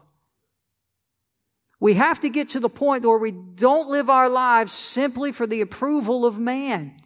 We 1.78 1.94
have 1.94 2.20
to 2.20 2.28
get 2.28 2.50
to 2.50 2.60
the 2.60 2.68
point 2.68 3.04
where 3.04 3.18
we 3.18 3.32
don't 3.32 3.88
live 3.88 4.08
our 4.08 4.28
lives 4.28 4.72
simply 4.72 5.32
for 5.32 5.46
the 5.46 5.60
approval 5.60 6.24
of 6.24 6.38
man. 6.38 6.96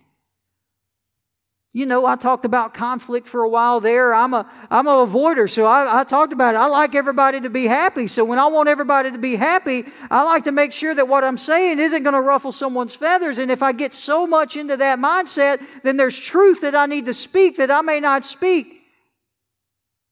You 1.72 1.87
know, 1.87 2.04
I 2.04 2.16
talked 2.16 2.44
about 2.44 2.74
conflict 2.74 3.28
for 3.28 3.42
a 3.42 3.48
while 3.48 3.78
there. 3.78 4.12
I'm 4.12 4.35
a, 4.35 4.50
I'm 4.70 4.88
a 4.88 5.06
avoider, 5.06 5.48
so 5.48 5.66
I, 5.66 6.00
I, 6.00 6.04
talked 6.04 6.33
about 6.33 6.56
it. 6.56 6.59
I 6.59 6.66
like 6.66 6.96
everybody 6.96 7.40
to 7.42 7.50
be 7.50 7.66
happy. 7.66 8.09
So 8.09 8.24
when 8.24 8.40
I 8.40 8.46
want 8.46 8.68
everybody 8.68 9.12
to 9.12 9.18
be 9.18 9.37
happy, 9.37 9.85
I 10.11 10.24
like 10.24 10.44
to 10.44 10.52
make 10.52 10.72
sure 10.72 10.96
that 10.96 11.06
what 11.06 11.22
I'm 11.22 11.37
saying 11.37 11.78
isn't 11.78 12.02
going 12.02 12.14
to 12.14 12.20
ruffle 12.20 12.50
someone's 12.50 12.96
feathers. 12.96 13.38
And 13.38 13.52
if 13.52 13.62
I 13.62 13.70
get 13.70 13.94
so 13.94 14.26
much 14.26 14.56
into 14.56 14.76
that 14.78 14.98
mindset, 14.98 15.64
then 15.85 15.96
there's 15.96 16.18
truth 16.18 16.62
that 16.62 16.74
I 16.74 16.87
need 16.87 17.06
to 17.06 17.14
speak 17.14 17.59
that 17.59 17.70
I 17.70 17.83
may 17.83 18.00
not 18.00 18.24
speak. 18.24 18.66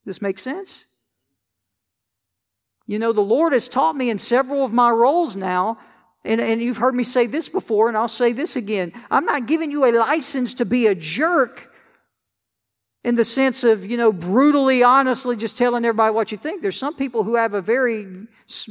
Does 0.05 0.17
this 0.17 0.23
makes 0.23 0.43
sense? 0.43 0.85
You 2.89 2.99
know, 2.99 3.13
the 3.13 3.21
Lord 3.21 3.53
has 3.53 3.69
taught 3.69 3.95
me 3.95 4.11
in 4.11 4.19
several 4.19 4.65
of 4.65 4.73
my 4.73 4.91
roles 4.91 5.37
now 5.37 5.79
and, 6.25 6.41
and 6.41 6.61
you've 6.61 6.79
heard 6.79 6.95
me 6.95 7.05
say 7.05 7.27
this 7.27 7.49
before, 7.49 7.89
and 7.89 7.97
I'll 7.97 8.09
say 8.09 8.33
this 8.33 8.57
again. 8.57 8.93
I'm 9.11 9.25
not 9.25 9.47
giving 9.47 9.71
you 9.71 9.85
a 9.85 9.93
license 9.93 10.55
to 10.55 10.65
be 10.65 10.87
a 10.87 10.95
jerk 10.95 11.73
in 13.05 13.15
the 13.15 13.25
sense 13.25 13.63
of, 13.63 13.87
you 13.87 13.97
know, 13.97 14.13
brutally, 14.13 14.83
honestly 14.83 15.37
just 15.37 15.57
telling 15.57 15.85
everybody 15.85 16.13
what 16.13 16.33
you 16.33 16.37
think. 16.37 16.61
There's 16.61 16.77
some 16.77 16.95
people 16.95 17.23
who 17.23 17.37
have 17.37 17.55
a 17.55 17.63
very 17.63 18.27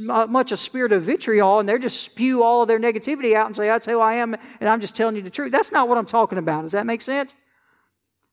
uh, 0.08 0.26
much 0.26 0.52
a 0.52 0.56
spirit 0.56 0.92
of 0.92 1.02
vitriol 1.02 1.58
and 1.58 1.68
they're 1.68 1.78
just 1.78 2.02
spew 2.02 2.42
all 2.42 2.62
of 2.62 2.68
their 2.68 2.78
negativity 2.78 3.34
out 3.34 3.46
and 3.46 3.56
say, 3.56 3.66
that's 3.66 3.86
who 3.86 3.98
I 3.98 4.14
am, 4.14 4.36
and 4.60 4.68
I'm 4.68 4.80
just 4.80 4.94
telling 4.94 5.16
you 5.16 5.22
the 5.22 5.30
truth. 5.30 5.50
That's 5.50 5.72
not 5.72 5.88
what 5.88 5.96
I'm 5.98 6.06
talking 6.06 6.38
about. 6.38 6.62
Does 6.62 6.72
that 6.72 6.86
make 6.86 7.00
sense? 7.00 7.34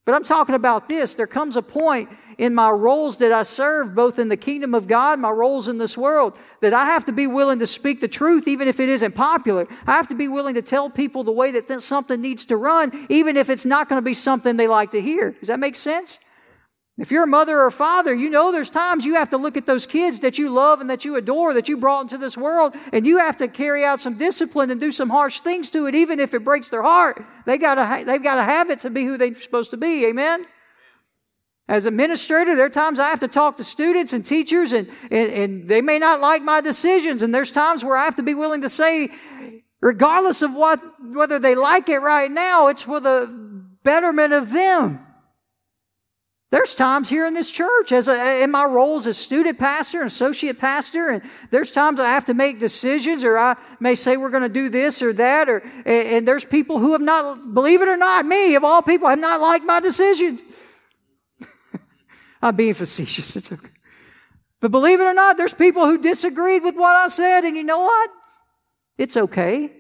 But 0.06 0.14
I'm 0.14 0.24
talking 0.24 0.54
about 0.56 0.88
this. 0.88 1.16
There 1.16 1.28
comes 1.28 1.56
a 1.56 1.64
point 1.64 2.10
in 2.38 2.54
my 2.54 2.70
roles 2.70 3.18
that 3.18 3.32
I 3.32 3.44
serve, 3.44 3.96
both 3.96 4.20
in 4.20 4.30
the 4.30 4.38
kingdom 4.38 4.76
of 4.76 4.88
God, 4.88 5.20
my 5.20 5.32
roles 5.32 5.68
in 5.68 5.80
this 5.80 5.98
world, 5.98 6.38
that 6.62 6.74
I 6.74 6.86
have 6.86 7.06
to 7.06 7.12
be 7.12 7.26
willing 7.26 7.60
to 7.60 7.68
speak 7.68 8.02
the 8.02 8.08
truth, 8.08 8.48
even 8.48 8.68
if 8.68 8.80
it 8.80 8.88
isn't 8.88 9.16
popular. 9.16 9.68
I 9.88 9.94
have 9.94 10.08
to 10.10 10.16
be 10.16 10.28
willing 10.28 10.54
to 10.56 10.62
tell 10.62 10.90
people 10.90 11.24
the 11.24 11.32
way 11.32 11.52
that 11.52 11.82
something 11.82 12.22
needs 12.22 12.46
to 12.46 12.58
run, 12.58 13.08
even 13.10 13.36
if 13.36 13.50
it's 13.50 13.66
not 13.66 13.90
going 13.90 13.98
to 13.98 14.06
be 14.06 14.14
something 14.14 14.58
they 14.58 14.68
like 14.68 14.92
to 14.92 15.02
hear. 15.02 15.32
Does 15.32 15.48
that 15.48 15.60
make 15.60 15.76
sense? 15.76 16.20
If 16.98 17.12
you're 17.12 17.24
a 17.24 17.28
mother 17.28 17.62
or 17.62 17.72
father, 17.72 18.14
you 18.14 18.30
know 18.30 18.54
there's 18.54 18.70
times 18.70 19.04
you 19.04 19.16
have 19.16 19.30
to 19.32 19.38
look 19.38 19.58
at 19.58 19.66
those 19.66 19.86
kids 19.86 20.22
that 20.22 20.38
you 20.38 20.50
love 20.50 20.80
and 20.80 20.90
that 20.90 21.04
you 21.04 21.18
adore, 21.18 21.54
that 21.54 21.68
you 21.68 21.76
brought 21.76 22.04
into 22.04 22.18
this 22.18 22.38
world, 22.38 22.74
and 22.94 23.06
you 23.06 23.18
have 23.18 23.36
to 23.38 23.50
carry 23.50 23.84
out 23.84 24.00
some 24.00 24.18
discipline 24.18 24.72
and 24.72 24.80
do 24.80 24.94
some 24.94 25.10
harsh 25.10 25.42
things 25.42 25.70
to 25.72 25.88
it, 25.88 25.96
even 25.96 26.22
if 26.22 26.34
it 26.34 26.46
breaks 26.46 26.70
their 26.70 26.84
heart. 26.84 27.26
They 27.46 27.58
gotta, 27.58 28.06
they've 28.06 28.24
got 28.24 28.36
to 28.36 28.44
have 28.44 28.70
it 28.70 28.80
to 28.80 28.90
be 28.90 29.04
who 29.04 29.18
they're 29.18 29.36
supposed 29.36 29.72
to 29.72 29.78
be. 29.78 30.06
Amen? 30.06 30.46
As 31.68 31.86
administrator, 31.86 32.56
there 32.56 32.68
are 32.68 32.70
times 32.70 32.98
I 32.98 33.10
have 33.10 33.20
to 33.22 33.28
talk 33.28 33.58
to 33.58 33.66
students 33.66 34.14
and 34.14 34.26
teachers, 34.26 34.72
and, 34.72 34.88
and, 35.12 35.34
and 35.34 35.68
they 35.68 35.82
may 35.82 36.00
not 36.00 36.22
like 36.22 36.44
my 36.44 36.62
decisions, 36.62 37.24
and 37.24 37.36
there's 37.36 37.52
times 37.52 37.84
where 37.84 37.98
I 37.98 38.06
have 38.06 38.16
to 38.16 38.24
be 38.24 38.36
willing 38.36 38.62
to 38.62 38.70
say, 38.70 39.10
regardless 39.82 40.42
of 40.42 40.54
what, 40.54 40.80
whether 41.02 41.40
they 41.40 41.56
like 41.56 41.90
it 41.90 42.00
right 42.00 42.32
now, 42.32 42.68
it's 42.68 42.84
for 42.84 43.02
the 43.02 43.28
betterment 43.84 44.32
of 44.32 44.54
them. 44.54 45.05
There's 46.56 46.74
times 46.74 47.10
here 47.10 47.26
in 47.26 47.34
this 47.34 47.52
church, 47.52 47.92
as 47.92 48.08
a, 48.08 48.42
in 48.42 48.50
my 48.50 48.64
roles 48.64 49.08
as 49.08 49.18
student 49.18 49.60
pastor 49.60 50.00
and 50.00 50.08
associate 50.08 50.58
pastor, 50.58 51.10
and 51.10 51.22
there's 51.52 51.70
times 51.70 52.00
I 52.00 52.08
have 52.08 52.24
to 52.28 52.34
make 52.34 52.62
decisions, 52.62 53.26
or 53.26 53.38
I 53.38 53.58
may 53.82 53.94
say 53.94 54.16
we're 54.16 54.30
going 54.30 54.44
to 54.44 54.48
do 54.48 54.70
this 54.70 55.02
or 55.02 55.12
that, 55.12 55.50
or 55.50 55.58
and, 55.86 56.08
and 56.08 56.26
there's 56.26 56.46
people 56.46 56.80
who 56.80 56.94
have 56.94 57.02
not, 57.02 57.54
believe 57.54 57.82
it 57.82 57.90
or 57.90 57.98
not, 57.98 58.26
me 58.26 58.56
of 58.56 58.64
all 58.64 58.82
people, 58.82 59.10
have 59.10 59.20
not 59.20 59.42
liked 59.42 59.66
my 59.66 59.82
decisions. 59.82 60.44
I'm 62.42 62.56
being 62.56 62.74
facetious. 62.74 63.36
It's 63.36 63.52
okay. 63.52 63.68
But 64.62 64.72
believe 64.72 65.02
it 65.02 65.04
or 65.04 65.14
not, 65.14 65.36
there's 65.36 65.54
people 65.54 65.86
who 65.86 65.98
disagreed 65.98 66.64
with 66.64 66.78
what 66.78 66.96
I 66.96 67.10
said, 67.10 67.44
and 67.44 67.58
you 67.58 67.66
know 67.66 67.80
what? 67.80 68.12
It's 68.98 69.18
okay. 69.18 69.74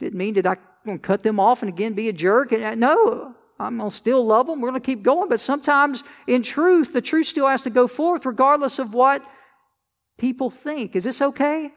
Didn't 0.00 0.18
mean 0.18 0.34
that 0.34 0.46
I 0.46 0.98
cut 0.98 1.22
them 1.22 1.40
off 1.40 1.62
and 1.62 1.70
again 1.70 1.94
be 1.94 2.10
a 2.10 2.12
jerk. 2.12 2.52
Uh, 2.52 2.74
no, 2.74 3.34
I'm 3.58 3.78
going 3.78 3.90
to 3.90 3.96
still 3.96 4.24
love 4.24 4.46
them. 4.46 4.60
We're 4.60 4.70
going 4.70 4.80
to 4.80 4.86
keep 4.86 5.02
going. 5.02 5.28
But 5.28 5.40
sometimes 5.40 6.04
in 6.26 6.42
truth, 6.42 6.92
the 6.92 7.00
truth 7.00 7.26
still 7.26 7.48
has 7.48 7.62
to 7.62 7.70
go 7.70 7.86
forth 7.86 8.26
regardless 8.26 8.78
of 8.78 8.92
what 8.92 9.24
people 10.18 10.50
think. 10.50 10.94
Is 10.94 11.04
this 11.04 11.22
okay? 11.22 11.72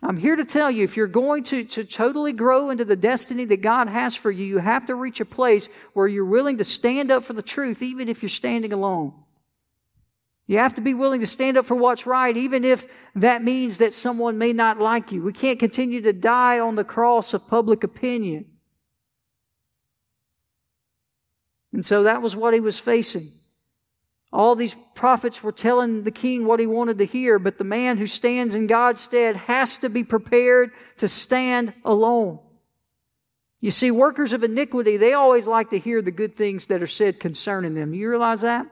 I'm 0.00 0.16
here 0.16 0.36
to 0.36 0.44
tell 0.44 0.70
you 0.70 0.84
if 0.84 0.96
you're 0.96 1.08
going 1.08 1.42
to, 1.44 1.64
to 1.64 1.84
totally 1.84 2.32
grow 2.32 2.70
into 2.70 2.84
the 2.84 2.94
destiny 2.94 3.44
that 3.46 3.62
God 3.62 3.88
has 3.88 4.14
for 4.14 4.30
you, 4.30 4.44
you 4.44 4.58
have 4.58 4.86
to 4.86 4.94
reach 4.94 5.18
a 5.20 5.24
place 5.24 5.68
where 5.92 6.06
you're 6.06 6.24
willing 6.24 6.58
to 6.58 6.64
stand 6.64 7.10
up 7.10 7.24
for 7.24 7.32
the 7.32 7.42
truth, 7.42 7.82
even 7.82 8.08
if 8.08 8.22
you're 8.22 8.28
standing 8.28 8.72
alone. 8.72 9.12
You 10.46 10.58
have 10.58 10.74
to 10.76 10.80
be 10.80 10.94
willing 10.94 11.20
to 11.20 11.26
stand 11.26 11.58
up 11.58 11.66
for 11.66 11.74
what's 11.74 12.06
right, 12.06 12.34
even 12.36 12.64
if 12.64 12.86
that 13.16 13.42
means 13.42 13.78
that 13.78 13.92
someone 13.92 14.38
may 14.38 14.52
not 14.52 14.78
like 14.78 15.10
you. 15.10 15.22
We 15.22 15.32
can't 15.32 15.58
continue 15.58 16.00
to 16.02 16.12
die 16.12 16.60
on 16.60 16.76
the 16.76 16.84
cross 16.84 17.34
of 17.34 17.48
public 17.48 17.82
opinion. 17.82 18.46
And 21.72 21.84
so 21.84 22.04
that 22.04 22.22
was 22.22 22.34
what 22.34 22.54
he 22.54 22.60
was 22.60 22.78
facing. 22.78 23.32
All 24.32 24.54
these 24.54 24.76
prophets 24.94 25.42
were 25.42 25.52
telling 25.52 26.02
the 26.02 26.10
king 26.10 26.44
what 26.44 26.60
he 26.60 26.66
wanted 26.66 26.98
to 26.98 27.06
hear, 27.06 27.38
but 27.38 27.56
the 27.56 27.64
man 27.64 27.96
who 27.96 28.06
stands 28.06 28.54
in 28.54 28.66
God's 28.66 29.00
stead 29.00 29.36
has 29.36 29.78
to 29.78 29.88
be 29.88 30.04
prepared 30.04 30.70
to 30.98 31.08
stand 31.08 31.72
alone. 31.84 32.38
You 33.60 33.70
see, 33.70 33.90
workers 33.90 34.32
of 34.32 34.44
iniquity, 34.44 34.98
they 34.98 35.14
always 35.14 35.48
like 35.48 35.70
to 35.70 35.78
hear 35.78 36.00
the 36.02 36.10
good 36.10 36.34
things 36.34 36.66
that 36.66 36.82
are 36.82 36.86
said 36.86 37.18
concerning 37.18 37.74
them. 37.74 37.94
You 37.94 38.10
realize 38.10 38.42
that? 38.42 38.66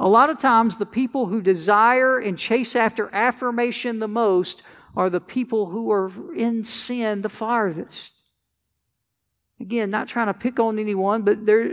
A 0.00 0.08
lot 0.08 0.30
of 0.30 0.38
times, 0.38 0.76
the 0.76 0.86
people 0.86 1.26
who 1.26 1.40
desire 1.40 2.18
and 2.18 2.36
chase 2.36 2.74
after 2.74 3.08
affirmation 3.14 4.00
the 4.00 4.08
most 4.08 4.62
are 4.96 5.08
the 5.08 5.20
people 5.20 5.66
who 5.66 5.92
are 5.92 6.10
in 6.34 6.64
sin 6.64 7.22
the 7.22 7.28
farthest. 7.28 8.11
Again, 9.62 9.90
not 9.90 10.08
trying 10.08 10.26
to 10.26 10.34
pick 10.34 10.58
on 10.58 10.80
anyone, 10.80 11.22
but 11.22 11.46
there, 11.46 11.72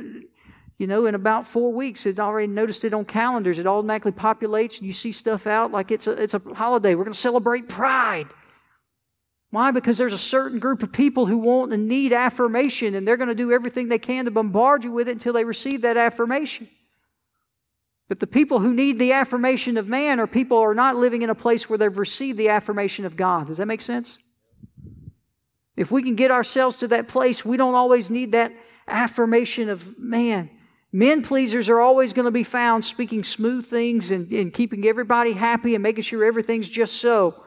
you 0.77 0.85
know, 0.85 1.07
in 1.07 1.15
about 1.15 1.47
four 1.47 1.73
weeks, 1.73 2.05
it 2.05 2.19
already 2.19 2.45
noticed 2.45 2.85
it 2.85 2.93
on 2.93 3.03
calendars. 3.03 3.57
It 3.57 3.65
automatically 3.65 4.11
populates, 4.11 4.77
and 4.77 4.85
you 4.85 4.93
see 4.93 5.11
stuff 5.11 5.47
out 5.47 5.71
like 5.71 5.89
it's 5.89 6.05
a, 6.05 6.11
it's 6.11 6.35
a 6.35 6.41
holiday. 6.53 6.93
We're 6.93 7.05
going 7.05 7.13
to 7.13 7.19
celebrate 7.19 7.67
Pride. 7.67 8.27
Why? 9.49 9.71
Because 9.71 9.97
there's 9.97 10.13
a 10.13 10.19
certain 10.19 10.59
group 10.59 10.83
of 10.83 10.91
people 10.91 11.25
who 11.25 11.39
want 11.39 11.73
and 11.73 11.87
need 11.87 12.13
affirmation, 12.13 12.93
and 12.93 13.07
they're 13.07 13.17
going 13.17 13.29
to 13.29 13.35
do 13.35 13.51
everything 13.51 13.89
they 13.89 13.97
can 13.97 14.25
to 14.25 14.31
bombard 14.31 14.83
you 14.83 14.91
with 14.91 15.09
it 15.09 15.13
until 15.13 15.33
they 15.33 15.45
receive 15.45 15.81
that 15.81 15.97
affirmation. 15.97 16.69
But 18.07 18.19
the 18.19 18.27
people 18.27 18.59
who 18.59 18.75
need 18.75 18.99
the 18.99 19.13
affirmation 19.13 19.77
of 19.77 19.87
man 19.87 20.19
are 20.19 20.27
people 20.27 20.57
who 20.57 20.63
are 20.63 20.75
not 20.75 20.95
living 20.95 21.23
in 21.23 21.31
a 21.31 21.35
place 21.35 21.67
where 21.67 21.79
they've 21.79 21.97
received 21.97 22.37
the 22.37 22.49
affirmation 22.49 23.05
of 23.05 23.17
God. 23.17 23.47
Does 23.47 23.57
that 23.57 23.65
make 23.65 23.81
sense? 23.81 24.19
If 25.79 25.91
we 25.91 26.03
can 26.03 26.15
get 26.15 26.29
ourselves 26.29 26.75
to 26.77 26.89
that 26.89 27.07
place, 27.07 27.45
we 27.45 27.55
don't 27.55 27.73
always 27.73 28.09
need 28.09 28.33
that 28.33 28.51
affirmation 28.85 29.69
of 29.69 29.97
man. 29.97 30.49
Men 30.91 31.21
pleasers 31.21 31.69
are 31.69 31.79
always 31.79 32.11
going 32.11 32.25
to 32.25 32.31
be 32.31 32.43
found 32.43 32.83
speaking 32.83 33.23
smooth 33.23 33.65
things 33.65 34.11
and, 34.11 34.29
and 34.29 34.53
keeping 34.53 34.85
everybody 34.85 35.31
happy 35.31 35.75
and 35.75 35.81
making 35.81 36.03
sure 36.03 36.25
everything's 36.25 36.67
just 36.67 36.97
so. 36.97 37.45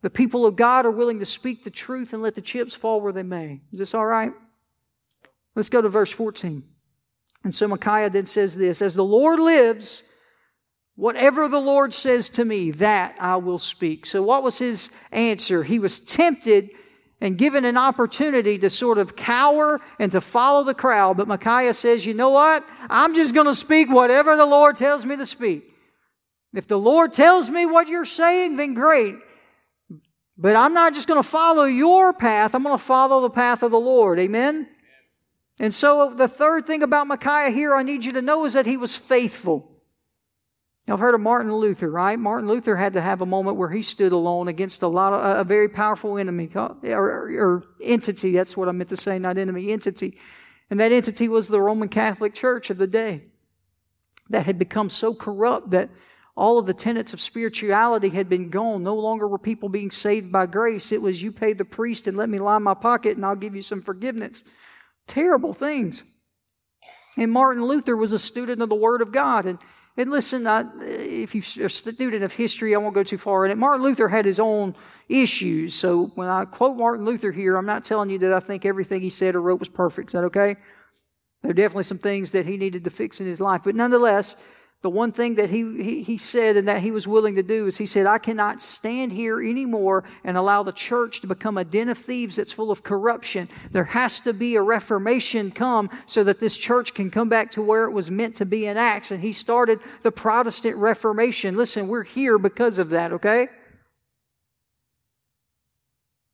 The 0.00 0.08
people 0.08 0.46
of 0.46 0.56
God 0.56 0.86
are 0.86 0.90
willing 0.90 1.18
to 1.18 1.26
speak 1.26 1.62
the 1.62 1.68
truth 1.68 2.14
and 2.14 2.22
let 2.22 2.34
the 2.34 2.40
chips 2.40 2.74
fall 2.74 3.02
where 3.02 3.12
they 3.12 3.22
may. 3.22 3.60
Is 3.70 3.80
this 3.80 3.92
all 3.92 4.06
right? 4.06 4.32
Let's 5.54 5.68
go 5.68 5.82
to 5.82 5.88
verse 5.90 6.10
14. 6.10 6.64
And 7.44 7.54
so 7.54 7.68
Micaiah 7.68 8.08
then 8.08 8.24
says 8.24 8.56
this 8.56 8.80
As 8.80 8.94
the 8.94 9.04
Lord 9.04 9.38
lives, 9.38 10.04
whatever 10.96 11.48
the 11.48 11.60
Lord 11.60 11.92
says 11.92 12.30
to 12.30 12.46
me, 12.46 12.70
that 12.70 13.14
I 13.20 13.36
will 13.36 13.58
speak. 13.58 14.06
So, 14.06 14.22
what 14.22 14.42
was 14.42 14.56
his 14.56 14.88
answer? 15.12 15.64
He 15.64 15.78
was 15.78 16.00
tempted 16.00 16.70
and 17.24 17.38
given 17.38 17.64
an 17.64 17.78
opportunity 17.78 18.58
to 18.58 18.68
sort 18.68 18.98
of 18.98 19.16
cower 19.16 19.80
and 19.98 20.12
to 20.12 20.20
follow 20.20 20.62
the 20.62 20.74
crowd. 20.74 21.16
But 21.16 21.26
Micaiah 21.26 21.72
says, 21.72 22.04
you 22.04 22.12
know 22.12 22.28
what? 22.28 22.62
I'm 22.90 23.14
just 23.14 23.34
going 23.34 23.46
to 23.46 23.54
speak 23.54 23.88
whatever 23.88 24.36
the 24.36 24.44
Lord 24.44 24.76
tells 24.76 25.06
me 25.06 25.16
to 25.16 25.24
speak. 25.24 25.64
If 26.52 26.66
the 26.68 26.78
Lord 26.78 27.14
tells 27.14 27.48
me 27.48 27.64
what 27.64 27.88
you're 27.88 28.04
saying, 28.04 28.56
then 28.58 28.74
great. 28.74 29.14
But 30.36 30.54
I'm 30.54 30.74
not 30.74 30.92
just 30.92 31.08
going 31.08 31.18
to 31.18 31.26
follow 31.26 31.64
your 31.64 32.12
path, 32.12 32.54
I'm 32.54 32.62
going 32.62 32.76
to 32.76 32.84
follow 32.84 33.22
the 33.22 33.30
path 33.30 33.62
of 33.62 33.70
the 33.70 33.80
Lord. 33.80 34.18
Amen? 34.18 34.68
And 35.58 35.72
so, 35.72 36.10
uh, 36.10 36.14
the 36.14 36.28
third 36.28 36.66
thing 36.66 36.82
about 36.82 37.06
Micaiah 37.06 37.50
here 37.50 37.74
I 37.74 37.84
need 37.84 38.04
you 38.04 38.12
to 38.12 38.22
know 38.22 38.44
is 38.44 38.52
that 38.52 38.66
he 38.66 38.76
was 38.76 38.96
faithful. 38.96 39.70
I've 40.86 40.98
heard 40.98 41.14
of 41.14 41.22
Martin 41.22 41.54
Luther, 41.54 41.90
right? 41.90 42.18
Martin 42.18 42.46
Luther 42.46 42.76
had 42.76 42.92
to 42.92 43.00
have 43.00 43.22
a 43.22 43.26
moment 43.26 43.56
where 43.56 43.70
he 43.70 43.80
stood 43.80 44.12
alone 44.12 44.48
against 44.48 44.82
a 44.82 44.86
lot 44.86 45.14
of 45.14 45.38
a 45.38 45.44
very 45.44 45.68
powerful 45.68 46.18
enemy 46.18 46.50
or, 46.54 46.68
or, 46.84 47.64
entity. 47.82 48.32
That's 48.32 48.54
what 48.54 48.68
I 48.68 48.72
meant 48.72 48.90
to 48.90 48.96
say, 48.96 49.18
not 49.18 49.38
enemy, 49.38 49.72
entity. 49.72 50.18
And 50.68 50.78
that 50.80 50.92
entity 50.92 51.26
was 51.26 51.48
the 51.48 51.60
Roman 51.60 51.88
Catholic 51.88 52.34
Church 52.34 52.68
of 52.68 52.76
the 52.76 52.86
day 52.86 53.22
that 54.28 54.44
had 54.44 54.58
become 54.58 54.90
so 54.90 55.14
corrupt 55.14 55.70
that 55.70 55.88
all 56.36 56.58
of 56.58 56.66
the 56.66 56.74
tenets 56.74 57.14
of 57.14 57.20
spirituality 57.20 58.10
had 58.10 58.28
been 58.28 58.50
gone. 58.50 58.82
No 58.82 58.94
longer 58.94 59.26
were 59.26 59.38
people 59.38 59.70
being 59.70 59.90
saved 59.90 60.30
by 60.30 60.44
grace. 60.44 60.92
It 60.92 61.00
was 61.00 61.22
you 61.22 61.32
pay 61.32 61.54
the 61.54 61.64
priest 61.64 62.06
and 62.06 62.16
let 62.16 62.28
me 62.28 62.38
line 62.38 62.62
my 62.62 62.74
pocket 62.74 63.16
and 63.16 63.24
I'll 63.24 63.36
give 63.36 63.56
you 63.56 63.62
some 63.62 63.80
forgiveness. 63.80 64.42
Terrible 65.06 65.54
things. 65.54 66.02
And 67.16 67.30
Martin 67.30 67.64
Luther 67.64 67.96
was 67.96 68.12
a 68.12 68.18
student 68.18 68.60
of 68.60 68.68
the 68.68 68.74
Word 68.74 69.00
of 69.00 69.12
God. 69.12 69.46
And, 69.46 69.58
and 69.96 70.10
listen, 70.10 70.46
I, 70.46 70.64
if 70.80 71.34
you're 71.34 71.66
a 71.66 71.70
student 71.70 72.24
of 72.24 72.32
history, 72.32 72.74
I 72.74 72.78
won't 72.78 72.94
go 72.94 73.04
too 73.04 73.18
far 73.18 73.44
in 73.44 73.52
it. 73.52 73.58
Martin 73.58 73.84
Luther 73.84 74.08
had 74.08 74.24
his 74.24 74.40
own 74.40 74.74
issues. 75.08 75.74
So 75.74 76.06
when 76.16 76.28
I 76.28 76.44
quote 76.46 76.76
Martin 76.76 77.04
Luther 77.04 77.30
here, 77.30 77.56
I'm 77.56 77.66
not 77.66 77.84
telling 77.84 78.10
you 78.10 78.18
that 78.18 78.32
I 78.32 78.40
think 78.40 78.64
everything 78.64 79.00
he 79.02 79.10
said 79.10 79.36
or 79.36 79.40
wrote 79.40 79.60
was 79.60 79.68
perfect. 79.68 80.08
Is 80.08 80.12
that 80.14 80.24
okay? 80.24 80.56
There 81.42 81.50
are 81.50 81.54
definitely 81.54 81.84
some 81.84 81.98
things 81.98 82.32
that 82.32 82.46
he 82.46 82.56
needed 82.56 82.82
to 82.84 82.90
fix 82.90 83.20
in 83.20 83.26
his 83.26 83.40
life. 83.40 83.62
But 83.62 83.76
nonetheless, 83.76 84.34
the 84.84 84.90
one 84.90 85.12
thing 85.12 85.36
that 85.36 85.48
he, 85.48 85.82
he, 85.82 86.02
he, 86.02 86.18
said 86.18 86.58
and 86.58 86.68
that 86.68 86.82
he 86.82 86.90
was 86.90 87.08
willing 87.08 87.36
to 87.36 87.42
do 87.42 87.66
is 87.66 87.78
he 87.78 87.86
said, 87.86 88.04
I 88.04 88.18
cannot 88.18 88.60
stand 88.60 89.12
here 89.12 89.40
anymore 89.40 90.04
and 90.24 90.36
allow 90.36 90.62
the 90.62 90.72
church 90.72 91.22
to 91.22 91.26
become 91.26 91.56
a 91.56 91.64
den 91.64 91.88
of 91.88 91.96
thieves 91.96 92.36
that's 92.36 92.52
full 92.52 92.70
of 92.70 92.82
corruption. 92.82 93.48
There 93.70 93.84
has 93.84 94.20
to 94.20 94.34
be 94.34 94.56
a 94.56 94.62
reformation 94.62 95.50
come 95.50 95.88
so 96.04 96.22
that 96.24 96.38
this 96.38 96.54
church 96.54 96.92
can 96.92 97.10
come 97.10 97.30
back 97.30 97.50
to 97.52 97.62
where 97.62 97.86
it 97.86 97.92
was 97.92 98.10
meant 98.10 98.34
to 98.34 98.44
be 98.44 98.66
in 98.66 98.76
Acts. 98.76 99.10
And 99.10 99.22
he 99.22 99.32
started 99.32 99.80
the 100.02 100.12
Protestant 100.12 100.76
Reformation. 100.76 101.56
Listen, 101.56 101.88
we're 101.88 102.02
here 102.02 102.36
because 102.36 102.76
of 102.76 102.90
that, 102.90 103.10
okay? 103.12 103.48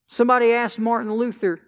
Somebody 0.09 0.53
asked 0.53 0.81
Martin 0.81 1.15
Luther, 1.15 1.61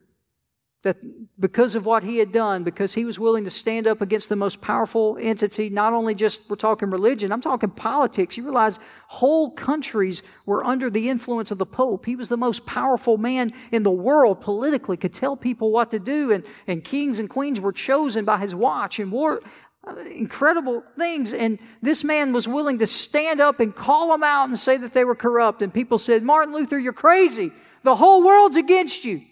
that 0.82 0.96
because 1.38 1.76
of 1.76 1.86
what 1.86 2.02
he 2.02 2.18
had 2.18 2.32
done, 2.32 2.64
because 2.64 2.92
he 2.92 3.04
was 3.04 3.18
willing 3.18 3.44
to 3.44 3.50
stand 3.50 3.86
up 3.86 4.00
against 4.00 4.28
the 4.28 4.36
most 4.36 4.60
powerful 4.60 5.16
entity, 5.20 5.70
not 5.70 5.92
only 5.92 6.14
just 6.14 6.42
we're 6.48 6.56
talking 6.56 6.90
religion, 6.90 7.30
I'm 7.30 7.40
talking 7.40 7.70
politics. 7.70 8.36
You 8.36 8.42
realize 8.42 8.80
whole 9.06 9.50
countries 9.52 10.22
were 10.44 10.64
under 10.64 10.90
the 10.90 11.08
influence 11.08 11.52
of 11.52 11.58
the 11.58 11.66
Pope. 11.66 12.04
He 12.04 12.16
was 12.16 12.28
the 12.28 12.36
most 12.36 12.66
powerful 12.66 13.16
man 13.16 13.50
in 13.70 13.84
the 13.84 13.90
world 13.90 14.40
politically, 14.40 14.96
could 14.96 15.14
tell 15.14 15.36
people 15.36 15.70
what 15.70 15.90
to 15.92 16.00
do, 16.00 16.32
and, 16.32 16.44
and 16.66 16.82
kings 16.82 17.20
and 17.20 17.30
queens 17.30 17.60
were 17.60 17.72
chosen 17.72 18.24
by 18.24 18.38
his 18.38 18.54
watch 18.54 18.98
and 18.98 19.12
war. 19.12 19.40
Uh, 19.84 19.96
incredible 19.96 20.84
things. 20.96 21.32
And 21.32 21.58
this 21.80 22.04
man 22.04 22.32
was 22.32 22.46
willing 22.46 22.78
to 22.78 22.86
stand 22.86 23.40
up 23.40 23.58
and 23.58 23.74
call 23.74 24.12
them 24.12 24.22
out 24.22 24.48
and 24.48 24.56
say 24.56 24.76
that 24.76 24.94
they 24.94 25.04
were 25.04 25.16
corrupt. 25.16 25.60
And 25.60 25.74
people 25.74 25.98
said, 25.98 26.22
Martin 26.22 26.54
Luther, 26.54 26.78
you're 26.78 26.92
crazy. 26.92 27.50
The 27.82 27.96
whole 27.96 28.22
world's 28.22 28.54
against 28.54 29.04
you. 29.04 29.22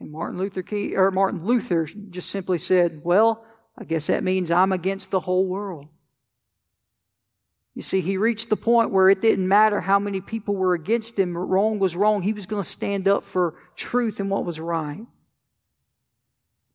And 0.00 0.10
Martin 0.10 0.38
Luther 0.38 0.62
King, 0.62 0.96
or 0.96 1.10
Martin 1.10 1.44
Luther 1.44 1.86
just 1.86 2.30
simply 2.30 2.58
said, 2.58 3.00
Well, 3.04 3.44
I 3.78 3.84
guess 3.84 4.06
that 4.08 4.24
means 4.24 4.50
I'm 4.50 4.72
against 4.72 5.10
the 5.10 5.20
whole 5.20 5.46
world. 5.46 5.88
You 7.74 7.82
see, 7.82 8.00
he 8.00 8.16
reached 8.16 8.48
the 8.48 8.56
point 8.56 8.90
where 8.90 9.10
it 9.10 9.20
didn't 9.20 9.46
matter 9.46 9.82
how 9.82 9.98
many 9.98 10.22
people 10.22 10.56
were 10.56 10.72
against 10.72 11.18
him. 11.18 11.36
Wrong 11.36 11.78
was 11.78 11.94
wrong. 11.94 12.22
He 12.22 12.32
was 12.32 12.46
going 12.46 12.62
to 12.62 12.68
stand 12.68 13.06
up 13.06 13.22
for 13.22 13.54
truth 13.74 14.18
and 14.18 14.30
what 14.30 14.46
was 14.46 14.58
right. 14.58 15.06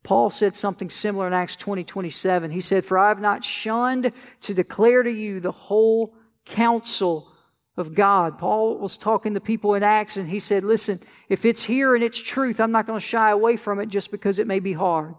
Paul 0.04 0.30
said 0.30 0.54
something 0.54 0.88
similar 0.90 1.26
in 1.26 1.32
Acts 1.32 1.56
20 1.56 1.82
27. 1.82 2.52
He 2.52 2.60
said, 2.60 2.84
For 2.84 2.98
I 2.98 3.08
have 3.08 3.20
not 3.20 3.44
shunned 3.44 4.12
to 4.42 4.54
declare 4.54 5.02
to 5.02 5.10
you 5.10 5.40
the 5.40 5.52
whole 5.52 6.14
counsel 6.44 7.31
of 7.76 7.94
God. 7.94 8.38
Paul 8.38 8.78
was 8.78 8.96
talking 8.96 9.34
to 9.34 9.40
people 9.40 9.74
in 9.74 9.82
Acts 9.82 10.16
and 10.16 10.28
he 10.28 10.38
said, 10.38 10.64
Listen, 10.64 11.00
if 11.28 11.44
it's 11.44 11.64
here 11.64 11.94
and 11.94 12.04
it's 12.04 12.18
truth, 12.18 12.60
I'm 12.60 12.72
not 12.72 12.86
going 12.86 12.98
to 12.98 13.06
shy 13.06 13.30
away 13.30 13.56
from 13.56 13.80
it 13.80 13.88
just 13.88 14.10
because 14.10 14.38
it 14.38 14.46
may 14.46 14.60
be 14.60 14.72
hard. 14.72 15.14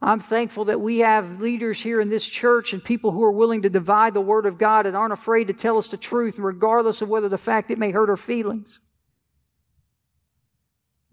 I'm 0.00 0.20
thankful 0.20 0.66
that 0.66 0.80
we 0.80 0.98
have 0.98 1.40
leaders 1.40 1.80
here 1.80 2.00
in 2.00 2.08
this 2.08 2.24
church 2.24 2.72
and 2.72 2.82
people 2.82 3.10
who 3.10 3.24
are 3.24 3.32
willing 3.32 3.62
to 3.62 3.70
divide 3.70 4.14
the 4.14 4.20
Word 4.20 4.46
of 4.46 4.56
God 4.56 4.86
and 4.86 4.96
aren't 4.96 5.12
afraid 5.12 5.48
to 5.48 5.52
tell 5.52 5.76
us 5.76 5.88
the 5.88 5.96
truth, 5.96 6.38
regardless 6.38 7.02
of 7.02 7.08
whether 7.08 7.28
the 7.28 7.36
fact 7.36 7.72
it 7.72 7.78
may 7.78 7.90
hurt 7.90 8.08
our 8.08 8.16
feelings. 8.16 8.78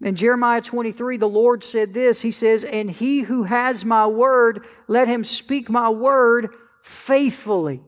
In 0.00 0.14
Jeremiah 0.14 0.60
23, 0.60 1.16
the 1.16 1.28
Lord 1.28 1.64
said 1.64 1.94
this 1.94 2.20
He 2.20 2.30
says, 2.30 2.62
And 2.62 2.88
he 2.88 3.20
who 3.20 3.42
has 3.42 3.84
my 3.84 4.06
word, 4.06 4.64
let 4.86 5.08
him 5.08 5.24
speak 5.24 5.68
my 5.68 5.90
word 5.90 6.54
faithfully. 6.82 7.80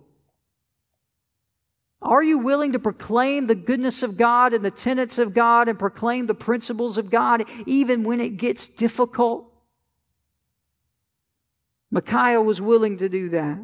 Are 2.01 2.23
you 2.23 2.39
willing 2.39 2.73
to 2.73 2.79
proclaim 2.79 3.47
the 3.47 3.55
goodness 3.55 4.03
of 4.03 4.17
God 4.17 4.55
and 4.55 4.65
the 4.65 4.71
tenets 4.71 5.19
of 5.19 5.35
God 5.35 5.69
and 5.69 5.79
proclaim 5.79 6.27
the 6.27 6.35
principles 6.35 6.97
of 6.97 7.11
God 7.11 7.45
even 7.67 8.05
when 8.05 8.21
it 8.21 8.37
gets 8.37 8.69
difficult? 8.69 9.53
Micaiah 11.91 12.41
was 12.41 12.61
willing 12.61 12.99
to 12.99 13.09
do 13.09 13.31
that. 13.31 13.59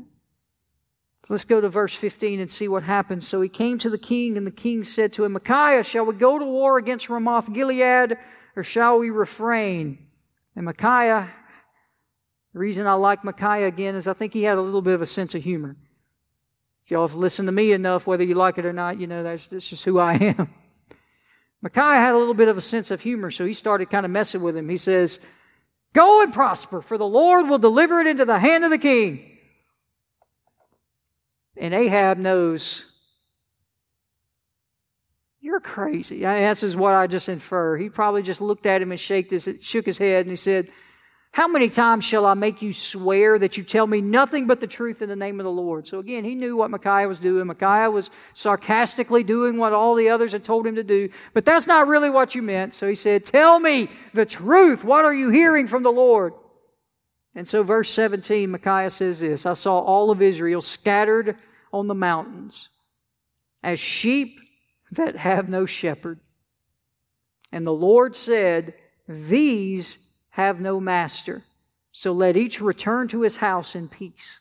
Let's 1.28 1.45
go 1.45 1.61
to 1.61 1.68
verse 1.68 1.95
15 1.95 2.41
and 2.41 2.51
see 2.51 2.68
what 2.68 2.82
happens. 2.82 3.26
So 3.26 3.41
he 3.41 3.49
came 3.49 3.78
to 3.78 3.89
the 3.89 3.99
king, 3.99 4.37
and 4.37 4.47
the 4.47 4.51
king 4.51 4.85
said 4.85 5.12
to 5.14 5.24
him, 5.24 5.32
Micaiah, 5.32 5.82
shall 5.82 6.05
we 6.05 6.14
go 6.14 6.39
to 6.39 6.45
war 6.45 6.76
against 6.76 7.09
Ramoth 7.09 7.53
Gilead, 7.53 8.18
or 8.57 8.62
shall 8.62 8.99
we 8.99 9.11
refrain? 9.11 10.07
And 10.55 10.66
Micaiah, 10.66 11.30
the 12.53 12.59
reason 12.59 12.87
I 12.87 12.95
like 12.95 13.24
Micaiah 13.24 13.66
again 13.66 13.95
is 13.95 14.07
I 14.07 14.12
think 14.12 14.35
he 14.35 14.43
had 14.43 14.59
a 14.59 14.62
little 14.62 14.82
bit 14.82 14.95
of 14.95 15.03
a 15.03 15.07
sense 15.07 15.35
of 15.35 15.43
humor. 15.43 15.76
If 16.85 16.91
y'all 16.91 17.07
have 17.07 17.16
listened 17.16 17.49
to 17.49 17.53
me 17.53 17.72
enough, 17.72 18.07
whether 18.07 18.24
you 18.24 18.35
like 18.35 18.59
it 18.59 18.66
or 18.66 18.72
not, 18.72 19.01
you 19.01 19.07
know 19.07 19.22
that's, 19.22 19.49
that's 19.49 19.66
just 19.66 19.85
who 19.85 19.99
I 19.99 20.14
am. 20.39 20.53
Micaiah 21.62 21.97
had 21.97 22.14
a 22.14 22.18
little 22.18 22.35
bit 22.35 22.49
of 22.49 22.59
a 22.59 22.61
sense 22.61 22.91
of 22.91 23.01
humor, 23.01 23.30
so 23.30 23.47
he 23.47 23.55
started 23.55 23.89
kind 23.89 24.05
of 24.05 24.12
messing 24.12 24.43
with 24.43 24.55
him. 24.55 24.68
He 24.68 24.76
says, 24.76 25.18
Go 25.95 26.22
and 26.22 26.32
prosper, 26.32 26.82
for 26.82 26.99
the 26.99 27.07
Lord 27.07 27.49
will 27.49 27.59
deliver 27.59 28.01
it 28.01 28.07
into 28.07 28.24
the 28.24 28.39
hand 28.39 28.64
of 28.64 28.70
the 28.70 28.78
king. 28.78 29.30
And 31.57 31.72
Ahab 31.72 32.18
knows 32.18 32.85
you're 35.41 35.61
crazy. 35.61 36.20
This 36.20 36.62
is 36.62 36.74
what 36.74 36.95
I 36.95 37.07
just 37.07 37.28
infer. 37.28 37.76
He 37.76 37.89
probably 37.89 38.22
just 38.22 38.41
looked 38.41 38.66
at 38.66 38.82
him 38.82 38.91
and 38.91 39.01
his, 39.01 39.49
shook 39.61 39.87
his 39.87 39.99
head 39.99 40.22
and 40.22 40.30
he 40.30 40.37
said, 40.37 40.70
how 41.35 41.49
many 41.49 41.68
times 41.68 42.05
shall 42.05 42.26
I 42.26 42.35
make 42.35 42.62
you 42.62 42.72
swear 42.72 43.41
that 43.41 43.57
you 43.57 43.64
tell 43.64 43.89
me 43.89 44.01
nothing 44.01 44.47
but 44.47 44.61
the 44.61 44.68
truth 44.68 45.03
in 45.03 45.09
the 45.09 45.16
name 45.16 45.41
of 45.41 45.45
the 45.45 45.51
Lord? 45.51 45.85
So 45.85 45.99
again, 45.99 46.22
he 46.22 46.37
knew 46.37 46.57
what 46.57 46.70
Micaiah 46.70 47.09
was 47.09 47.18
doing. 47.18 47.49
Micaiah 47.49 47.91
was 47.91 48.11
sarcastically 48.35 49.24
doing 49.24 49.57
what 49.57 49.72
all 49.72 49.97
the 49.97 50.11
others 50.11 50.30
had 50.30 50.45
told 50.45 50.64
him 50.64 50.76
to 50.76 50.85
do, 50.85 51.09
but 51.32 51.45
that's 51.45 51.66
not 51.66 51.89
really 51.89 52.09
what 52.09 52.37
you 52.37 52.43
meant. 52.43 52.72
So 52.72 52.87
he 52.87 52.95
said, 52.95 53.24
Tell 53.24 53.59
me 53.59 53.91
the 54.12 54.24
truth. 54.24 54.85
What 54.85 55.05
are 55.05 55.12
you 55.12 55.30
hearing 55.30 55.66
from 55.66 55.82
the 55.82 55.91
Lord? 55.91 56.35
And 57.35 57.49
so, 57.49 57.64
verse 57.64 57.91
17, 57.91 58.49
Micaiah 58.49 58.91
says 58.91 59.18
this 59.18 59.45
I 59.45 59.55
saw 59.55 59.80
all 59.80 60.12
of 60.12 60.22
Israel 60.22 60.62
scattered 60.62 61.37
on 61.72 61.89
the 61.89 61.97
mountains 61.97 62.68
as 63.61 63.80
sheep 63.80 64.39
that 64.93 65.16
have 65.16 65.49
no 65.49 65.66
shepherd. 65.66 66.20
And 67.51 67.66
the 67.66 67.72
Lord 67.72 68.14
said, 68.14 68.74
These 69.09 69.99
have 70.35 70.61
no 70.61 70.80
master. 70.80 71.45
So 71.93 72.12
let 72.12 72.37
each 72.37 72.61
return 72.61 73.07
to 73.09 73.20
his 73.20 73.37
house 73.37 73.76
in 73.76 73.87
peace. 73.89 74.41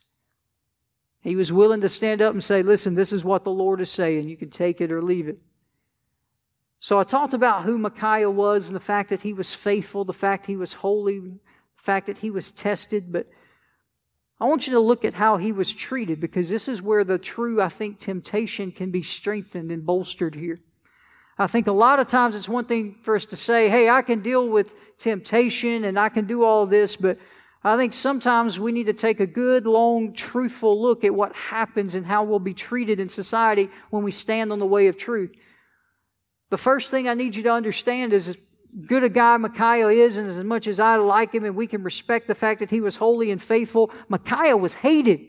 He 1.21 1.35
was 1.35 1.51
willing 1.51 1.81
to 1.81 1.89
stand 1.89 2.19
up 2.19 2.33
and 2.33 2.43
say, 2.43 2.63
Listen, 2.63 2.95
this 2.95 3.13
is 3.13 3.23
what 3.23 3.43
the 3.43 3.51
Lord 3.51 3.79
is 3.79 3.91
saying. 3.91 4.27
You 4.27 4.35
can 4.35 4.49
take 4.49 4.81
it 4.81 4.91
or 4.91 5.03
leave 5.03 5.27
it. 5.27 5.39
So 6.79 6.99
I 6.99 7.03
talked 7.03 7.35
about 7.35 7.63
who 7.63 7.77
Micaiah 7.77 8.31
was 8.31 8.67
and 8.67 8.75
the 8.75 8.79
fact 8.79 9.09
that 9.09 9.21
he 9.21 9.33
was 9.33 9.53
faithful, 9.53 10.03
the 10.03 10.13
fact 10.13 10.47
he 10.47 10.57
was 10.57 10.73
holy, 10.73 11.19
the 11.19 11.39
fact 11.77 12.07
that 12.07 12.17
he 12.17 12.31
was 12.31 12.49
tested. 12.49 13.13
But 13.13 13.27
I 14.41 14.45
want 14.45 14.65
you 14.65 14.73
to 14.73 14.79
look 14.79 15.05
at 15.05 15.13
how 15.13 15.37
he 15.37 15.51
was 15.51 15.71
treated 15.71 16.19
because 16.19 16.49
this 16.49 16.67
is 16.67 16.81
where 16.81 17.03
the 17.03 17.19
true, 17.19 17.61
I 17.61 17.69
think, 17.69 17.99
temptation 17.99 18.71
can 18.71 18.89
be 18.89 19.03
strengthened 19.03 19.71
and 19.71 19.85
bolstered 19.85 20.33
here. 20.33 20.57
I 21.37 21.47
think 21.47 21.67
a 21.67 21.71
lot 21.71 21.99
of 21.99 22.07
times 22.07 22.35
it's 22.35 22.47
one 22.47 22.65
thing 22.65 22.95
for 23.01 23.15
us 23.15 23.25
to 23.27 23.35
say, 23.35 23.69
hey, 23.69 23.89
I 23.89 24.01
can 24.01 24.21
deal 24.21 24.47
with 24.47 24.75
temptation 24.97 25.85
and 25.85 25.97
I 25.97 26.09
can 26.09 26.25
do 26.25 26.43
all 26.43 26.65
this, 26.65 26.95
but 26.95 27.17
I 27.63 27.77
think 27.77 27.93
sometimes 27.93 28.59
we 28.59 28.71
need 28.71 28.87
to 28.87 28.93
take 28.93 29.19
a 29.19 29.25
good, 29.25 29.65
long, 29.65 30.13
truthful 30.13 30.79
look 30.79 31.03
at 31.03 31.15
what 31.15 31.33
happens 31.33 31.95
and 31.95 32.05
how 32.05 32.23
we'll 32.23 32.39
be 32.39 32.53
treated 32.53 32.99
in 32.99 33.09
society 33.09 33.69
when 33.89 34.03
we 34.03 34.11
stand 34.11 34.51
on 34.51 34.59
the 34.59 34.65
way 34.65 34.87
of 34.87 34.97
truth. 34.97 35.31
The 36.49 36.57
first 36.57 36.91
thing 36.91 37.07
I 37.07 37.13
need 37.13 37.35
you 37.35 37.43
to 37.43 37.53
understand 37.53 38.13
is 38.13 38.27
as 38.27 38.37
good 38.85 39.03
a 39.03 39.09
guy 39.09 39.37
Micaiah 39.37 39.87
is, 39.87 40.17
and 40.17 40.27
as 40.27 40.43
much 40.43 40.67
as 40.67 40.79
I 40.79 40.97
like 40.97 41.33
him 41.33 41.45
and 41.45 41.55
we 41.55 41.65
can 41.65 41.83
respect 41.83 42.27
the 42.27 42.35
fact 42.35 42.59
that 42.59 42.69
he 42.69 42.81
was 42.81 42.97
holy 42.97 43.31
and 43.31 43.41
faithful, 43.41 43.91
Micaiah 44.09 44.57
was 44.57 44.75
hated. 44.75 45.21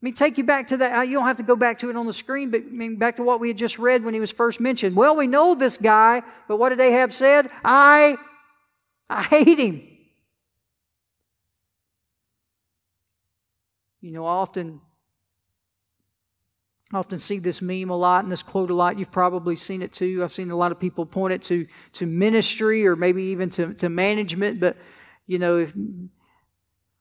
Let 0.00 0.06
me 0.06 0.12
take 0.12 0.38
you 0.38 0.44
back 0.44 0.68
to 0.68 0.76
that. 0.76 1.08
You 1.08 1.14
don't 1.14 1.26
have 1.26 1.38
to 1.38 1.42
go 1.42 1.56
back 1.56 1.78
to 1.78 1.90
it 1.90 1.96
on 1.96 2.06
the 2.06 2.12
screen, 2.12 2.50
but 2.50 2.60
I 2.60 2.70
mean, 2.70 2.96
back 2.96 3.16
to 3.16 3.24
what 3.24 3.40
we 3.40 3.48
had 3.48 3.58
just 3.58 3.80
read 3.80 4.04
when 4.04 4.14
he 4.14 4.20
was 4.20 4.30
first 4.30 4.60
mentioned. 4.60 4.94
Well, 4.94 5.16
we 5.16 5.26
know 5.26 5.56
this 5.56 5.76
guy, 5.76 6.22
but 6.46 6.58
what 6.58 6.68
did 6.68 6.80
Ahab 6.80 7.12
said? 7.12 7.50
I, 7.64 8.16
I 9.10 9.24
hate 9.24 9.58
him. 9.58 9.82
You 14.00 14.12
know, 14.12 14.24
I 14.24 14.30
often, 14.30 14.80
often 16.94 17.18
see 17.18 17.40
this 17.40 17.60
meme 17.60 17.90
a 17.90 17.96
lot 17.96 18.22
and 18.22 18.30
this 18.30 18.44
quote 18.44 18.70
a 18.70 18.74
lot. 18.74 19.00
You've 19.00 19.10
probably 19.10 19.56
seen 19.56 19.82
it 19.82 19.92
too. 19.92 20.22
I've 20.22 20.32
seen 20.32 20.52
a 20.52 20.56
lot 20.56 20.70
of 20.70 20.78
people 20.78 21.06
point 21.06 21.34
it 21.34 21.42
to, 21.42 21.66
to 21.94 22.06
ministry 22.06 22.86
or 22.86 22.94
maybe 22.94 23.24
even 23.24 23.50
to, 23.50 23.74
to 23.74 23.88
management, 23.88 24.60
but 24.60 24.76
you 25.26 25.40
know, 25.40 25.58
if 25.58 25.74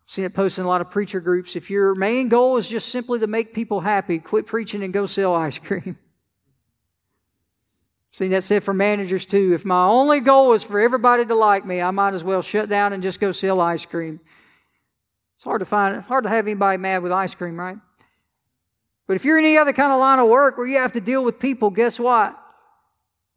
seen 0.08 0.24
it 0.24 0.34
posted 0.34 0.62
in 0.62 0.66
a 0.66 0.70
lot 0.70 0.82
of 0.82 0.90
preacher 0.90 1.20
groups. 1.20 1.56
If 1.56 1.70
your 1.70 1.94
main 1.94 2.30
goal 2.30 2.58
is 2.58 2.68
just 2.68 2.90
simply 2.90 3.20
to 3.20 3.28
make 3.28 3.54
people 3.54 3.82
happy, 3.82 4.20
quit 4.20 4.48
preaching 4.48 4.82
and 4.82 4.94
go 4.94 5.06
sell 5.06 5.36
ice 5.36 5.60
cream. 5.60 5.98
See, 8.12 8.30
that's 8.30 8.50
it 8.50 8.64
for 8.64 8.74
managers 8.74 9.26
too. 9.26 9.54
If 9.54 9.66
my 9.66 9.86
only 9.86 10.22
goal 10.22 10.54
is 10.54 10.64
for 10.64 10.80
everybody 10.80 11.26
to 11.26 11.36
like 11.36 11.66
me, 11.66 11.82
I 11.82 11.92
might 11.92 12.14
as 12.14 12.24
well 12.24 12.42
shut 12.42 12.70
down 12.70 12.94
and 12.94 13.04
just 13.04 13.20
go 13.20 13.32
sell 13.32 13.62
ice 13.62 13.86
cream. 13.86 14.20
It's 15.36 15.44
hard 15.44 15.60
to 15.60 15.66
find, 15.66 15.98
it's 15.98 16.08
hard 16.08 16.24
to 16.24 16.30
have 16.30 16.48
anybody 16.48 16.78
mad 16.78 17.04
with 17.04 17.12
ice 17.12 17.36
cream, 17.36 17.60
right? 17.60 17.78
But 19.06 19.18
if 19.18 19.26
you're 19.26 19.38
in 19.38 19.46
any 19.46 19.58
other 19.58 19.74
kind 19.74 19.92
of 19.92 20.00
line 20.00 20.20
of 20.20 20.30
work 20.30 20.58
where 20.58 20.66
you 20.66 20.78
have 20.78 20.94
to 20.94 21.02
deal 21.02 21.24
with 21.24 21.38
people, 21.38 21.70
guess 21.70 22.00
what? 22.00 22.36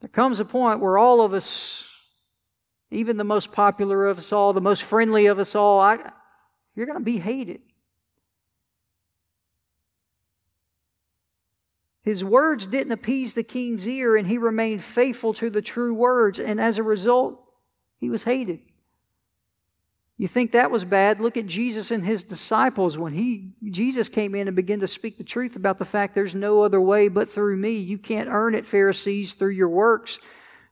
There 0.00 0.08
comes 0.08 0.40
a 0.40 0.44
point 0.44 0.80
where 0.80 0.96
all 0.96 1.20
of 1.20 1.34
us, 1.34 1.88
even 2.90 3.16
the 3.16 3.24
most 3.24 3.52
popular 3.52 4.06
of 4.06 4.18
us 4.18 4.32
all, 4.32 4.52
the 4.52 4.60
most 4.60 4.84
friendly 4.84 5.26
of 5.26 5.38
us 5.38 5.54
all, 5.54 5.78
I, 5.78 5.98
you're 6.74 6.86
going 6.86 6.98
to 6.98 7.04
be 7.04 7.18
hated. 7.18 7.60
His 12.02 12.24
words 12.24 12.66
didn't 12.66 12.92
appease 12.92 13.34
the 13.34 13.42
king's 13.42 13.86
ear, 13.86 14.16
and 14.16 14.26
he 14.26 14.38
remained 14.38 14.82
faithful 14.82 15.34
to 15.34 15.50
the 15.50 15.62
true 15.62 15.92
words, 15.92 16.38
and 16.38 16.60
as 16.60 16.78
a 16.78 16.82
result, 16.82 17.40
he 17.98 18.08
was 18.08 18.24
hated. 18.24 18.60
You 20.16 20.28
think 20.28 20.50
that 20.50 20.70
was 20.70 20.84
bad? 20.84 21.18
Look 21.18 21.38
at 21.38 21.46
Jesus 21.46 21.90
and 21.90 22.04
his 22.04 22.24
disciples 22.24 22.98
when 22.98 23.14
he 23.14 23.52
Jesus 23.70 24.10
came 24.10 24.34
in 24.34 24.48
and 24.48 24.54
began 24.54 24.80
to 24.80 24.86
speak 24.86 25.16
the 25.16 25.24
truth 25.24 25.56
about 25.56 25.78
the 25.78 25.86
fact 25.86 26.14
there's 26.14 26.34
no 26.34 26.62
other 26.62 26.78
way 26.78 27.08
but 27.08 27.30
through 27.30 27.56
me. 27.56 27.78
You 27.78 27.96
can't 27.96 28.28
earn 28.28 28.54
it, 28.54 28.66
Pharisees, 28.66 29.32
through 29.32 29.52
your 29.52 29.70
works. 29.70 30.18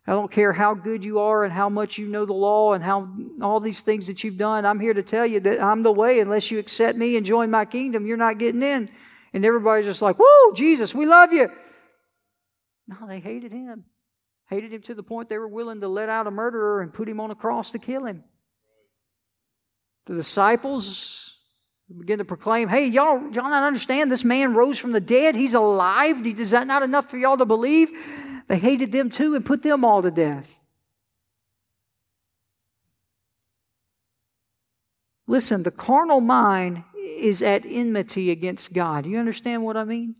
I 0.09 0.12
don't 0.12 0.30
care 0.30 0.54
how 0.54 0.72
good 0.72 1.04
you 1.04 1.18
are 1.18 1.44
and 1.44 1.52
how 1.52 1.68
much 1.68 1.98
you 1.98 2.09
know 2.09 2.24
the 2.24 2.32
law 2.32 2.72
and 2.72 2.82
how 2.82 3.11
all 3.42 3.61
these 3.61 3.82
things 3.82 4.06
that 4.06 4.24
you've 4.24 4.38
done. 4.38 4.64
I'm 4.64 4.80
here 4.80 4.94
to 4.94 5.02
tell 5.02 5.26
you 5.26 5.38
that 5.40 5.62
I'm 5.62 5.82
the 5.82 5.92
way. 5.92 6.20
Unless 6.20 6.50
you 6.50 6.59
accept 6.59 6.96
me 6.96 7.18
and 7.18 7.26
join 7.26 7.50
my 7.50 7.66
kingdom, 7.66 8.06
you're 8.06 8.16
not 8.16 8.38
getting 8.38 8.62
in. 8.62 8.88
And 9.34 9.44
everybody's 9.44 9.84
just 9.84 10.00
like, 10.00 10.16
Whoa, 10.18 10.54
Jesus, 10.54 10.94
we 10.94 11.04
love 11.04 11.34
you. 11.34 11.50
No, 12.86 13.06
they 13.06 13.20
hated 13.20 13.52
him. 13.52 13.84
Hated 14.48 14.72
him 14.72 14.80
to 14.80 14.94
the 14.94 15.02
point 15.02 15.28
they 15.28 15.36
were 15.36 15.46
willing 15.46 15.82
to 15.82 15.88
let 15.88 16.09
out 16.09 16.26
a 16.26 16.30
murderer 16.30 16.80
and 16.80 16.90
put 16.90 17.06
him 17.06 17.20
on 17.20 17.30
a 17.30 17.34
cross 17.34 17.72
to 17.72 17.78
kill 17.78 18.06
him. 18.06 18.24
The 20.06 20.14
disciples 20.14 21.34
begin 21.94 22.16
to 22.20 22.24
proclaim, 22.24 22.70
Hey, 22.70 22.86
y'all, 22.86 23.20
y'all 23.30 23.50
not 23.50 23.62
understand 23.62 24.11
this 24.11 24.24
man 24.24 24.54
rose 24.54 24.78
from 24.78 24.92
the 24.92 25.02
dead. 25.02 25.34
He's 25.34 25.52
alive. 25.52 26.26
Is 26.26 26.52
that 26.52 26.66
not 26.66 26.82
enough 26.82 27.11
for 27.11 27.18
y'all 27.18 27.36
to 27.36 27.44
believe? 27.44 27.90
They 28.49 28.59
hated 28.59 28.92
them 28.92 29.11
too 29.11 29.34
and 29.34 29.44
put 29.44 29.62
them 29.62 29.84
all 29.84 30.03
to 30.03 30.11
death. 30.11 30.62
Listen, 35.26 35.62
the 35.62 35.70
carnal 35.70 36.22
mind 36.22 36.84
is 36.96 37.42
at 37.42 37.64
enmity 37.66 38.30
against 38.30 38.72
God. 38.72 39.05
Do 39.05 39.11
you 39.11 39.18
understand 39.18 39.62
what 39.62 39.76
I 39.76 39.84
mean? 39.84 40.16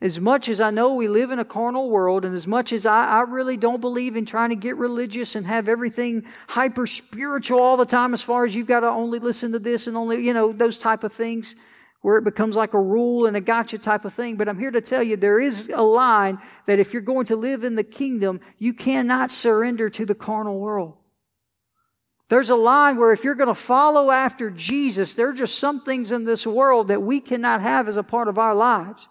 As 0.00 0.18
much 0.20 0.48
as 0.48 0.60
I 0.60 0.70
know 0.70 0.94
we 0.94 1.08
live 1.08 1.30
in 1.30 1.38
a 1.38 1.44
carnal 1.44 1.90
world, 1.90 2.24
and 2.24 2.34
as 2.34 2.46
much 2.46 2.72
as 2.72 2.84
I, 2.84 3.06
I 3.06 3.20
really 3.22 3.56
don't 3.56 3.80
believe 3.80 4.16
in 4.16 4.26
trying 4.26 4.50
to 4.50 4.56
get 4.56 4.76
religious 4.76 5.34
and 5.34 5.46
have 5.46 5.68
everything 5.68 6.24
hyper 6.48 6.86
spiritual 6.86 7.60
all 7.60 7.76
the 7.76 7.86
time, 7.86 8.14
as 8.14 8.22
far 8.22 8.44
as 8.44 8.54
you've 8.54 8.66
got 8.66 8.80
to 8.80 8.88
only 8.88 9.18
listen 9.18 9.52
to 9.52 9.58
this 9.58 9.86
and 9.86 9.96
only, 9.96 10.24
you 10.24 10.34
know, 10.34 10.52
those 10.52 10.78
type 10.78 11.04
of 11.04 11.12
things 11.12 11.54
where 12.02 12.16
it 12.16 12.24
becomes 12.24 12.56
like 12.56 12.74
a 12.74 12.80
rule 12.80 13.26
and 13.26 13.36
a 13.36 13.40
gotcha 13.40 13.78
type 13.78 14.04
of 14.04 14.14
thing. 14.14 14.36
But 14.36 14.48
I'm 14.48 14.58
here 14.58 14.70
to 14.70 14.80
tell 14.80 15.02
you 15.02 15.16
there 15.16 15.40
is 15.40 15.68
a 15.74 15.82
line 15.82 16.38
that 16.66 16.78
if 16.78 16.92
you're 16.92 17.02
going 17.02 17.26
to 17.26 17.36
live 17.36 17.64
in 17.64 17.74
the 17.74 17.84
kingdom, 17.84 18.40
you 18.58 18.72
cannot 18.72 19.30
surrender 19.30 19.90
to 19.90 20.06
the 20.06 20.14
carnal 20.14 20.58
world. 20.58 20.96
There's 22.28 22.50
a 22.50 22.56
line 22.56 22.96
where 22.96 23.12
if 23.12 23.22
you're 23.22 23.36
going 23.36 23.48
to 23.48 23.54
follow 23.54 24.10
after 24.10 24.50
Jesus, 24.50 25.14
there 25.14 25.28
are 25.28 25.32
just 25.32 25.58
some 25.58 25.80
things 25.80 26.10
in 26.10 26.24
this 26.24 26.46
world 26.46 26.88
that 26.88 27.02
we 27.02 27.20
cannot 27.20 27.60
have 27.60 27.88
as 27.88 27.96
a 27.96 28.02
part 28.02 28.28
of 28.28 28.38
our 28.38 28.54
lives. 28.54 29.08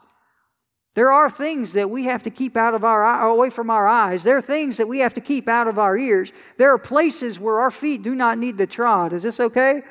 There 0.95 1.11
are 1.11 1.29
things 1.29 1.73
that 1.73 1.89
we 1.89 2.05
have 2.05 2.23
to 2.23 2.29
keep 2.29 2.55
out 2.55 2.73
of 2.73 2.85
our 2.85 3.27
away 3.27 3.49
from 3.49 3.69
our 3.69 3.87
eyes. 3.87 4.23
There 4.23 4.37
are 4.37 4.41
things 4.41 4.77
that 4.77 4.87
we 4.87 4.99
have 4.99 5.13
to 5.15 5.21
keep 5.21 5.49
out 5.49 5.67
of 5.67 5.77
our 5.77 5.97
ears. 5.97 6.31
There 6.57 6.71
are 6.71 6.77
places 6.77 7.37
where 7.37 7.59
our 7.59 7.71
feet 7.71 8.01
do 8.01 8.15
not 8.15 8.37
need 8.37 8.57
to 8.57 8.65
trod. 8.65 9.11
Is 9.11 9.23
this 9.23 9.41
okay? 9.41 9.83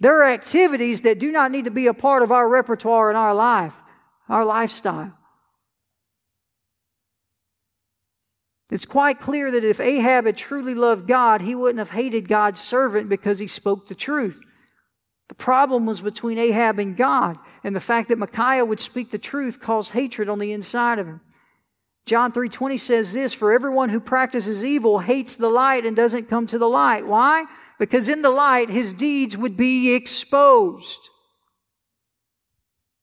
There 0.00 0.22
are 0.22 0.24
activities 0.24 1.02
that 1.02 1.18
do 1.18 1.30
not 1.30 1.50
need 1.50 1.66
to 1.66 1.70
be 1.70 1.86
a 1.86 1.94
part 1.94 2.22
of 2.22 2.32
our 2.32 2.48
repertoire 2.48 3.10
in 3.10 3.16
our 3.16 3.34
life, 3.34 3.74
our 4.28 4.44
lifestyle. 4.44 5.12
It's 8.70 8.86
quite 8.86 9.20
clear 9.20 9.50
that 9.50 9.64
if 9.64 9.80
Ahab 9.80 10.26
had 10.26 10.36
truly 10.36 10.74
loved 10.74 11.06
God, 11.06 11.42
he 11.42 11.54
wouldn't 11.54 11.80
have 11.80 11.90
hated 11.90 12.28
God's 12.28 12.60
servant 12.60 13.08
because 13.08 13.38
he 13.38 13.46
spoke 13.46 13.88
the 13.88 13.94
truth. 13.94 14.40
The 15.28 15.34
problem 15.34 15.86
was 15.86 16.00
between 16.00 16.38
Ahab 16.38 16.78
and 16.78 16.96
God, 16.96 17.36
and 17.62 17.74
the 17.76 17.80
fact 17.80 18.08
that 18.08 18.18
Micaiah 18.18 18.64
would 18.64 18.80
speak 18.80 19.10
the 19.10 19.18
truth 19.18 19.60
caused 19.60 19.90
hatred 19.90 20.28
on 20.28 20.38
the 20.38 20.52
inside 20.52 20.98
of 20.98 21.06
him. 21.06 21.20
John 22.06 22.32
3:20 22.32 22.80
says 22.80 23.12
this, 23.12 23.34
for 23.34 23.52
everyone 23.52 23.90
who 23.90 24.00
practices 24.00 24.64
evil 24.64 25.00
hates 25.00 25.36
the 25.36 25.48
light 25.48 25.84
and 25.84 25.94
doesn't 25.94 26.28
come 26.28 26.46
to 26.46 26.58
the 26.58 26.68
light. 26.68 27.06
Why? 27.06 27.44
Because 27.80 28.10
in 28.10 28.20
the 28.20 28.30
light 28.30 28.68
his 28.68 28.92
deeds 28.92 29.38
would 29.38 29.56
be 29.56 29.94
exposed. 29.94 31.08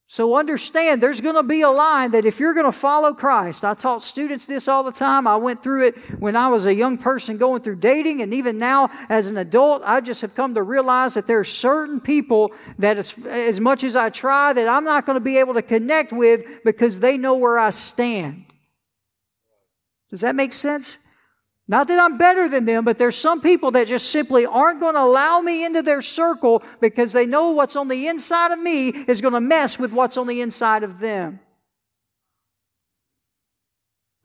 So 0.06 0.36
understand 0.36 1.02
there's 1.02 1.20
going 1.20 1.36
to 1.36 1.44
be 1.44 1.62
a 1.62 1.70
line 1.70 2.12
that 2.12 2.26
if 2.26 2.40
you're 2.40 2.54
going 2.54 2.68
to 2.68 2.72
follow 2.72 3.14
Christ, 3.14 3.66
I 3.66 3.74
taught 3.74 4.04
students 4.04 4.46
this 4.46 4.68
all 4.68 4.84
the 4.84 4.92
time. 4.92 5.26
I 5.26 5.36
went 5.36 5.64
through 5.64 5.88
it 5.88 5.98
when 6.20 6.36
I 6.36 6.48
was 6.48 6.68
a 6.68 6.74
young 6.74 6.98
person 7.00 7.38
going 7.38 7.64
through 7.64 7.78
dating, 7.78 8.22
and 8.22 8.34
even 8.36 8.60
now 8.60 8.92
as 9.10 9.28
an 9.28 9.38
adult, 9.38 9.82
I 9.84 10.00
just 10.00 10.22
have 10.22 10.36
come 10.36 10.54
to 10.54 10.64
realize 10.64 11.16
that 11.16 11.26
there 11.26 11.40
are 11.40 11.44
certain 11.44 12.00
people 12.00 12.54
that 12.78 12.98
as, 12.98 13.18
as 13.26 13.60
much 13.60 13.84
as 13.84 13.96
I 13.96 14.12
try, 14.12 14.54
that 14.54 14.68
I'm 14.68 14.86
not 14.86 15.08
going 15.08 15.18
to 15.18 15.26
be 15.26 15.40
able 15.40 15.56
to 15.56 15.64
connect 15.64 16.14
with 16.14 16.64
because 16.64 17.00
they 17.00 17.18
know 17.18 17.34
where 17.34 17.58
I 17.58 17.72
stand. 17.72 18.46
Does 20.12 20.22
that 20.22 20.36
make 20.36 20.54
sense? 20.54 21.00
Not 21.70 21.90
that 21.90 22.00
I'm 22.00 22.18
better 22.18 22.48
than 22.48 22.64
them, 22.64 22.86
but 22.86 22.98
there's 22.98 23.18
some 23.18 23.42
people 23.42 23.72
that 23.72 23.88
just 23.88 24.10
simply 24.10 24.46
aren't 24.46 24.80
going 24.80 24.96
to 24.96 25.02
allow 25.02 25.42
me 25.42 25.66
into 25.66 25.82
their 25.82 26.02
circle 26.02 26.64
because 26.80 27.12
they 27.12 27.26
know 27.26 27.52
what's 27.52 27.76
on 27.76 27.90
the 27.90 28.08
inside 28.08 28.52
of 28.52 28.60
me 28.60 28.90
is 28.90 29.20
going 29.20 29.34
to 29.34 29.42
mess 29.42 29.78
with 29.78 29.92
what's 29.92 30.16
on 30.16 30.28
the 30.28 30.40
inside 30.40 30.84
of 30.84 31.00
them. 31.00 31.42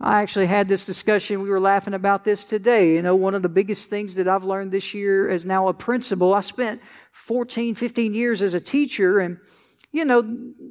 I 0.01 0.23
actually 0.23 0.47
had 0.47 0.69
this 0.69 0.85
discussion. 0.85 1.43
We 1.43 1.51
were 1.51 1.61
laughing 1.61 1.95
about 1.95 2.25
this 2.25 2.45
today. 2.45 2.95
You 2.95 3.03
know, 3.03 3.15
one 3.15 3.35
of 3.35 3.43
the 3.43 3.49
biggest 3.49 3.89
things 3.89 4.17
that 4.17 4.29
I've 4.29 4.45
learned 4.45 4.73
this 4.73 4.95
year 4.95 5.29
as 5.29 5.45
now 5.45 5.69
a 5.69 5.75
principal, 5.75 6.35
I 6.35 6.41
spent 6.41 6.81
14, 7.13 7.75
15 7.75 8.15
years 8.15 8.43
as 8.43 8.55
a 8.55 8.61
teacher 8.61 9.21
and 9.21 9.39
you 9.93 10.07
know, 10.07 10.23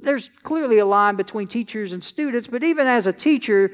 there's 0.01 0.29
clearly 0.41 0.79
a 0.79 0.85
line 0.85 1.15
between 1.15 1.47
teachers 1.47 1.93
and 1.93 2.03
students, 2.03 2.47
but 2.47 2.63
even 2.63 2.87
as 2.87 3.05
a 3.05 3.13
teacher, 3.13 3.71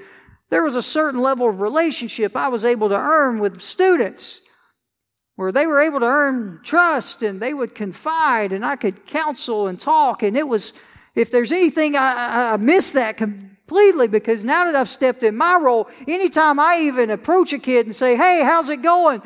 there 0.49 0.63
was 0.63 0.75
a 0.75 0.83
certain 0.83 1.21
level 1.21 1.49
of 1.49 1.61
relationship 1.61 2.35
I 2.35 2.47
was 2.47 2.63
able 2.63 2.89
to 2.89 2.97
earn 2.97 3.39
with 3.39 3.61
students 3.61 4.41
where 5.35 5.51
they 5.51 5.67
were 5.67 5.81
able 5.81 5.99
to 5.99 6.05
earn 6.05 6.59
trust 6.63 7.21
and 7.21 7.39
they 7.39 7.53
would 7.53 7.75
confide 7.75 8.51
and 8.51 8.65
I 8.65 8.75
could 8.75 9.05
counsel 9.05 9.67
and 9.67 9.79
talk. 9.79 10.23
And 10.23 10.35
it 10.35 10.47
was, 10.47 10.73
if 11.15 11.29
there's 11.29 11.51
anything, 11.51 11.95
I, 11.95 12.53
I 12.53 12.57
miss 12.57 12.91
that 12.93 13.17
completely 13.17 14.07
because 14.07 14.43
now 14.43 14.65
that 14.65 14.75
I've 14.75 14.89
stepped 14.89 15.23
in 15.23 15.37
my 15.37 15.57
role, 15.57 15.89
anytime 16.07 16.59
I 16.59 16.79
even 16.83 17.11
approach 17.11 17.53
a 17.53 17.59
kid 17.59 17.85
and 17.85 17.95
say, 17.95 18.15
Hey, 18.15 18.41
how's 18.43 18.69
it 18.69 18.81
going? 18.81 19.21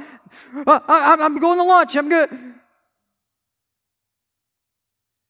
Uh, 0.56 0.80
I, 0.88 1.18
am 1.20 1.40
going 1.40 1.58
to 1.60 1.64
lunch. 1.64 1.96
I'm 1.96 2.10
good. 2.10 2.30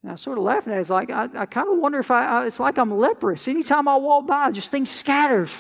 And 0.03 0.11
I 0.11 0.15
sort 0.15 0.37
of 0.37 0.43
laughing 0.43 0.73
at 0.73 0.77
it. 0.77 0.81
It's 0.81 0.89
like, 0.89 1.11
I, 1.11 1.27
I 1.35 1.45
kind 1.45 1.69
of 1.69 1.77
wonder 1.77 1.99
if 1.99 2.09
I, 2.09 2.45
it's 2.45 2.59
like 2.59 2.77
I'm 2.77 2.91
leprous. 2.91 3.47
Anytime 3.47 3.87
I 3.87 3.97
walk 3.97 4.27
by, 4.27 4.51
just 4.51 4.71
things 4.71 4.89
scatters. 4.89 5.55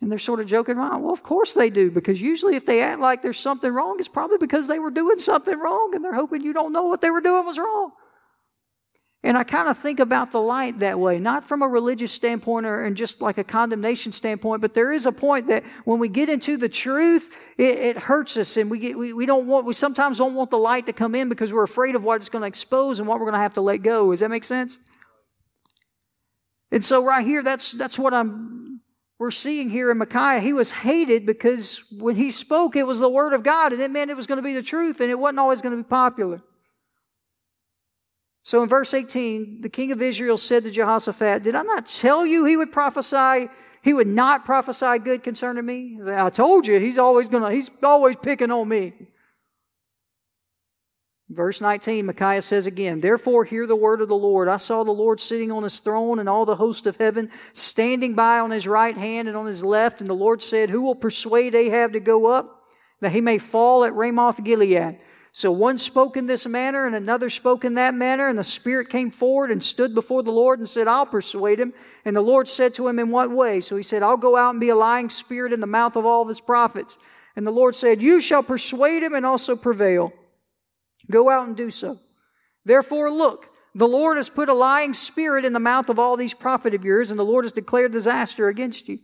And 0.00 0.10
they're 0.10 0.18
sort 0.18 0.40
of 0.40 0.46
joking 0.46 0.76
around. 0.76 1.02
Well, 1.02 1.12
of 1.12 1.22
course 1.22 1.54
they 1.54 1.70
do, 1.70 1.90
because 1.90 2.20
usually 2.20 2.56
if 2.56 2.66
they 2.66 2.82
act 2.82 3.00
like 3.00 3.22
there's 3.22 3.38
something 3.38 3.72
wrong, 3.72 3.96
it's 4.00 4.08
probably 4.08 4.38
because 4.38 4.66
they 4.66 4.80
were 4.80 4.90
doing 4.90 5.18
something 5.18 5.58
wrong 5.58 5.94
and 5.94 6.04
they're 6.04 6.14
hoping 6.14 6.42
you 6.42 6.52
don't 6.52 6.72
know 6.72 6.82
what 6.88 7.00
they 7.00 7.10
were 7.10 7.20
doing 7.20 7.46
was 7.46 7.58
wrong. 7.58 7.92
And 9.24 9.38
I 9.38 9.44
kind 9.44 9.68
of 9.68 9.78
think 9.78 10.00
about 10.00 10.32
the 10.32 10.40
light 10.40 10.80
that 10.80 10.98
way, 10.98 11.20
not 11.20 11.44
from 11.44 11.62
a 11.62 11.68
religious 11.68 12.10
standpoint 12.10 12.66
or 12.66 12.82
and 12.82 12.96
just 12.96 13.22
like 13.22 13.38
a 13.38 13.44
condemnation 13.44 14.10
standpoint, 14.10 14.60
but 14.60 14.74
there 14.74 14.90
is 14.90 15.06
a 15.06 15.12
point 15.12 15.46
that 15.46 15.62
when 15.84 16.00
we 16.00 16.08
get 16.08 16.28
into 16.28 16.56
the 16.56 16.68
truth, 16.68 17.32
it, 17.56 17.78
it 17.78 17.96
hurts 17.96 18.36
us 18.36 18.56
and 18.56 18.68
we 18.68 18.80
get, 18.80 18.98
we, 18.98 19.12
we 19.12 19.24
don't 19.24 19.46
want, 19.46 19.64
we 19.64 19.74
sometimes 19.74 20.18
don't 20.18 20.34
want 20.34 20.50
the 20.50 20.58
light 20.58 20.86
to 20.86 20.92
come 20.92 21.14
in 21.14 21.28
because 21.28 21.52
we're 21.52 21.62
afraid 21.62 21.94
of 21.94 22.02
what 22.02 22.16
it's 22.16 22.28
going 22.28 22.42
to 22.42 22.48
expose 22.48 22.98
and 22.98 23.06
what 23.06 23.20
we're 23.20 23.26
going 23.26 23.34
to 23.34 23.40
have 23.40 23.52
to 23.52 23.60
let 23.60 23.78
go. 23.78 24.10
Does 24.10 24.20
that 24.20 24.30
make 24.30 24.44
sense? 24.44 24.78
And 26.72 26.84
so 26.84 27.04
right 27.04 27.24
here, 27.24 27.44
that's, 27.44 27.70
that's 27.70 27.96
what 27.96 28.12
I'm, 28.12 28.80
we're 29.20 29.30
seeing 29.30 29.70
here 29.70 29.92
in 29.92 29.98
Micaiah. 29.98 30.40
He 30.40 30.52
was 30.52 30.72
hated 30.72 31.26
because 31.26 31.84
when 31.92 32.16
he 32.16 32.32
spoke, 32.32 32.74
it 32.74 32.88
was 32.88 32.98
the 32.98 33.08
word 33.08 33.34
of 33.34 33.44
God 33.44 33.72
and 33.72 33.80
it 33.80 33.90
meant 33.92 34.10
it 34.10 34.16
was 34.16 34.26
going 34.26 34.38
to 34.38 34.42
be 34.42 34.54
the 34.54 34.62
truth 34.64 35.00
and 35.00 35.12
it 35.12 35.18
wasn't 35.18 35.38
always 35.38 35.62
going 35.62 35.76
to 35.76 35.82
be 35.84 35.88
popular. 35.88 36.42
So 38.44 38.62
in 38.62 38.68
verse 38.68 38.92
18, 38.92 39.60
the 39.60 39.68
king 39.68 39.92
of 39.92 40.02
Israel 40.02 40.36
said 40.36 40.64
to 40.64 40.70
Jehoshaphat, 40.70 41.42
Did 41.42 41.54
I 41.54 41.62
not 41.62 41.86
tell 41.86 42.26
you 42.26 42.44
he 42.44 42.56
would 42.56 42.72
prophesy? 42.72 43.48
He 43.82 43.94
would 43.94 44.08
not 44.08 44.44
prophesy 44.44 44.98
good 44.98 45.22
concerning 45.22 45.64
me? 45.64 45.98
I 46.06 46.30
told 46.30 46.66
you, 46.66 46.78
he's 46.78 46.98
always 46.98 47.28
gonna, 47.28 47.52
he's 47.52 47.70
always 47.82 48.16
picking 48.16 48.50
on 48.50 48.68
me. 48.68 48.92
Verse 51.28 51.60
19, 51.60 52.06
Micaiah 52.06 52.42
says 52.42 52.66
again, 52.66 53.00
Therefore 53.00 53.44
hear 53.44 53.66
the 53.66 53.76
word 53.76 54.02
of 54.02 54.08
the 54.08 54.14
Lord. 54.14 54.48
I 54.48 54.58
saw 54.58 54.84
the 54.84 54.90
Lord 54.90 55.18
sitting 55.18 55.50
on 55.50 55.62
his 55.62 55.78
throne 55.78 56.18
and 56.18 56.28
all 56.28 56.44
the 56.44 56.56
host 56.56 56.86
of 56.86 56.96
heaven 56.96 57.30
standing 57.54 58.14
by 58.14 58.40
on 58.40 58.50
his 58.50 58.66
right 58.66 58.96
hand 58.96 59.28
and 59.28 59.36
on 59.36 59.46
his 59.46 59.64
left. 59.64 60.00
And 60.00 60.10
the 60.10 60.14
Lord 60.14 60.42
said, 60.42 60.68
Who 60.68 60.82
will 60.82 60.94
persuade 60.94 61.54
Ahab 61.54 61.94
to 61.94 62.00
go 62.00 62.26
up 62.26 62.64
that 63.00 63.12
he 63.12 63.22
may 63.22 63.38
fall 63.38 63.84
at 63.84 63.94
Ramoth 63.94 64.44
Gilead? 64.44 64.98
So 65.34 65.50
one 65.50 65.78
spoke 65.78 66.18
in 66.18 66.26
this 66.26 66.46
manner 66.46 66.86
and 66.86 66.94
another 66.94 67.30
spoke 67.30 67.64
in 67.64 67.74
that 67.74 67.94
manner, 67.94 68.28
and 68.28 68.38
the 68.38 68.44
Spirit 68.44 68.90
came 68.90 69.10
forward 69.10 69.50
and 69.50 69.64
stood 69.64 69.94
before 69.94 70.22
the 70.22 70.30
Lord 70.30 70.58
and 70.58 70.68
said, 70.68 70.86
I'll 70.86 71.06
persuade 71.06 71.58
him. 71.58 71.72
And 72.04 72.14
the 72.14 72.20
Lord 72.20 72.48
said 72.48 72.74
to 72.74 72.86
him, 72.86 72.98
In 72.98 73.10
what 73.10 73.30
way? 73.30 73.60
So 73.60 73.76
he 73.76 73.82
said, 73.82 74.02
I'll 74.02 74.18
go 74.18 74.36
out 74.36 74.50
and 74.50 74.60
be 74.60 74.68
a 74.68 74.76
lying 74.76 75.08
spirit 75.08 75.54
in 75.54 75.60
the 75.60 75.66
mouth 75.66 75.96
of 75.96 76.04
all 76.04 76.26
his 76.26 76.40
prophets. 76.40 76.98
And 77.34 77.46
the 77.46 77.50
Lord 77.50 77.74
said, 77.74 78.02
You 78.02 78.20
shall 78.20 78.42
persuade 78.42 79.02
him 79.02 79.14
and 79.14 79.24
also 79.24 79.56
prevail. 79.56 80.12
Go 81.10 81.30
out 81.30 81.46
and 81.46 81.56
do 81.56 81.70
so. 81.70 81.98
Therefore, 82.66 83.10
look, 83.10 83.48
the 83.74 83.88
Lord 83.88 84.18
has 84.18 84.28
put 84.28 84.50
a 84.50 84.54
lying 84.54 84.92
spirit 84.92 85.46
in 85.46 85.54
the 85.54 85.58
mouth 85.60 85.88
of 85.88 85.98
all 85.98 86.18
these 86.18 86.34
prophets 86.34 86.76
of 86.76 86.84
yours, 86.84 87.10
and 87.10 87.18
the 87.18 87.24
Lord 87.24 87.46
has 87.46 87.52
declared 87.52 87.92
disaster 87.92 88.48
against 88.48 88.86
you. 88.86 88.98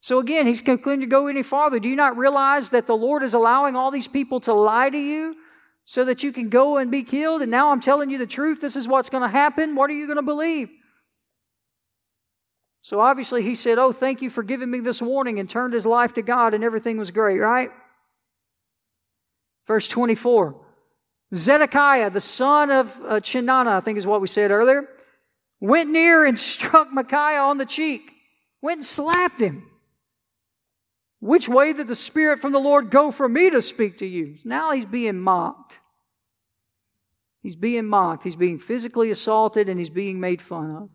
So 0.00 0.18
again, 0.18 0.48
he's 0.48 0.62
concluding 0.62 1.02
to 1.02 1.06
go 1.06 1.28
any 1.28 1.44
farther. 1.44 1.78
Do 1.78 1.88
you 1.88 1.94
not 1.94 2.16
realize 2.16 2.70
that 2.70 2.88
the 2.88 2.96
Lord 2.96 3.22
is 3.22 3.34
allowing 3.34 3.76
all 3.76 3.92
these 3.92 4.08
people 4.08 4.40
to 4.40 4.52
lie 4.52 4.90
to 4.90 4.98
you? 4.98 5.36
So 5.84 6.04
that 6.04 6.22
you 6.22 6.32
can 6.32 6.48
go 6.48 6.76
and 6.76 6.90
be 6.90 7.02
killed. 7.02 7.42
And 7.42 7.50
now 7.50 7.72
I'm 7.72 7.80
telling 7.80 8.10
you 8.10 8.18
the 8.18 8.26
truth. 8.26 8.60
This 8.60 8.76
is 8.76 8.86
what's 8.86 9.10
going 9.10 9.22
to 9.22 9.28
happen. 9.28 9.74
What 9.74 9.90
are 9.90 9.94
you 9.94 10.06
going 10.06 10.16
to 10.16 10.22
believe? 10.22 10.70
So 12.82 13.00
obviously 13.00 13.42
he 13.42 13.54
said, 13.54 13.78
Oh, 13.78 13.92
thank 13.92 14.22
you 14.22 14.30
for 14.30 14.42
giving 14.42 14.70
me 14.70 14.80
this 14.80 15.02
warning, 15.02 15.38
and 15.38 15.48
turned 15.48 15.74
his 15.74 15.86
life 15.86 16.14
to 16.14 16.22
God, 16.22 16.54
and 16.54 16.64
everything 16.64 16.96
was 16.96 17.10
great, 17.10 17.38
right? 17.38 17.70
Verse 19.66 19.86
24 19.86 20.60
Zedekiah, 21.32 22.10
the 22.10 22.20
son 22.20 22.70
of 22.70 23.00
uh, 23.06 23.20
Chenaanah, 23.20 23.76
I 23.76 23.80
think 23.80 23.98
is 23.98 24.06
what 24.06 24.20
we 24.20 24.26
said 24.26 24.50
earlier, 24.50 24.88
went 25.60 25.90
near 25.90 26.24
and 26.24 26.38
struck 26.38 26.92
Micaiah 26.92 27.42
on 27.42 27.58
the 27.58 27.66
cheek, 27.66 28.10
went 28.62 28.78
and 28.78 28.86
slapped 28.86 29.40
him. 29.40 29.69
Which 31.20 31.48
way 31.48 31.74
did 31.74 31.86
the 31.86 31.94
Spirit 31.94 32.40
from 32.40 32.52
the 32.52 32.58
Lord 32.58 32.90
go 32.90 33.10
for 33.10 33.28
me 33.28 33.50
to 33.50 33.60
speak 33.60 33.98
to 33.98 34.06
you? 34.06 34.36
Now 34.42 34.72
he's 34.72 34.86
being 34.86 35.20
mocked. 35.20 35.78
He's 37.42 37.56
being 37.56 37.86
mocked. 37.86 38.24
He's 38.24 38.36
being 38.36 38.58
physically 38.58 39.10
assaulted 39.10 39.68
and 39.68 39.78
he's 39.78 39.90
being 39.90 40.18
made 40.18 40.40
fun 40.40 40.70
of. 40.70 40.88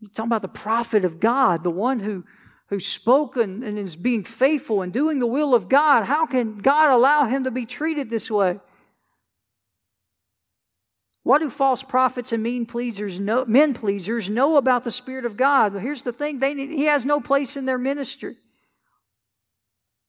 You're 0.00 0.10
talking 0.10 0.28
about 0.28 0.42
the 0.42 0.48
prophet 0.48 1.04
of 1.04 1.20
God, 1.20 1.64
the 1.64 1.70
one 1.70 2.00
who, 2.00 2.24
who's 2.66 2.86
spoken 2.86 3.62
and 3.62 3.78
is 3.78 3.96
being 3.96 4.24
faithful 4.24 4.82
and 4.82 4.92
doing 4.92 5.18
the 5.18 5.26
will 5.26 5.54
of 5.54 5.68
God. 5.68 6.04
How 6.04 6.26
can 6.26 6.58
God 6.58 6.90
allow 6.90 7.24
him 7.24 7.44
to 7.44 7.50
be 7.50 7.66
treated 7.66 8.10
this 8.10 8.30
way? 8.30 8.60
What 11.28 11.40
do 11.40 11.50
false 11.50 11.82
prophets 11.82 12.32
and 12.32 12.42
mean 12.42 12.64
pleasers 12.64 13.20
know, 13.20 13.44
men 13.44 13.74
pleasers 13.74 14.30
know 14.30 14.56
about 14.56 14.84
the 14.84 14.90
Spirit 14.90 15.26
of 15.26 15.36
God? 15.36 15.74
Well, 15.74 15.82
here's 15.82 16.02
the 16.02 16.10
thing 16.10 16.38
they, 16.38 16.54
he 16.54 16.86
has 16.86 17.04
no 17.04 17.20
place 17.20 17.54
in 17.54 17.66
their 17.66 17.76
ministry. 17.76 18.34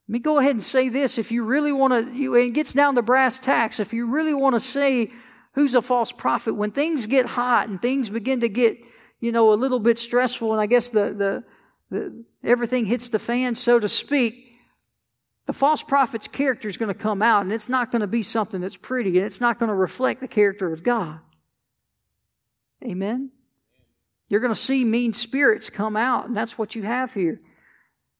Let 0.07 0.13
me 0.13 0.19
go 0.19 0.37
ahead 0.37 0.53
and 0.53 0.63
say 0.63 0.87
this. 0.87 1.17
If 1.17 1.29
you 1.29 1.43
really 1.43 1.73
want 1.73 2.15
to, 2.15 2.35
it 2.35 2.51
gets 2.51 2.71
down 2.71 2.95
to 2.95 3.01
brass 3.01 3.37
tacks. 3.37 3.81
If 3.81 3.91
you 3.91 4.05
really 4.05 4.33
want 4.33 4.55
to 4.55 4.61
say 4.61 5.11
who's 5.55 5.75
a 5.75 5.81
false 5.81 6.13
prophet, 6.13 6.53
when 6.53 6.71
things 6.71 7.05
get 7.05 7.25
hot 7.25 7.67
and 7.67 7.81
things 7.81 8.09
begin 8.09 8.39
to 8.39 8.47
get, 8.47 8.77
you 9.19 9.33
know, 9.33 9.51
a 9.51 9.55
little 9.55 9.81
bit 9.81 9.99
stressful, 9.99 10.53
and 10.53 10.61
I 10.61 10.67
guess 10.67 10.87
the, 10.87 11.13
the, 11.13 11.43
the 11.89 12.23
everything 12.45 12.85
hits 12.85 13.09
the 13.09 13.19
fan, 13.19 13.55
so 13.55 13.77
to 13.77 13.89
speak, 13.89 14.48
the 15.49 15.53
false 15.53 15.81
prophet's 15.81 16.27
character 16.27 16.67
is 16.67 16.77
going 16.77 16.93
to 16.93 16.99
come 16.99 17.23
out 17.23 17.41
and 17.41 17.51
it's 17.51 17.67
not 17.67 17.91
going 17.91 18.01
to 18.01 18.07
be 18.07 18.21
something 18.21 18.61
that's 18.61 18.77
pretty 18.77 19.17
and 19.17 19.25
it's 19.25 19.41
not 19.41 19.57
going 19.57 19.69
to 19.69 19.73
reflect 19.73 20.21
the 20.21 20.27
character 20.27 20.71
of 20.71 20.83
God. 20.83 21.19
Amen? 22.85 23.31
You're 24.29 24.41
going 24.41 24.53
to 24.53 24.59
see 24.59 24.85
mean 24.85 25.11
spirits 25.11 25.71
come 25.71 25.95
out, 25.97 26.27
and 26.27 26.37
that's 26.37 26.59
what 26.59 26.75
you 26.75 26.83
have 26.83 27.15
here. 27.15 27.39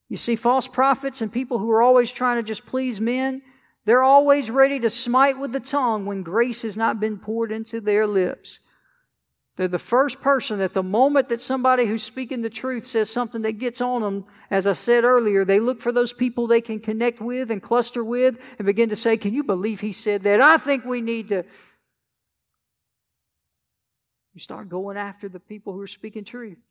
You 0.08 0.18
see 0.18 0.36
false 0.36 0.68
prophets 0.68 1.22
and 1.22 1.32
people 1.32 1.60
who 1.60 1.70
are 1.70 1.84
always 1.84 2.12
trying 2.12 2.38
to 2.38 2.42
just 2.44 2.66
please 2.66 3.00
men. 3.00 3.44
They're 3.86 4.02
always 4.02 4.50
ready 4.50 4.80
to 4.80 4.90
smite 4.90 5.38
with 5.38 5.52
the 5.52 5.60
tongue 5.60 6.08
when 6.08 6.24
grace 6.24 6.64
has 6.64 6.76
not 6.76 7.00
been 7.00 7.20
poured 7.20 7.52
into 7.52 7.80
their 7.80 8.08
lips. 8.08 8.58
They're 9.60 9.68
the 9.68 9.78
first 9.78 10.22
person 10.22 10.62
at 10.62 10.74
the 10.74 10.82
moment 10.82 11.28
that 11.28 11.42
somebody 11.42 11.86
who's 11.86 12.02
speaking 12.02 12.42
the 12.42 12.50
truth 12.50 12.86
says 12.86 13.10
something 13.10 13.42
that 13.42 13.58
gets 13.58 13.82
on 13.82 14.02
them, 14.02 14.24
as 14.50 14.66
I 14.66 14.72
said 14.72 15.04
earlier, 15.04 15.44
they 15.44 15.60
look 15.60 15.82
for 15.82 15.92
those 15.92 16.14
people 16.14 16.48
they 16.48 16.62
can 16.62 16.80
connect 16.80 17.20
with 17.20 17.52
and 17.52 17.62
cluster 17.62 18.02
with 18.02 18.40
and 18.58 18.66
begin 18.66 18.88
to 18.88 18.96
say, 18.96 19.18
Can 19.18 19.34
you 19.34 19.44
believe 19.44 19.82
he 19.82 19.92
said 19.92 20.22
that? 20.22 20.40
I 20.40 20.56
think 20.56 20.86
we 20.86 21.02
need 21.02 21.28
to. 21.28 21.44
You 24.34 24.40
start 24.40 24.70
going 24.70 24.96
after 24.96 25.28
the 25.28 25.42
people 25.42 25.74
who 25.74 25.82
are 25.82 25.88
speaking 25.88 26.24
truth. 26.24 26.62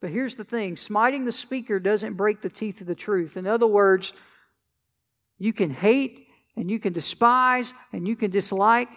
But 0.00 0.08
here's 0.08 0.36
the 0.36 0.44
thing 0.44 0.76
smiting 0.76 1.26
the 1.26 1.32
speaker 1.32 1.78
doesn't 1.78 2.14
break 2.14 2.40
the 2.40 2.48
teeth 2.48 2.80
of 2.80 2.86
the 2.86 2.94
truth. 2.94 3.36
In 3.36 3.46
other 3.46 3.66
words, 3.66 4.14
you 5.38 5.52
can 5.52 5.68
hate 5.68 6.28
and 6.56 6.70
you 6.70 6.78
can 6.78 6.94
despise 6.94 7.74
and 7.92 8.08
you 8.08 8.16
can 8.16 8.30
dislike 8.30 8.88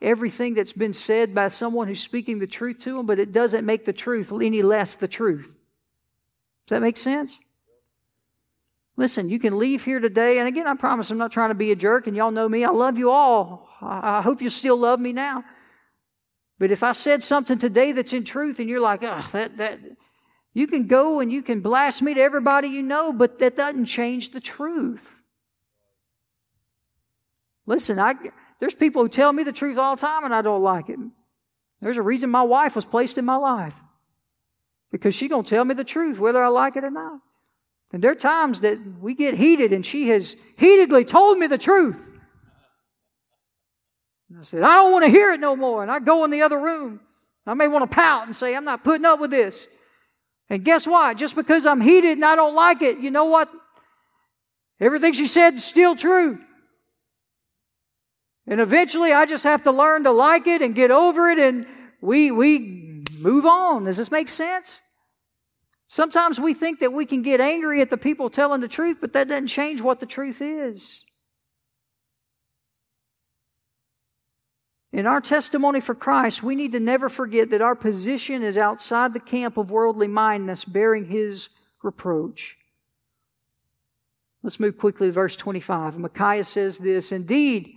everything 0.00 0.54
that's 0.54 0.72
been 0.72 0.92
said 0.92 1.34
by 1.34 1.48
someone 1.48 1.88
who's 1.88 2.00
speaking 2.00 2.38
the 2.38 2.46
truth 2.46 2.78
to 2.80 2.96
them, 2.96 3.06
but 3.06 3.18
it 3.18 3.32
doesn't 3.32 3.64
make 3.64 3.84
the 3.84 3.92
truth 3.92 4.32
any 4.32 4.62
less 4.62 4.94
the 4.94 5.08
truth. 5.08 5.46
Does 6.66 6.76
that 6.76 6.82
make 6.82 6.96
sense? 6.96 7.40
Listen, 8.96 9.28
you 9.28 9.38
can 9.38 9.58
leave 9.58 9.84
here 9.84 9.98
today, 9.98 10.38
and 10.38 10.46
again, 10.46 10.66
I 10.66 10.74
promise 10.74 11.10
I'm 11.10 11.18
not 11.18 11.32
trying 11.32 11.50
to 11.50 11.54
be 11.54 11.72
a 11.72 11.76
jerk, 11.76 12.06
and 12.06 12.16
y'all 12.16 12.30
know 12.30 12.48
me. 12.48 12.64
I 12.64 12.70
love 12.70 12.96
you 12.96 13.10
all. 13.10 13.68
I 13.80 14.22
hope 14.22 14.40
you 14.40 14.50
still 14.50 14.76
love 14.76 15.00
me 15.00 15.12
now. 15.12 15.44
But 16.58 16.70
if 16.70 16.84
I 16.84 16.92
said 16.92 17.22
something 17.22 17.58
today 17.58 17.92
that's 17.92 18.12
in 18.12 18.24
truth, 18.24 18.60
and 18.60 18.68
you're 18.68 18.80
like, 18.80 19.02
oh, 19.02 19.28
that, 19.32 19.56
that, 19.56 19.80
you 20.52 20.68
can 20.68 20.86
go 20.86 21.18
and 21.18 21.32
you 21.32 21.42
can 21.42 21.60
blast 21.60 22.00
me 22.00 22.14
to 22.14 22.20
everybody 22.20 22.68
you 22.68 22.82
know, 22.82 23.12
but 23.12 23.40
that 23.40 23.56
doesn't 23.56 23.86
change 23.86 24.30
the 24.30 24.40
truth. 24.40 25.20
Listen, 27.66 27.98
I, 27.98 28.14
there's 28.60 28.74
people 28.74 29.02
who 29.02 29.08
tell 29.08 29.32
me 29.32 29.42
the 29.42 29.52
truth 29.52 29.78
all 29.78 29.96
the 29.96 30.00
time 30.00 30.24
and 30.24 30.34
I 30.34 30.42
don't 30.42 30.62
like 30.62 30.88
it. 30.88 30.98
There's 31.80 31.98
a 31.98 32.02
reason 32.02 32.30
my 32.30 32.42
wife 32.42 32.76
was 32.76 32.84
placed 32.84 33.18
in 33.18 33.24
my 33.24 33.36
life. 33.36 33.74
Because 34.90 35.14
she's 35.14 35.28
going 35.28 35.42
to 35.42 35.50
tell 35.50 35.64
me 35.64 35.74
the 35.74 35.84
truth 35.84 36.18
whether 36.18 36.42
I 36.42 36.48
like 36.48 36.76
it 36.76 36.84
or 36.84 36.90
not. 36.90 37.20
And 37.92 38.02
there 38.02 38.12
are 38.12 38.16
times 38.16 38.60
that 38.60 38.78
we 39.00 39.14
get 39.14 39.34
heated 39.34 39.72
and 39.72 39.84
she 39.84 40.08
has 40.08 40.36
heatedly 40.56 41.04
told 41.04 41.38
me 41.38 41.46
the 41.46 41.58
truth. 41.58 42.00
And 44.30 44.38
I 44.38 44.42
said, 44.42 44.62
I 44.62 44.76
don't 44.76 44.92
want 44.92 45.04
to 45.04 45.10
hear 45.10 45.32
it 45.32 45.40
no 45.40 45.56
more. 45.56 45.82
And 45.82 45.90
I 45.90 45.98
go 45.98 46.24
in 46.24 46.30
the 46.30 46.42
other 46.42 46.58
room. 46.58 47.00
I 47.46 47.54
may 47.54 47.68
want 47.68 47.88
to 47.88 47.94
pout 47.94 48.26
and 48.26 48.34
say, 48.34 48.56
I'm 48.56 48.64
not 48.64 48.84
putting 48.84 49.04
up 49.04 49.20
with 49.20 49.30
this. 49.30 49.66
And 50.48 50.64
guess 50.64 50.86
what? 50.86 51.16
Just 51.16 51.36
because 51.36 51.66
I'm 51.66 51.80
heated 51.80 52.12
and 52.12 52.24
I 52.24 52.36
don't 52.36 52.54
like 52.54 52.82
it, 52.82 52.98
you 52.98 53.10
know 53.10 53.26
what? 53.26 53.50
Everything 54.80 55.12
she 55.12 55.26
said 55.26 55.54
is 55.54 55.64
still 55.64 55.94
true. 55.94 56.38
And 58.46 58.60
eventually 58.60 59.12
I 59.12 59.26
just 59.26 59.44
have 59.44 59.62
to 59.62 59.72
learn 59.72 60.04
to 60.04 60.10
like 60.10 60.46
it 60.46 60.62
and 60.62 60.74
get 60.74 60.90
over 60.90 61.28
it 61.28 61.38
and 61.38 61.66
we, 62.00 62.30
we 62.30 63.04
move 63.18 63.46
on. 63.46 63.84
Does 63.84 63.96
this 63.96 64.10
make 64.10 64.28
sense? 64.28 64.80
Sometimes 65.86 66.38
we 66.38 66.54
think 66.54 66.80
that 66.80 66.92
we 66.92 67.06
can 67.06 67.22
get 67.22 67.40
angry 67.40 67.80
at 67.80 67.88
the 67.88 67.96
people 67.96 68.28
telling 68.28 68.60
the 68.60 68.68
truth, 68.68 68.98
but 69.00 69.12
that 69.12 69.28
doesn't 69.28 69.46
change 69.46 69.80
what 69.80 70.00
the 70.00 70.06
truth 70.06 70.42
is. 70.42 71.04
In 74.92 75.06
our 75.06 75.20
testimony 75.20 75.80
for 75.80 75.94
Christ, 75.94 76.42
we 76.42 76.54
need 76.54 76.72
to 76.72 76.80
never 76.80 77.08
forget 77.08 77.50
that 77.50 77.62
our 77.62 77.74
position 77.74 78.42
is 78.42 78.56
outside 78.56 79.12
the 79.12 79.20
camp 79.20 79.56
of 79.56 79.70
worldly 79.70 80.06
mindedness, 80.06 80.64
bearing 80.64 81.06
His 81.06 81.48
reproach. 81.82 82.56
Let's 84.42 84.60
move 84.60 84.78
quickly 84.78 85.08
to 85.08 85.12
verse 85.12 85.36
25. 85.36 85.98
Micaiah 85.98 86.44
says 86.44 86.78
this 86.78 87.10
Indeed, 87.10 87.73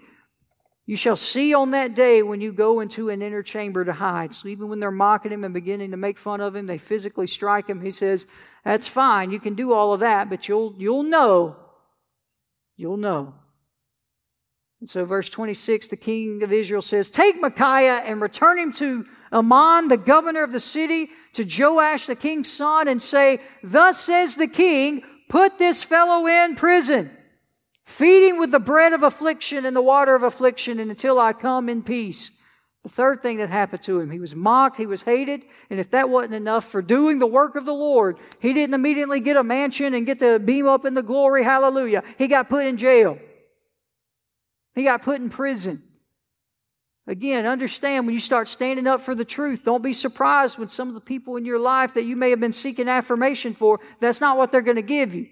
You 0.88 0.96
shall 0.96 1.18
see 1.18 1.54
on 1.54 1.72
that 1.72 1.96
day 1.96 2.24
when 2.24 2.40
you 2.40 2.54
go 2.54 2.80
into 2.80 3.10
an 3.10 3.22
inner 3.22 3.44
chamber 3.44 3.84
to 3.84 3.92
hide. 3.92 4.34
So 4.34 4.48
even 4.48 4.70
when 4.70 4.80
they're 4.80 4.90
mocking 4.90 5.34
him 5.34 5.44
and 5.44 5.54
beginning 5.54 5.92
to 5.92 5.98
make 5.98 6.18
fun 6.18 6.40
of 6.40 6.56
him, 6.56 6.66
they 6.66 6.78
physically 6.78 7.28
strike 7.28 7.68
him. 7.68 7.82
He 7.82 7.92
says, 7.92 8.26
That's 8.64 8.88
fine. 8.88 9.30
You 9.30 9.42
can 9.42 9.56
do 9.56 9.74
all 9.74 9.94
of 9.94 10.00
that, 10.00 10.30
but 10.30 10.48
you'll, 10.48 10.74
you'll 10.78 11.04
know. 11.04 11.58
You'll 12.78 12.96
know. 12.96 13.34
And 14.80 14.90
so, 14.90 15.04
verse 15.04 15.30
26, 15.30 15.90
the 15.90 15.98
king 15.98 16.42
of 16.42 16.54
Israel 16.54 16.82
says, 16.82 17.10
Take 17.10 17.42
Micaiah 17.42 18.04
and 18.06 18.22
return 18.22 18.58
him 18.58 18.72
to 18.74 19.06
Amon, 19.34 19.90
the 19.90 19.98
governor 19.98 20.44
of 20.44 20.54
the 20.54 20.62
city, 20.62 21.10
to 21.34 21.44
Joash, 21.44 22.06
the 22.06 22.16
king's 22.16 22.50
son, 22.50 22.88
and 22.88 23.02
say, 23.02 23.42
Thus 23.62 24.00
says 24.00 24.36
the 24.36 24.48
king, 24.48 25.04
put 25.28 25.58
this 25.58 25.84
fellow 25.84 26.28
in 26.28 26.56
prison 26.56 27.12
feeding 27.88 28.38
with 28.38 28.52
the 28.52 28.60
bread 28.60 28.92
of 28.92 29.02
affliction 29.02 29.66
and 29.66 29.76
the 29.76 29.82
water 29.82 30.14
of 30.14 30.22
affliction 30.22 30.80
and 30.80 30.92
until 30.92 31.20
I 31.20 31.32
come 31.32 31.70
in 31.70 31.82
peace. 31.82 32.32
The 32.84 32.90
third 32.90 33.22
thing 33.22 33.38
that 33.38 33.50
happened 33.50 33.82
to 33.84 34.00
him, 34.00 34.12
he 34.12 34.20
was 34.20 34.36
mocked, 34.36 34.78
he 34.78 34.86
was 34.86 35.02
hated, 35.02 35.44
and 35.70 35.80
if 35.80 35.90
that 35.92 36.10
wasn't 36.10 36.36
enough 36.36 36.66
for 36.66 36.82
doing 36.82 37.20
the 37.20 37.26
work 37.26 37.56
of 37.56 37.66
the 37.66 37.74
Lord, 37.74 38.18
he 38.40 38.54
didn't 38.54 38.76
immediately 38.76 39.20
get 39.22 39.38
a 39.38 39.44
mansion 39.44 39.94
and 39.94 40.06
get 40.06 40.20
to 40.20 40.38
beam 40.38 40.68
up 40.68 40.86
in 40.86 40.94
the 40.94 41.02
glory, 41.02 41.44
hallelujah. 41.44 42.04
He 42.18 42.28
got 42.28 42.50
put 42.50 42.66
in 42.66 42.78
jail. 42.78 43.20
He 44.76 44.84
got 44.84 45.02
put 45.02 45.20
in 45.22 45.30
prison. 45.30 45.82
Again, 47.08 47.46
understand 47.46 48.06
when 48.06 48.14
you 48.14 48.20
start 48.20 48.50
standing 48.50 48.86
up 48.86 49.00
for 49.00 49.16
the 49.16 49.26
truth, 49.26 49.64
don't 49.64 49.82
be 49.82 49.94
surprised 49.94 50.58
when 50.58 50.68
some 50.68 50.90
of 50.90 50.94
the 50.94 51.02
people 51.02 51.38
in 51.38 51.46
your 51.46 51.60
life 51.60 51.94
that 51.94 52.04
you 52.04 52.18
may 52.18 52.32
have 52.32 52.42
been 52.42 52.52
seeking 52.52 52.90
affirmation 52.90 53.54
for, 53.54 53.80
that's 54.02 54.20
not 54.20 54.38
what 54.38 54.52
they're 54.52 54.62
going 54.62 54.76
to 54.76 54.82
give 54.82 55.16
you. 55.16 55.28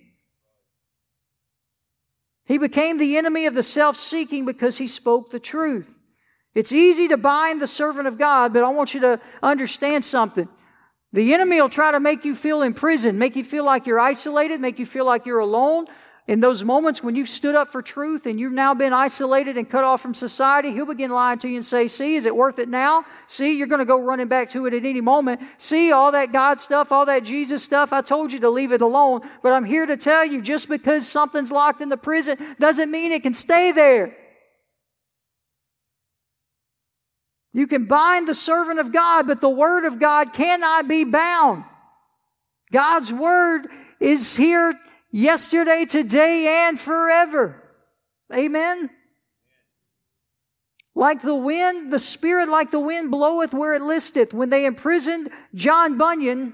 He 2.45 2.57
became 2.57 2.97
the 2.97 3.17
enemy 3.17 3.47
of 3.47 3.55
the 3.55 3.63
self 3.63 3.97
seeking 3.97 4.45
because 4.45 4.77
he 4.77 4.87
spoke 4.87 5.29
the 5.29 5.39
truth. 5.39 5.97
It's 6.53 6.71
easy 6.71 7.07
to 7.09 7.17
bind 7.17 7.61
the 7.61 7.67
servant 7.67 8.07
of 8.07 8.17
God, 8.17 8.53
but 8.53 8.63
I 8.63 8.69
want 8.69 8.93
you 8.93 9.01
to 9.01 9.19
understand 9.43 10.05
something. 10.05 10.47
The 11.11 11.33
enemy 11.33 11.61
will 11.61 11.69
try 11.69 11.91
to 11.91 11.99
make 11.99 12.23
you 12.23 12.35
feel 12.35 12.61
imprisoned, 12.61 13.17
make 13.17 13.35
you 13.35 13.43
feel 13.43 13.65
like 13.65 13.87
you're 13.87 13.99
isolated, 13.99 14.61
make 14.61 14.79
you 14.79 14.85
feel 14.85 15.05
like 15.05 15.25
you're 15.25 15.39
alone, 15.39 15.87
in 16.27 16.39
those 16.39 16.63
moments 16.63 17.03
when 17.03 17.15
you've 17.15 17.29
stood 17.29 17.53
up 17.53 17.67
for 17.67 17.83
truth 17.83 18.25
and 18.25 18.39
you've 18.39 18.51
now 18.51 18.73
been 18.73 18.93
isolated 18.93 19.57
and 19.57 19.69
cut 19.69 19.83
off 19.83 20.01
from 20.01 20.15
society, 20.15 20.71
he'll 20.71 20.87
begin 20.87 21.11
lying 21.11 21.37
to 21.39 21.47
you 21.47 21.57
and 21.57 21.65
say, 21.65 21.87
See, 21.87 22.15
is 22.15 22.25
it 22.25 22.35
worth 22.35 22.57
it 22.57 22.67
now? 22.67 23.05
See, 23.27 23.55
you're 23.55 23.67
going 23.67 23.79
to 23.79 23.85
go 23.85 24.01
running 24.01 24.27
back 24.27 24.49
to 24.49 24.65
it 24.65 24.73
at 24.73 24.85
any 24.85 25.01
moment. 25.01 25.39
See, 25.57 25.91
all 25.91 26.11
that 26.13 26.31
God 26.31 26.59
stuff, 26.59 26.91
all 26.91 27.05
that 27.05 27.23
Jesus 27.23 27.63
stuff, 27.63 27.93
I 27.93 28.01
told 28.01 28.33
you 28.33 28.39
to 28.39 28.49
leave 28.49 28.71
it 28.71 28.81
alone. 28.81 29.21
But 29.43 29.53
I'm 29.53 29.65
here 29.65 29.85
to 29.85 29.97
tell 29.97 30.25
you 30.25 30.41
just 30.41 30.67
because 30.67 31.07
something's 31.07 31.51
locked 31.51 31.81
in 31.81 31.89
the 31.89 31.97
prison 31.97 32.37
doesn't 32.59 32.89
mean 32.89 33.11
it 33.11 33.21
can 33.21 33.35
stay 33.35 33.71
there. 33.71 34.17
You 37.53 37.67
can 37.67 37.85
bind 37.85 38.27
the 38.27 38.33
servant 38.33 38.79
of 38.79 38.91
God, 38.91 39.27
but 39.27 39.41
the 39.41 39.49
word 39.49 39.85
of 39.85 39.99
God 39.99 40.33
cannot 40.33 40.87
be 40.87 41.03
bound. 41.03 41.65
God's 42.71 43.13
word 43.13 43.67
is 43.99 44.35
here 44.35 44.73
yesterday, 45.15 45.85
today, 45.85 46.67
and 46.67 46.77
forever. 46.77 47.63
Amen. 48.33 48.89
Like 50.93 51.21
the 51.21 51.35
wind, 51.35 51.91
the 51.91 51.99
Spirit 51.99 52.49
like 52.49 52.69
the 52.69 52.81
wind 52.81 53.11
bloweth 53.11 53.53
where 53.53 53.73
it 53.73 53.81
listeth. 53.81 54.33
When 54.33 54.49
they 54.49 54.65
imprisoned 54.65 55.29
John 55.53 55.97
Bunyan, 55.97 56.53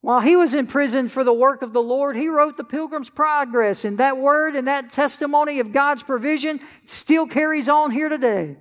while 0.00 0.20
he 0.20 0.34
was 0.34 0.54
in 0.54 0.66
prison 0.66 1.08
for 1.08 1.22
the 1.22 1.32
work 1.32 1.62
of 1.62 1.72
the 1.72 1.82
Lord, 1.82 2.16
he 2.16 2.28
wrote 2.28 2.56
the 2.56 2.64
Pilgrim's 2.64 3.10
Progress. 3.10 3.84
And 3.84 3.98
that 3.98 4.18
word 4.18 4.56
and 4.56 4.66
that 4.66 4.90
testimony 4.90 5.60
of 5.60 5.72
God's 5.72 6.02
provision 6.02 6.58
still 6.86 7.28
carries 7.28 7.68
on 7.68 7.92
here 7.92 8.08
today. 8.08 8.56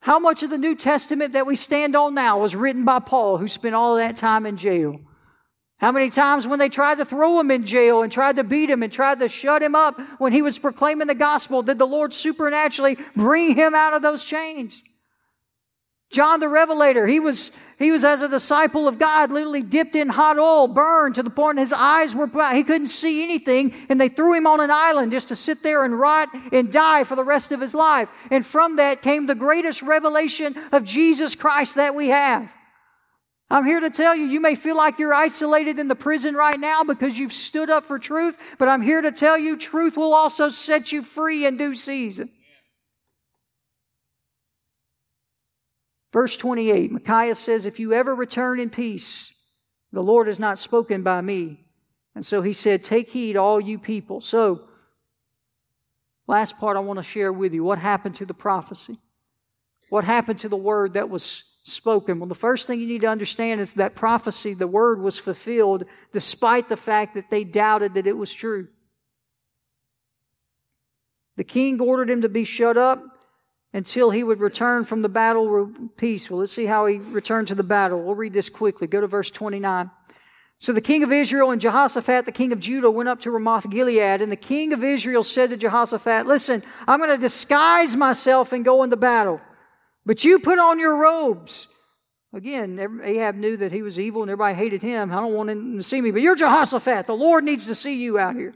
How 0.00 0.18
much 0.18 0.42
of 0.42 0.48
the 0.48 0.58
New 0.58 0.74
Testament 0.74 1.34
that 1.34 1.46
we 1.46 1.56
stand 1.56 1.96
on 1.96 2.14
now 2.14 2.38
was 2.38 2.56
written 2.56 2.86
by 2.86 3.00
Paul, 3.00 3.36
who 3.36 3.48
spent 3.48 3.74
all 3.74 3.96
that 3.96 4.16
time 4.16 4.46
in 4.46 4.56
jail? 4.56 5.00
How 5.84 5.92
many 5.92 6.08
times 6.08 6.46
when 6.46 6.58
they 6.58 6.70
tried 6.70 6.96
to 6.96 7.04
throw 7.04 7.38
him 7.38 7.50
in 7.50 7.66
jail 7.66 8.02
and 8.02 8.10
tried 8.10 8.36
to 8.36 8.42
beat 8.42 8.70
him 8.70 8.82
and 8.82 8.90
tried 8.90 9.20
to 9.20 9.28
shut 9.28 9.62
him 9.62 9.74
up 9.74 10.00
when 10.16 10.32
he 10.32 10.40
was 10.40 10.58
proclaiming 10.58 11.08
the 11.08 11.14
gospel, 11.14 11.62
did 11.62 11.76
the 11.76 11.86
Lord 11.86 12.14
supernaturally 12.14 12.96
bring 13.14 13.54
him 13.54 13.74
out 13.74 13.92
of 13.92 14.00
those 14.00 14.24
chains? 14.24 14.82
John 16.10 16.40
the 16.40 16.48
Revelator, 16.48 17.06
he 17.06 17.20
was, 17.20 17.50
he 17.78 17.90
was 17.90 18.02
as 18.02 18.22
a 18.22 18.30
disciple 18.30 18.88
of 18.88 18.98
God, 18.98 19.30
literally 19.30 19.60
dipped 19.60 19.94
in 19.94 20.08
hot 20.08 20.38
oil, 20.38 20.68
burned 20.68 21.16
to 21.16 21.22
the 21.22 21.28
point 21.28 21.58
his 21.58 21.70
eyes 21.70 22.14
were 22.14 22.26
black. 22.26 22.56
He 22.56 22.64
couldn't 22.64 22.86
see 22.86 23.22
anything, 23.22 23.74
and 23.90 24.00
they 24.00 24.08
threw 24.08 24.32
him 24.32 24.46
on 24.46 24.60
an 24.60 24.70
island 24.70 25.12
just 25.12 25.28
to 25.28 25.36
sit 25.36 25.62
there 25.62 25.84
and 25.84 26.00
rot 26.00 26.30
and 26.50 26.72
die 26.72 27.04
for 27.04 27.14
the 27.14 27.24
rest 27.24 27.52
of 27.52 27.60
his 27.60 27.74
life. 27.74 28.08
And 28.30 28.46
from 28.46 28.76
that 28.76 29.02
came 29.02 29.26
the 29.26 29.34
greatest 29.34 29.82
revelation 29.82 30.56
of 30.72 30.84
Jesus 30.84 31.34
Christ 31.34 31.74
that 31.74 31.94
we 31.94 32.08
have. 32.08 32.50
I'm 33.50 33.64
here 33.64 33.80
to 33.80 33.90
tell 33.90 34.16
you, 34.16 34.24
you 34.24 34.40
may 34.40 34.54
feel 34.54 34.76
like 34.76 34.98
you're 34.98 35.14
isolated 35.14 35.78
in 35.78 35.88
the 35.88 35.94
prison 35.94 36.34
right 36.34 36.58
now 36.58 36.82
because 36.82 37.18
you've 37.18 37.32
stood 37.32 37.68
up 37.68 37.84
for 37.84 37.98
truth, 37.98 38.38
but 38.58 38.68
I'm 38.68 38.80
here 38.80 39.02
to 39.02 39.12
tell 39.12 39.38
you, 39.38 39.56
truth 39.56 39.96
will 39.96 40.14
also 40.14 40.48
set 40.48 40.92
you 40.92 41.02
free 41.02 41.46
in 41.46 41.56
due 41.56 41.74
season. 41.74 42.30
Verse 46.12 46.36
28, 46.36 46.92
Micaiah 46.92 47.34
says, 47.34 47.66
If 47.66 47.78
you 47.78 47.92
ever 47.92 48.14
return 48.14 48.60
in 48.60 48.70
peace, 48.70 49.34
the 49.92 50.02
Lord 50.02 50.28
has 50.28 50.38
not 50.38 50.58
spoken 50.58 51.02
by 51.02 51.20
me. 51.20 51.64
And 52.14 52.24
so 52.24 52.40
he 52.40 52.52
said, 52.52 52.82
Take 52.82 53.10
heed, 53.10 53.36
all 53.36 53.60
you 53.60 53.78
people. 53.78 54.20
So, 54.20 54.62
last 56.26 56.56
part 56.58 56.76
I 56.76 56.80
want 56.80 56.98
to 56.98 57.02
share 57.02 57.32
with 57.32 57.52
you 57.52 57.64
what 57.64 57.78
happened 57.78 58.14
to 58.16 58.26
the 58.26 58.34
prophecy? 58.34 58.98
What 59.90 60.04
happened 60.04 60.38
to 60.40 60.48
the 60.48 60.56
word 60.56 60.94
that 60.94 61.10
was 61.10 61.44
spoken. 61.64 62.20
Well, 62.20 62.28
the 62.28 62.34
first 62.34 62.66
thing 62.66 62.78
you 62.78 62.86
need 62.86 63.00
to 63.00 63.08
understand 63.08 63.60
is 63.60 63.74
that 63.74 63.94
prophecy, 63.94 64.54
the 64.54 64.68
word 64.68 65.00
was 65.00 65.18
fulfilled 65.18 65.84
despite 66.12 66.68
the 66.68 66.76
fact 66.76 67.14
that 67.14 67.30
they 67.30 67.42
doubted 67.42 67.94
that 67.94 68.06
it 68.06 68.16
was 68.16 68.32
true. 68.32 68.68
The 71.36 71.44
king 71.44 71.80
ordered 71.80 72.10
him 72.10 72.22
to 72.22 72.28
be 72.28 72.44
shut 72.44 72.76
up 72.76 73.02
until 73.72 74.10
he 74.10 74.22
would 74.22 74.38
return 74.38 74.84
from 74.84 75.02
the 75.02 75.08
battle 75.08 75.72
peace. 75.96 76.30
Well, 76.30 76.40
let's 76.40 76.52
see 76.52 76.66
how 76.66 76.86
he 76.86 76.98
returned 76.98 77.48
to 77.48 77.56
the 77.56 77.64
battle. 77.64 78.00
We'll 78.00 78.14
read 78.14 78.34
this 78.34 78.48
quickly. 78.48 78.86
Go 78.86 79.00
to 79.00 79.08
verse 79.08 79.30
29. 79.30 79.90
So 80.58 80.72
the 80.72 80.80
king 80.80 81.02
of 81.02 81.10
Israel 81.10 81.50
and 81.50 81.60
Jehoshaphat, 81.60 82.26
the 82.26 82.32
king 82.32 82.52
of 82.52 82.60
Judah, 82.60 82.90
went 82.90 83.08
up 83.08 83.20
to 83.22 83.30
Ramoth 83.32 83.68
Gilead, 83.68 84.22
and 84.22 84.30
the 84.30 84.36
king 84.36 84.72
of 84.72 84.84
Israel 84.84 85.24
said 85.24 85.50
to 85.50 85.56
Jehoshaphat, 85.56 86.26
Listen, 86.26 86.62
I'm 86.86 87.00
going 87.00 87.10
to 87.10 87.18
disguise 87.18 87.96
myself 87.96 88.52
and 88.52 88.64
go 88.64 88.84
into 88.84 88.96
battle. 88.96 89.40
But 90.06 90.24
you 90.24 90.38
put 90.38 90.58
on 90.58 90.78
your 90.78 90.96
robes. 90.96 91.68
Again, 92.32 93.00
Ahab 93.02 93.36
knew 93.36 93.56
that 93.56 93.70
he 93.70 93.82
was 93.82 93.98
evil 93.98 94.22
and 94.22 94.30
everybody 94.30 94.56
hated 94.56 94.82
him. 94.82 95.12
I 95.12 95.16
don't 95.16 95.34
want 95.34 95.50
him 95.50 95.76
to 95.76 95.82
see 95.84 96.00
me, 96.00 96.10
but 96.10 96.20
you're 96.20 96.34
Jehoshaphat. 96.34 97.06
The 97.06 97.14
Lord 97.14 97.44
needs 97.44 97.66
to 97.66 97.74
see 97.74 97.94
you 97.94 98.18
out 98.18 98.34
here. 98.34 98.54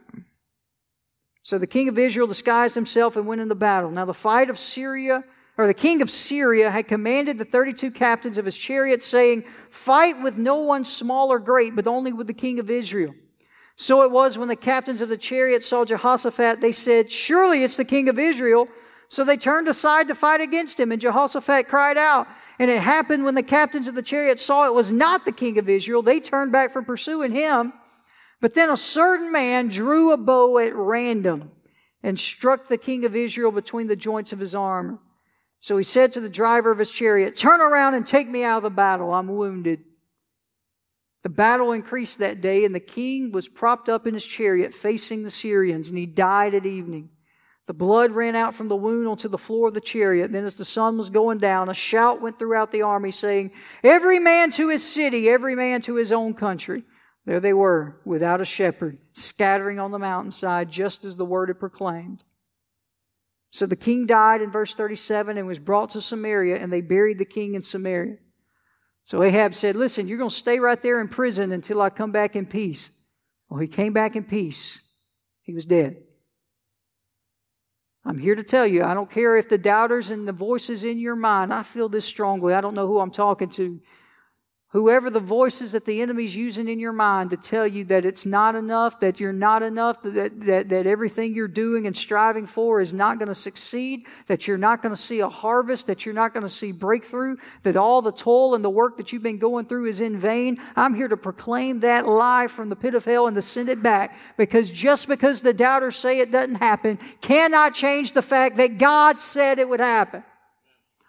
So 1.42 1.58
the 1.58 1.66
king 1.66 1.88
of 1.88 1.98
Israel 1.98 2.26
disguised 2.26 2.74
himself 2.74 3.16
and 3.16 3.26
went 3.26 3.40
in 3.40 3.48
the 3.48 3.54
battle. 3.54 3.90
Now 3.90 4.04
the 4.04 4.12
fight 4.12 4.50
of 4.50 4.58
Syria, 4.58 5.24
or 5.56 5.66
the 5.66 5.74
king 5.74 6.02
of 6.02 6.10
Syria 6.10 6.70
had 6.70 6.88
commanded 6.88 7.38
the 7.38 7.44
32 7.44 7.92
captains 7.92 8.36
of 8.36 8.44
his 8.44 8.56
chariots, 8.56 9.06
saying, 9.06 9.44
Fight 9.70 10.20
with 10.20 10.36
no 10.36 10.56
one 10.56 10.84
small 10.84 11.32
or 11.32 11.38
great, 11.38 11.74
but 11.74 11.86
only 11.86 12.12
with 12.12 12.26
the 12.26 12.34
king 12.34 12.58
of 12.58 12.68
Israel. 12.68 13.14
So 13.76 14.02
it 14.02 14.10
was 14.10 14.36
when 14.36 14.48
the 14.48 14.56
captains 14.56 15.00
of 15.00 15.08
the 15.08 15.16
chariots 15.16 15.66
saw 15.66 15.84
Jehoshaphat, 15.84 16.60
they 16.60 16.72
said, 16.72 17.12
Surely 17.12 17.62
it's 17.62 17.76
the 17.76 17.84
king 17.84 18.08
of 18.08 18.18
Israel. 18.18 18.68
So 19.08 19.24
they 19.24 19.38
turned 19.38 19.68
aside 19.68 20.08
to 20.08 20.14
fight 20.14 20.42
against 20.42 20.78
him, 20.78 20.92
and 20.92 21.00
Jehoshaphat 21.00 21.68
cried 21.68 21.96
out. 21.96 22.28
And 22.58 22.70
it 22.70 22.80
happened 22.80 23.24
when 23.24 23.34
the 23.34 23.42
captains 23.42 23.88
of 23.88 23.94
the 23.94 24.02
chariots 24.02 24.42
saw 24.42 24.66
it 24.66 24.74
was 24.74 24.92
not 24.92 25.24
the 25.24 25.32
king 25.32 25.58
of 25.58 25.68
Israel, 25.68 26.02
they 26.02 26.20
turned 26.20 26.52
back 26.52 26.72
from 26.72 26.84
pursuing 26.84 27.32
him. 27.32 27.72
But 28.40 28.54
then 28.54 28.70
a 28.70 28.76
certain 28.76 29.32
man 29.32 29.68
drew 29.68 30.12
a 30.12 30.16
bow 30.16 30.58
at 30.58 30.76
random 30.76 31.50
and 32.02 32.18
struck 32.18 32.68
the 32.68 32.78
king 32.78 33.04
of 33.04 33.16
Israel 33.16 33.50
between 33.50 33.86
the 33.86 33.96
joints 33.96 34.32
of 34.32 34.38
his 34.38 34.54
arm. 34.54 35.00
So 35.60 35.76
he 35.76 35.82
said 35.82 36.12
to 36.12 36.20
the 36.20 36.28
driver 36.28 36.70
of 36.70 36.78
his 36.78 36.92
chariot, 36.92 37.34
Turn 37.34 37.60
around 37.60 37.94
and 37.94 38.06
take 38.06 38.28
me 38.28 38.44
out 38.44 38.58
of 38.58 38.62
the 38.62 38.70
battle. 38.70 39.12
I'm 39.12 39.28
wounded. 39.28 39.80
The 41.24 41.28
battle 41.30 41.72
increased 41.72 42.18
that 42.18 42.40
day, 42.40 42.64
and 42.64 42.74
the 42.74 42.80
king 42.80 43.32
was 43.32 43.48
propped 43.48 43.88
up 43.88 44.06
in 44.06 44.14
his 44.14 44.24
chariot 44.24 44.72
facing 44.72 45.24
the 45.24 45.30
Syrians, 45.30 45.88
and 45.88 45.98
he 45.98 46.06
died 46.06 46.54
at 46.54 46.64
evening. 46.64 47.10
The 47.68 47.74
blood 47.74 48.12
ran 48.12 48.34
out 48.34 48.54
from 48.54 48.68
the 48.68 48.76
wound 48.76 49.06
onto 49.06 49.28
the 49.28 49.36
floor 49.36 49.68
of 49.68 49.74
the 49.74 49.82
chariot. 49.82 50.32
Then, 50.32 50.46
as 50.46 50.54
the 50.54 50.64
sun 50.64 50.96
was 50.96 51.10
going 51.10 51.36
down, 51.36 51.68
a 51.68 51.74
shout 51.74 52.22
went 52.22 52.38
throughout 52.38 52.72
the 52.72 52.80
army, 52.80 53.12
saying, 53.12 53.50
Every 53.84 54.18
man 54.18 54.50
to 54.52 54.70
his 54.70 54.82
city, 54.82 55.28
every 55.28 55.54
man 55.54 55.82
to 55.82 55.96
his 55.96 56.10
own 56.10 56.32
country. 56.32 56.84
There 57.26 57.40
they 57.40 57.52
were, 57.52 58.00
without 58.06 58.40
a 58.40 58.46
shepherd, 58.46 59.00
scattering 59.12 59.78
on 59.78 59.90
the 59.90 59.98
mountainside, 59.98 60.70
just 60.70 61.04
as 61.04 61.16
the 61.16 61.26
word 61.26 61.50
had 61.50 61.60
proclaimed. 61.60 62.24
So 63.50 63.66
the 63.66 63.76
king 63.76 64.06
died 64.06 64.40
in 64.40 64.50
verse 64.50 64.74
37 64.74 65.36
and 65.36 65.46
was 65.46 65.58
brought 65.58 65.90
to 65.90 66.00
Samaria, 66.00 66.56
and 66.56 66.72
they 66.72 66.80
buried 66.80 67.18
the 67.18 67.26
king 67.26 67.54
in 67.54 67.62
Samaria. 67.62 68.16
So 69.02 69.22
Ahab 69.22 69.54
said, 69.54 69.76
Listen, 69.76 70.08
you're 70.08 70.16
going 70.16 70.30
to 70.30 70.34
stay 70.34 70.58
right 70.58 70.80
there 70.80 71.02
in 71.02 71.08
prison 71.08 71.52
until 71.52 71.82
I 71.82 71.90
come 71.90 72.12
back 72.12 72.34
in 72.34 72.46
peace. 72.46 72.88
Well, 73.50 73.60
he 73.60 73.68
came 73.68 73.92
back 73.92 74.16
in 74.16 74.24
peace. 74.24 74.80
He 75.42 75.52
was 75.52 75.66
dead. 75.66 75.98
I'm 78.08 78.16
here 78.16 78.34
to 78.34 78.42
tell 78.42 78.66
you, 78.66 78.84
I 78.84 78.94
don't 78.94 79.10
care 79.10 79.36
if 79.36 79.50
the 79.50 79.58
doubters 79.58 80.08
and 80.08 80.26
the 80.26 80.32
voices 80.32 80.82
in 80.82 80.98
your 80.98 81.14
mind, 81.14 81.52
I 81.52 81.62
feel 81.62 81.90
this 81.90 82.06
strongly. 82.06 82.54
I 82.54 82.62
don't 82.62 82.74
know 82.74 82.86
who 82.86 83.00
I'm 83.00 83.10
talking 83.10 83.50
to. 83.50 83.78
Whoever 84.72 85.08
the 85.08 85.18
voices 85.18 85.72
that 85.72 85.86
the 85.86 86.02
enemy's 86.02 86.36
using 86.36 86.68
in 86.68 86.78
your 86.78 86.92
mind 86.92 87.30
to 87.30 87.38
tell 87.38 87.66
you 87.66 87.84
that 87.84 88.04
it's 88.04 88.26
not 88.26 88.54
enough, 88.54 89.00
that 89.00 89.18
you're 89.18 89.32
not 89.32 89.62
enough, 89.62 90.02
that, 90.02 90.42
that, 90.42 90.68
that 90.68 90.86
everything 90.86 91.32
you're 91.32 91.48
doing 91.48 91.86
and 91.86 91.96
striving 91.96 92.46
for 92.46 92.78
is 92.78 92.92
not 92.92 93.18
going 93.18 93.28
to 93.28 93.34
succeed, 93.34 94.04
that 94.26 94.46
you're 94.46 94.58
not 94.58 94.82
going 94.82 94.94
to 94.94 95.00
see 95.00 95.20
a 95.20 95.28
harvest, 95.28 95.86
that 95.86 96.04
you're 96.04 96.14
not 96.14 96.34
going 96.34 96.42
to 96.42 96.50
see 96.50 96.72
breakthrough, 96.72 97.36
that 97.62 97.76
all 97.76 98.02
the 98.02 98.12
toil 98.12 98.54
and 98.54 98.62
the 98.62 98.68
work 98.68 98.98
that 98.98 99.10
you've 99.10 99.22
been 99.22 99.38
going 99.38 99.64
through 99.64 99.86
is 99.86 100.02
in 100.02 100.18
vain. 100.18 100.58
I'm 100.76 100.92
here 100.92 101.08
to 101.08 101.16
proclaim 101.16 101.80
that 101.80 102.06
lie 102.06 102.46
from 102.46 102.68
the 102.68 102.76
pit 102.76 102.94
of 102.94 103.06
hell 103.06 103.26
and 103.26 103.34
to 103.36 103.42
send 103.42 103.70
it 103.70 103.82
back 103.82 104.18
because 104.36 104.70
just 104.70 105.08
because 105.08 105.40
the 105.40 105.54
doubters 105.54 105.96
say 105.96 106.20
it 106.20 106.30
doesn't 106.30 106.56
happen 106.56 106.98
cannot 107.22 107.72
change 107.72 108.12
the 108.12 108.20
fact 108.20 108.58
that 108.58 108.76
God 108.76 109.18
said 109.18 109.58
it 109.58 109.68
would 109.68 109.80
happen. 109.80 110.24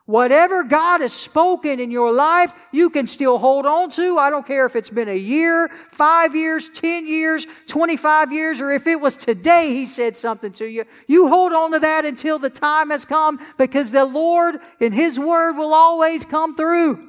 Whatever 0.09 0.63
God 0.63 1.01
has 1.01 1.13
spoken 1.13 1.79
in 1.79 1.91
your 1.91 2.11
life, 2.11 2.51
you 2.71 2.89
can 2.89 3.05
still 3.05 3.37
hold 3.37 3.67
on 3.67 3.91
to. 3.91 4.17
I 4.17 4.31
don't 4.31 4.43
care 4.43 4.65
if 4.65 4.75
it's 4.75 4.89
been 4.89 5.07
a 5.07 5.15
year, 5.15 5.69
five 5.91 6.35
years, 6.35 6.67
10 6.67 7.05
years, 7.05 7.45
25 7.67 8.31
years, 8.31 8.59
or 8.59 8.71
if 8.71 8.87
it 8.87 8.99
was 8.99 9.15
today 9.15 9.75
He 9.75 9.85
said 9.85 10.17
something 10.17 10.51
to 10.53 10.65
you. 10.65 10.85
You 11.05 11.27
hold 11.27 11.53
on 11.53 11.73
to 11.73 11.79
that 11.81 12.05
until 12.05 12.39
the 12.39 12.49
time 12.49 12.89
has 12.89 13.05
come 13.05 13.39
because 13.59 13.91
the 13.91 14.03
Lord 14.03 14.55
in 14.79 14.93
His 14.93 15.19
Word 15.19 15.53
will 15.53 15.75
always 15.75 16.25
come 16.25 16.55
through. 16.55 17.07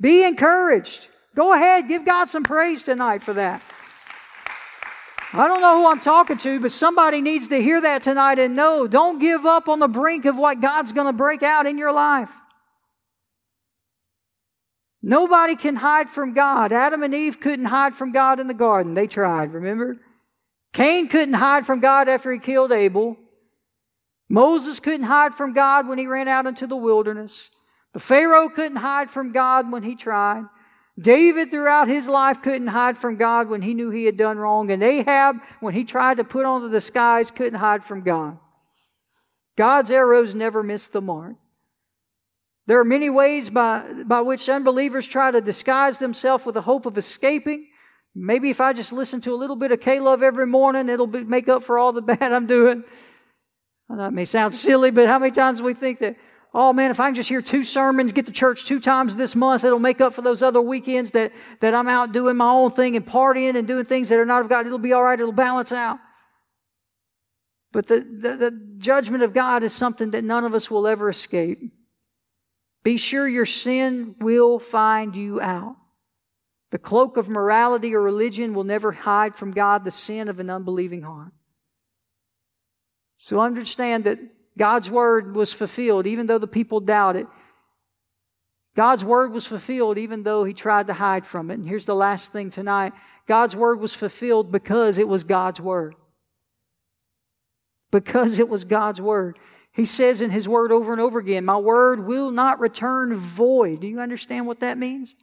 Be 0.00 0.24
encouraged. 0.24 1.08
Go 1.34 1.52
ahead, 1.52 1.88
give 1.88 2.06
God 2.06 2.30
some 2.30 2.42
praise 2.42 2.82
tonight 2.82 3.22
for 3.22 3.34
that. 3.34 3.60
I 5.32 5.46
don't 5.46 5.60
know 5.60 5.80
who 5.80 5.86
I'm 5.88 6.00
talking 6.00 6.38
to, 6.38 6.58
but 6.58 6.72
somebody 6.72 7.20
needs 7.20 7.48
to 7.48 7.62
hear 7.62 7.80
that 7.80 8.02
tonight 8.02 8.38
and 8.40 8.56
know 8.56 8.88
don't 8.88 9.20
give 9.20 9.46
up 9.46 9.68
on 9.68 9.78
the 9.78 9.88
brink 9.88 10.24
of 10.24 10.36
what 10.36 10.60
God's 10.60 10.92
going 10.92 11.06
to 11.06 11.12
break 11.12 11.42
out 11.42 11.66
in 11.66 11.78
your 11.78 11.92
life. 11.92 12.30
Nobody 15.02 15.54
can 15.56 15.76
hide 15.76 16.10
from 16.10 16.34
God. 16.34 16.72
Adam 16.72 17.02
and 17.02 17.14
Eve 17.14 17.40
couldn't 17.40 17.66
hide 17.66 17.94
from 17.94 18.12
God 18.12 18.40
in 18.40 18.48
the 18.48 18.54
garden. 18.54 18.94
They 18.94 19.06
tried, 19.06 19.54
remember? 19.54 19.98
Cain 20.72 21.08
couldn't 21.08 21.34
hide 21.34 21.64
from 21.64 21.80
God 21.80 22.08
after 22.08 22.32
he 22.32 22.38
killed 22.38 22.72
Abel. 22.72 23.16
Moses 24.28 24.78
couldn't 24.78 25.06
hide 25.06 25.34
from 25.34 25.52
God 25.52 25.88
when 25.88 25.98
he 25.98 26.06
ran 26.06 26.28
out 26.28 26.46
into 26.46 26.66
the 26.66 26.76
wilderness. 26.76 27.50
The 27.92 28.00
Pharaoh 28.00 28.48
couldn't 28.48 28.76
hide 28.76 29.10
from 29.10 29.32
God 29.32 29.72
when 29.72 29.82
he 29.82 29.96
tried. 29.96 30.44
David, 30.98 31.50
throughout 31.50 31.88
his 31.88 32.08
life, 32.08 32.42
couldn't 32.42 32.68
hide 32.68 32.98
from 32.98 33.16
God 33.16 33.48
when 33.48 33.62
he 33.62 33.74
knew 33.74 33.90
he 33.90 34.04
had 34.04 34.16
done 34.16 34.38
wrong. 34.38 34.70
And 34.70 34.82
Ahab, 34.82 35.36
when 35.60 35.74
he 35.74 35.84
tried 35.84 36.18
to 36.18 36.24
put 36.24 36.44
on 36.44 36.62
the 36.62 36.68
disguise, 36.68 37.30
couldn't 37.30 37.58
hide 37.58 37.84
from 37.84 38.02
God. 38.02 38.38
God's 39.56 39.90
arrows 39.90 40.34
never 40.34 40.62
miss 40.62 40.86
the 40.88 41.00
mark. 41.00 41.36
There 42.66 42.78
are 42.78 42.84
many 42.84 43.10
ways 43.10 43.50
by, 43.50 44.04
by 44.06 44.20
which 44.20 44.48
unbelievers 44.48 45.06
try 45.06 45.30
to 45.30 45.40
disguise 45.40 45.98
themselves 45.98 46.44
with 46.44 46.54
the 46.54 46.62
hope 46.62 46.86
of 46.86 46.96
escaping. 46.98 47.66
Maybe 48.14 48.50
if 48.50 48.60
I 48.60 48.72
just 48.72 48.92
listen 48.92 49.20
to 49.22 49.32
a 49.32 49.36
little 49.36 49.56
bit 49.56 49.72
of 49.72 49.80
K-Love 49.80 50.22
every 50.22 50.46
morning, 50.46 50.88
it'll 50.88 51.06
be, 51.06 51.24
make 51.24 51.48
up 51.48 51.62
for 51.62 51.78
all 51.78 51.92
the 51.92 52.02
bad 52.02 52.32
I'm 52.32 52.46
doing. 52.46 52.84
That 53.88 54.12
may 54.12 54.24
sound 54.24 54.54
silly, 54.54 54.90
but 54.90 55.08
how 55.08 55.18
many 55.18 55.32
times 55.32 55.60
we 55.60 55.74
think 55.74 55.98
that 55.98 56.16
oh 56.52 56.72
man, 56.72 56.90
if 56.90 56.98
I 56.98 57.06
can 57.06 57.14
just 57.14 57.28
hear 57.28 57.42
two 57.42 57.62
sermons, 57.62 58.12
get 58.12 58.26
to 58.26 58.32
church 58.32 58.66
two 58.66 58.80
times 58.80 59.16
this 59.16 59.36
month, 59.36 59.64
it'll 59.64 59.78
make 59.78 60.00
up 60.00 60.12
for 60.12 60.22
those 60.22 60.42
other 60.42 60.60
weekends 60.60 61.12
that, 61.12 61.32
that 61.60 61.74
I'm 61.74 61.88
out 61.88 62.12
doing 62.12 62.36
my 62.36 62.50
own 62.50 62.70
thing 62.70 62.96
and 62.96 63.06
partying 63.06 63.54
and 63.54 63.66
doing 63.68 63.84
things 63.84 64.08
that 64.08 64.18
are 64.18 64.26
not 64.26 64.42
of 64.42 64.48
God. 64.48 64.66
It'll 64.66 64.78
be 64.78 64.92
all 64.92 65.02
right. 65.02 65.18
It'll 65.18 65.32
balance 65.32 65.72
out. 65.72 65.98
But 67.72 67.86
the, 67.86 68.00
the, 68.00 68.36
the 68.36 68.74
judgment 68.78 69.22
of 69.22 69.32
God 69.32 69.62
is 69.62 69.72
something 69.72 70.10
that 70.10 70.24
none 70.24 70.44
of 70.44 70.54
us 70.54 70.70
will 70.70 70.88
ever 70.88 71.08
escape. 71.08 71.72
Be 72.82 72.96
sure 72.96 73.28
your 73.28 73.46
sin 73.46 74.16
will 74.20 74.58
find 74.58 75.14
you 75.14 75.40
out. 75.40 75.76
The 76.70 76.78
cloak 76.78 77.16
of 77.16 77.28
morality 77.28 77.94
or 77.94 78.00
religion 78.00 78.54
will 78.54 78.64
never 78.64 78.92
hide 78.92 79.36
from 79.36 79.52
God 79.52 79.84
the 79.84 79.90
sin 79.90 80.28
of 80.28 80.40
an 80.40 80.50
unbelieving 80.50 81.02
heart. 81.02 81.32
So 83.16 83.38
understand 83.38 84.04
that 84.04 84.18
God's 84.58 84.90
word 84.90 85.34
was 85.34 85.52
fulfilled, 85.52 86.06
even 86.06 86.26
though 86.26 86.38
the 86.38 86.46
people 86.46 86.80
doubted. 86.80 87.22
It. 87.22 87.28
God's 88.76 89.04
word 89.04 89.32
was 89.32 89.46
fulfilled, 89.46 89.98
even 89.98 90.22
though 90.22 90.44
he 90.44 90.54
tried 90.54 90.86
to 90.86 90.92
hide 90.92 91.26
from 91.26 91.50
it. 91.50 91.54
And 91.54 91.68
here's 91.68 91.86
the 91.86 91.94
last 91.94 92.32
thing 92.32 92.50
tonight 92.50 92.92
God's 93.26 93.56
word 93.56 93.80
was 93.80 93.94
fulfilled 93.94 94.52
because 94.52 94.98
it 94.98 95.08
was 95.08 95.24
God's 95.24 95.60
word. 95.60 95.94
Because 97.90 98.38
it 98.38 98.48
was 98.48 98.64
God's 98.64 99.00
word. 99.00 99.38
He 99.72 99.84
says 99.84 100.20
in 100.20 100.30
his 100.30 100.48
word 100.48 100.72
over 100.72 100.92
and 100.92 101.00
over 101.00 101.18
again, 101.18 101.44
My 101.44 101.56
word 101.56 102.06
will 102.06 102.30
not 102.30 102.60
return 102.60 103.14
void. 103.14 103.80
Do 103.80 103.86
you 103.86 104.00
understand 104.00 104.46
what 104.46 104.60
that 104.60 104.78
means? 104.78 105.14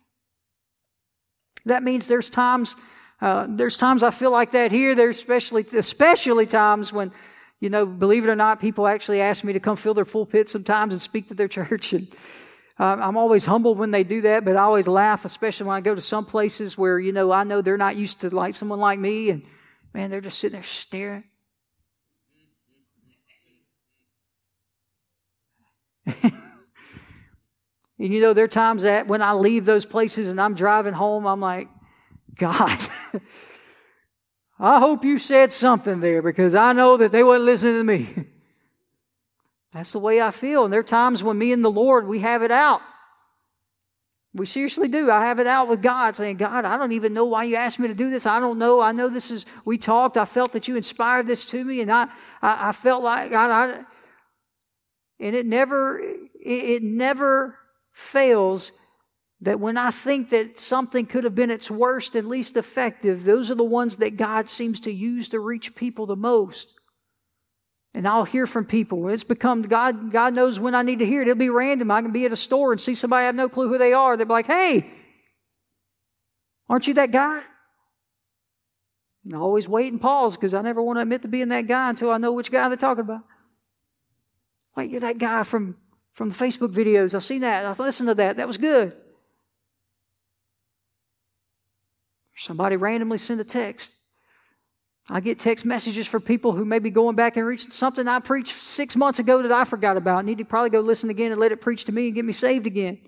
That 1.65 1.83
means 1.83 2.07
there's 2.07 2.29
times, 2.29 2.75
uh, 3.21 3.45
there's 3.49 3.75
times 3.75 4.03
I 4.03 4.11
feel 4.11 4.31
like 4.31 4.51
that 4.51 4.71
here. 4.71 4.95
There's 4.95 5.17
especially, 5.17 5.65
especially 5.73 6.45
times 6.45 6.93
when 6.93 7.11
you 7.59 7.69
know, 7.69 7.85
believe 7.85 8.23
it 8.23 8.29
or 8.29 8.35
not, 8.35 8.59
people 8.59 8.87
actually 8.87 9.21
ask 9.21 9.43
me 9.43 9.53
to 9.53 9.59
come 9.59 9.75
fill 9.75 9.93
their 9.93 10.05
pulpit 10.05 10.47
sometimes 10.49 10.93
and 10.93 11.01
speak 11.01 11.27
to 11.29 11.33
their 11.33 11.47
church. 11.57 11.93
And 11.93 12.07
uh, 12.79 12.97
I'm 12.99 13.17
always 13.17 13.45
humbled 13.45 13.79
when 13.79 13.91
they 13.91 14.03
do 14.03 14.21
that, 14.21 14.45
but 14.45 14.55
I 14.55 14.61
always 14.61 14.87
laugh, 14.87 15.25
especially 15.25 15.65
when 15.67 15.75
I 15.75 15.81
go 15.81 15.95
to 15.95 16.01
some 16.01 16.25
places 16.25 16.77
where, 16.77 16.99
you 16.99 17.11
know, 17.11 17.31
I 17.31 17.43
know 17.43 17.61
they're 17.61 17.77
not 17.77 17.95
used 17.95 18.21
to 18.21 18.33
like 18.33 18.53
someone 18.53 18.79
like 18.79 18.99
me. 18.99 19.31
And 19.31 19.43
man, 19.93 20.11
they're 20.11 20.21
just 20.21 20.37
sitting 20.37 20.53
there 20.53 20.63
staring. 20.63 21.23
and 26.23 26.33
you 27.97 28.21
know, 28.21 28.33
there 28.33 28.45
are 28.45 28.49
times 28.49 28.83
that 28.83 29.07
when 29.07 29.23
I 29.23 29.33
leave 29.33 29.65
those 29.65 29.83
places 29.85 30.29
and 30.29 30.39
I'm 30.39 30.53
driving 30.53 30.93
home, 30.93 31.25
I'm 31.25 31.41
like, 31.41 31.67
God. 32.35 32.79
I 34.59 34.79
hope 34.79 35.05
you 35.05 35.19
said 35.19 35.51
something 35.51 35.99
there 35.99 36.21
because 36.21 36.55
I 36.55 36.73
know 36.73 36.97
that 36.97 37.11
they 37.11 37.23
wasn't 37.23 37.45
listening 37.45 37.73
to 37.75 37.83
me. 37.83 38.25
That's 39.73 39.91
the 39.91 39.99
way 39.99 40.21
I 40.21 40.31
feel. 40.31 40.63
And 40.63 40.73
there 40.73 40.79
are 40.79 40.83
times 40.83 41.23
when 41.23 41.37
me 41.37 41.51
and 41.51 41.63
the 41.63 41.71
Lord, 41.71 42.07
we 42.07 42.19
have 42.19 42.41
it 42.41 42.51
out. 42.51 42.81
We 44.33 44.45
seriously 44.45 44.87
do. 44.87 45.09
I 45.11 45.25
have 45.25 45.39
it 45.39 45.47
out 45.47 45.67
with 45.67 45.81
God 45.81 46.15
saying, 46.15 46.37
God, 46.37 46.65
I 46.65 46.77
don't 46.77 46.91
even 46.91 47.13
know 47.13 47.25
why 47.25 47.43
you 47.43 47.55
asked 47.55 47.79
me 47.79 47.87
to 47.87 47.93
do 47.93 48.09
this. 48.09 48.25
I 48.25 48.39
don't 48.39 48.59
know. 48.59 48.81
I 48.81 48.91
know 48.91 49.09
this 49.09 49.31
is, 49.31 49.45
we 49.65 49.77
talked. 49.77 50.17
I 50.17 50.25
felt 50.25 50.51
that 50.53 50.67
you 50.67 50.75
inspired 50.75 51.27
this 51.27 51.45
to 51.45 51.63
me. 51.63 51.81
And 51.81 51.91
I, 51.91 52.07
I, 52.41 52.69
I 52.69 52.71
felt 52.71 53.03
like, 53.03 53.31
God, 53.31 53.49
I, 53.49 53.85
and 55.19 55.35
it 55.35 55.45
never, 55.45 55.99
it, 55.99 56.29
it 56.43 56.83
never 56.83 57.57
fails 57.91 58.71
that 59.41 59.59
when 59.59 59.77
I 59.77 59.91
think 59.91 60.31
that 60.31 60.57
something 60.57 61.05
could 61.05 61.23
have 61.23 61.35
been 61.35 61.51
its 61.51 61.69
worst 61.69 62.15
and 62.15 62.27
least 62.27 62.57
effective, 62.57 63.23
those 63.23 63.51
are 63.51 63.55
the 63.55 63.63
ones 63.63 63.97
that 63.97 64.17
God 64.17 64.49
seems 64.49 64.79
to 64.81 64.91
use 64.91 65.29
to 65.29 65.39
reach 65.39 65.75
people 65.75 66.05
the 66.05 66.15
most. 66.15 66.73
And 67.93 68.07
I'll 68.07 68.25
hear 68.25 68.47
from 68.47 68.65
people. 68.65 69.09
It's 69.09 69.23
become 69.23 69.61
God, 69.61 70.11
God 70.11 70.33
knows 70.33 70.59
when 70.59 70.75
I 70.75 70.81
need 70.81 70.99
to 70.99 71.05
hear 71.05 71.21
it. 71.21 71.27
It'll 71.27 71.37
be 71.37 71.49
random. 71.49 71.91
I 71.91 72.01
can 72.01 72.11
be 72.11 72.25
at 72.25 72.33
a 72.33 72.37
store 72.37 72.71
and 72.71 72.81
see 72.81 72.95
somebody 72.95 73.23
I 73.23 73.25
have 73.27 73.35
no 73.35 73.49
clue 73.49 73.69
who 73.69 73.77
they 73.77 73.93
are. 73.93 74.17
They'll 74.17 74.27
be 74.27 74.33
like, 74.33 74.47
hey, 74.47 74.89
aren't 76.67 76.87
you 76.87 76.95
that 76.95 77.11
guy? 77.11 77.41
And 79.23 79.35
I 79.35 79.37
always 79.37 79.67
wait 79.67 79.91
and 79.91 80.01
pause 80.01 80.35
because 80.35 80.53
I 80.53 80.61
never 80.61 80.81
want 80.81 80.97
to 80.97 81.01
admit 81.01 81.21
to 81.23 81.27
being 81.27 81.49
that 81.49 81.67
guy 81.67 81.89
until 81.89 82.11
I 82.11 82.17
know 82.17 82.33
which 82.33 82.51
guy 82.51 82.67
they're 82.69 82.77
talking 82.77 83.03
about. 83.03 83.21
Wait, 84.75 84.89
you're 84.89 85.01
that 85.01 85.17
guy 85.17 85.43
from, 85.43 85.75
from 86.13 86.29
the 86.29 86.35
Facebook 86.35 86.73
videos. 86.73 87.13
I've 87.13 87.25
seen 87.25 87.41
that. 87.41 87.65
I've 87.65 87.79
listened 87.79 88.09
to 88.09 88.15
that. 88.15 88.37
That 88.37 88.47
was 88.47 88.57
good. 88.57 88.95
Somebody 92.37 92.77
randomly 92.77 93.17
send 93.17 93.41
a 93.41 93.43
text. 93.43 93.91
I 95.09 95.21
get 95.21 95.39
text 95.39 95.65
messages 95.65 96.05
for 96.05 96.19
people 96.19 96.51
who 96.51 96.65
may 96.65 96.79
be 96.79 96.89
going 96.89 97.15
back 97.15 97.37
and 97.37 97.45
reaching 97.45 97.71
something 97.71 98.07
I 98.07 98.19
preached 98.19 98.53
six 98.55 98.95
months 98.95 99.19
ago 99.19 99.41
that 99.41 99.51
I 99.51 99.63
forgot 99.63 99.97
about. 99.97 100.19
I 100.19 100.21
need 100.21 100.37
to 100.39 100.45
probably 100.45 100.69
go 100.69 100.81
listen 100.81 101.09
again 101.09 101.31
and 101.31 101.39
let 101.39 101.51
it 101.51 101.61
preach 101.61 101.85
to 101.85 101.91
me 101.91 102.07
and 102.07 102.15
get 102.15 102.25
me 102.25 102.33
saved 102.33 102.67
again. 102.67 102.99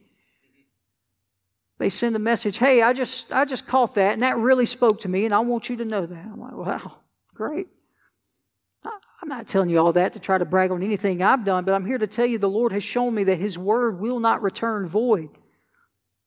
They 1.77 1.89
send 1.89 2.15
the 2.15 2.19
message, 2.19 2.57
hey, 2.57 2.81
I 2.81 2.93
just 2.93 3.31
I 3.31 3.45
just 3.45 3.67
caught 3.67 3.95
that 3.95 4.13
and 4.13 4.23
that 4.23 4.37
really 4.37 4.65
spoke 4.65 5.01
to 5.01 5.09
me 5.09 5.25
and 5.25 5.33
I 5.33 5.39
want 5.39 5.69
you 5.69 5.77
to 5.77 5.85
know 5.85 6.05
that. 6.05 6.25
I'm 6.25 6.39
like, 6.39 6.53
wow, 6.53 6.97
great. 7.33 7.67
I'm 9.21 9.27
not 9.27 9.47
telling 9.47 9.69
you 9.69 9.79
all 9.79 9.93
that 9.93 10.13
to 10.13 10.19
try 10.19 10.37
to 10.37 10.45
brag 10.45 10.71
on 10.71 10.81
anything 10.81 11.21
I've 11.21 11.43
done, 11.43 11.65
but 11.65 11.73
I'm 11.73 11.85
here 11.85 11.97
to 11.97 12.07
tell 12.07 12.25
you 12.25 12.37
the 12.37 12.49
Lord 12.49 12.71
has 12.71 12.83
shown 12.83 13.13
me 13.13 13.25
that 13.25 13.37
His 13.37 13.57
word 13.57 13.99
will 13.99 14.19
not 14.19 14.41
return 14.41 14.87
void. 14.87 15.29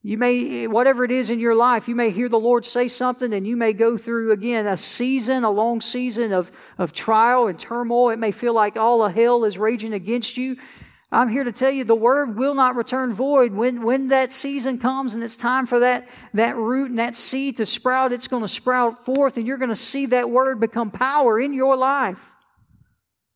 You 0.04 0.18
may, 0.18 0.66
whatever 0.66 1.04
it 1.04 1.12
is 1.12 1.30
in 1.30 1.38
your 1.38 1.54
life, 1.54 1.86
you 1.86 1.94
may 1.94 2.10
hear 2.10 2.28
the 2.28 2.38
Lord 2.38 2.66
say 2.66 2.88
something 2.88 3.32
and 3.32 3.46
you 3.46 3.56
may 3.56 3.72
go 3.72 3.96
through 3.96 4.32
again 4.32 4.66
a 4.66 4.76
season, 4.76 5.44
a 5.44 5.50
long 5.50 5.80
season 5.80 6.32
of, 6.32 6.50
of 6.76 6.92
trial 6.92 7.46
and 7.46 7.58
turmoil. 7.58 8.10
It 8.10 8.18
may 8.18 8.32
feel 8.32 8.52
like 8.52 8.76
all 8.76 9.04
of 9.04 9.14
hell 9.14 9.44
is 9.44 9.58
raging 9.58 9.92
against 9.92 10.36
you. 10.36 10.56
I'm 11.12 11.28
here 11.28 11.44
to 11.44 11.52
tell 11.52 11.70
you 11.70 11.84
the 11.84 11.94
word 11.94 12.36
will 12.36 12.54
not 12.54 12.74
return 12.74 13.14
void. 13.14 13.52
When, 13.52 13.82
when 13.82 14.08
that 14.08 14.32
season 14.32 14.78
comes 14.78 15.14
and 15.14 15.22
it's 15.22 15.36
time 15.36 15.66
for 15.66 15.78
that, 15.80 16.08
that 16.34 16.56
root 16.56 16.90
and 16.90 16.98
that 16.98 17.14
seed 17.14 17.58
to 17.58 17.66
sprout, 17.66 18.12
it's 18.12 18.28
going 18.28 18.42
to 18.42 18.48
sprout 18.48 19.04
forth 19.04 19.36
and 19.36 19.46
you're 19.46 19.58
going 19.58 19.68
to 19.68 19.76
see 19.76 20.06
that 20.06 20.30
word 20.30 20.58
become 20.58 20.90
power 20.90 21.38
in 21.38 21.52
your 21.52 21.76
life. 21.76 22.32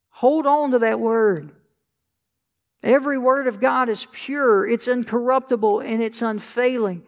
Hold 0.08 0.46
on 0.46 0.72
to 0.72 0.80
that 0.80 0.98
word. 0.98 1.52
Every 2.86 3.18
word 3.18 3.48
of 3.48 3.58
God 3.58 3.88
is 3.88 4.06
pure, 4.12 4.64
it's 4.64 4.86
incorruptible, 4.86 5.80
and 5.80 6.00
it's 6.00 6.22
unfailing. 6.22 7.02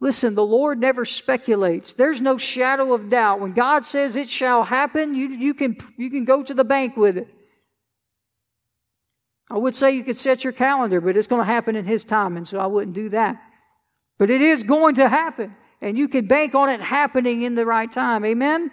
Listen, 0.00 0.34
the 0.34 0.44
Lord 0.44 0.80
never 0.80 1.04
speculates. 1.04 1.92
There's 1.92 2.20
no 2.20 2.36
shadow 2.36 2.92
of 2.92 3.08
doubt. 3.08 3.38
When 3.38 3.52
God 3.52 3.84
says 3.84 4.16
it 4.16 4.28
shall 4.28 4.64
happen, 4.64 5.14
you, 5.14 5.28
you, 5.28 5.54
can, 5.54 5.76
you 5.96 6.10
can 6.10 6.24
go 6.24 6.42
to 6.42 6.52
the 6.52 6.64
bank 6.64 6.96
with 6.96 7.16
it. 7.16 7.32
I 9.48 9.58
would 9.58 9.76
say 9.76 9.92
you 9.92 10.02
could 10.02 10.16
set 10.16 10.42
your 10.42 10.52
calendar, 10.52 11.00
but 11.00 11.16
it's 11.16 11.28
going 11.28 11.40
to 11.40 11.46
happen 11.46 11.76
in 11.76 11.84
His 11.84 12.04
time, 12.04 12.36
and 12.36 12.48
so 12.48 12.58
I 12.58 12.66
wouldn't 12.66 12.96
do 12.96 13.08
that. 13.10 13.40
But 14.18 14.28
it 14.28 14.40
is 14.40 14.64
going 14.64 14.96
to 14.96 15.08
happen, 15.08 15.54
and 15.80 15.96
you 15.96 16.08
can 16.08 16.26
bank 16.26 16.56
on 16.56 16.68
it 16.68 16.80
happening 16.80 17.42
in 17.42 17.54
the 17.54 17.64
right 17.64 17.90
time. 17.90 18.24
Amen? 18.24 18.72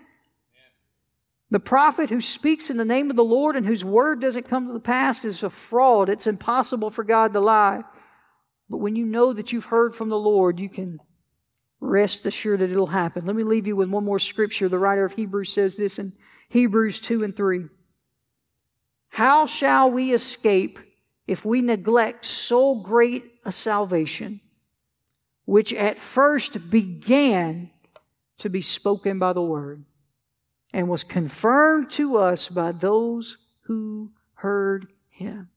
The 1.52 1.60
prophet 1.60 2.10
who 2.10 2.22
speaks 2.22 2.70
in 2.70 2.78
the 2.78 2.86
name 2.86 3.10
of 3.10 3.16
the 3.16 3.24
Lord 3.24 3.56
and 3.56 3.66
whose 3.66 3.84
word 3.84 4.22
doesn't 4.22 4.48
come 4.48 4.68
to 4.68 4.74
the 4.74 4.80
pass 4.80 5.26
is 5.26 5.42
a 5.42 5.50
fraud. 5.50 6.10
It's 6.10 6.28
impossible 6.28 6.90
for 6.92 7.04
God 7.04 7.34
to 7.34 7.40
lie. 7.40 7.84
But 8.70 8.78
when 8.78 8.96
you 8.96 9.06
know 9.06 9.34
that 9.34 9.52
you've 9.52 9.66
heard 9.66 9.96
from 9.96 10.10
the 10.10 10.18
Lord, 10.18 10.60
you 10.60 10.70
can 10.70 11.00
Rest 11.82 12.26
assured 12.26 12.60
that 12.60 12.72
it'll 12.72 12.88
happen. 12.88 13.26
Let 13.26 13.36
me 13.36 13.44
leave 13.44 13.66
you 13.66 13.76
with 13.76 13.90
one 13.90 14.04
more 14.04 14.20
scripture. 14.20 14.68
The 14.68 14.80
writer 14.80 15.06
of 15.06 15.14
Hebrews 15.14 15.52
says 15.52 15.78
this 15.78 15.98
in 15.98 16.14
Hebrews 16.50 17.00
2 17.00 17.24
and 17.24 17.36
3. 17.36 17.66
How 19.10 19.46
shall 19.46 19.90
we 19.90 20.14
escape 20.14 20.80
if 21.26 21.46
we 21.46 21.62
neglect 21.62 22.26
so 22.26 22.76
great 22.76 23.24
a 23.46 23.52
salvation, 23.52 24.42
which 25.46 25.74
at 25.74 26.00
first 26.00 26.70
began 26.70 27.72
to 28.40 28.50
be 28.50 28.62
spoken 28.62 29.18
by 29.20 29.34
the 29.34 29.42
word 29.42 29.86
and 30.74 30.88
was 30.88 31.04
confirmed 31.04 31.90
to 31.92 32.18
us 32.18 32.48
by 32.48 32.72
those 32.72 33.38
who 33.62 34.12
heard 34.36 34.88
him? 35.10 35.50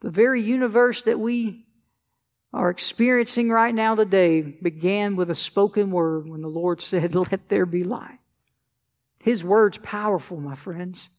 The 0.00 0.10
very 0.10 0.40
universe 0.40 1.02
that 1.02 1.18
we 1.18 1.64
are 2.52 2.70
experiencing 2.70 3.50
right 3.50 3.74
now 3.74 3.94
today 3.94 4.40
began 4.40 5.16
with 5.16 5.30
a 5.30 5.34
spoken 5.34 5.90
word 5.90 6.28
when 6.28 6.42
the 6.42 6.48
Lord 6.48 6.80
said, 6.82 7.14
Let 7.14 7.48
there 7.48 7.66
be 7.66 7.84
light. 7.84 8.18
His 9.22 9.42
word's 9.42 9.78
powerful, 9.78 10.38
my 10.38 10.54
friends. 10.54 11.10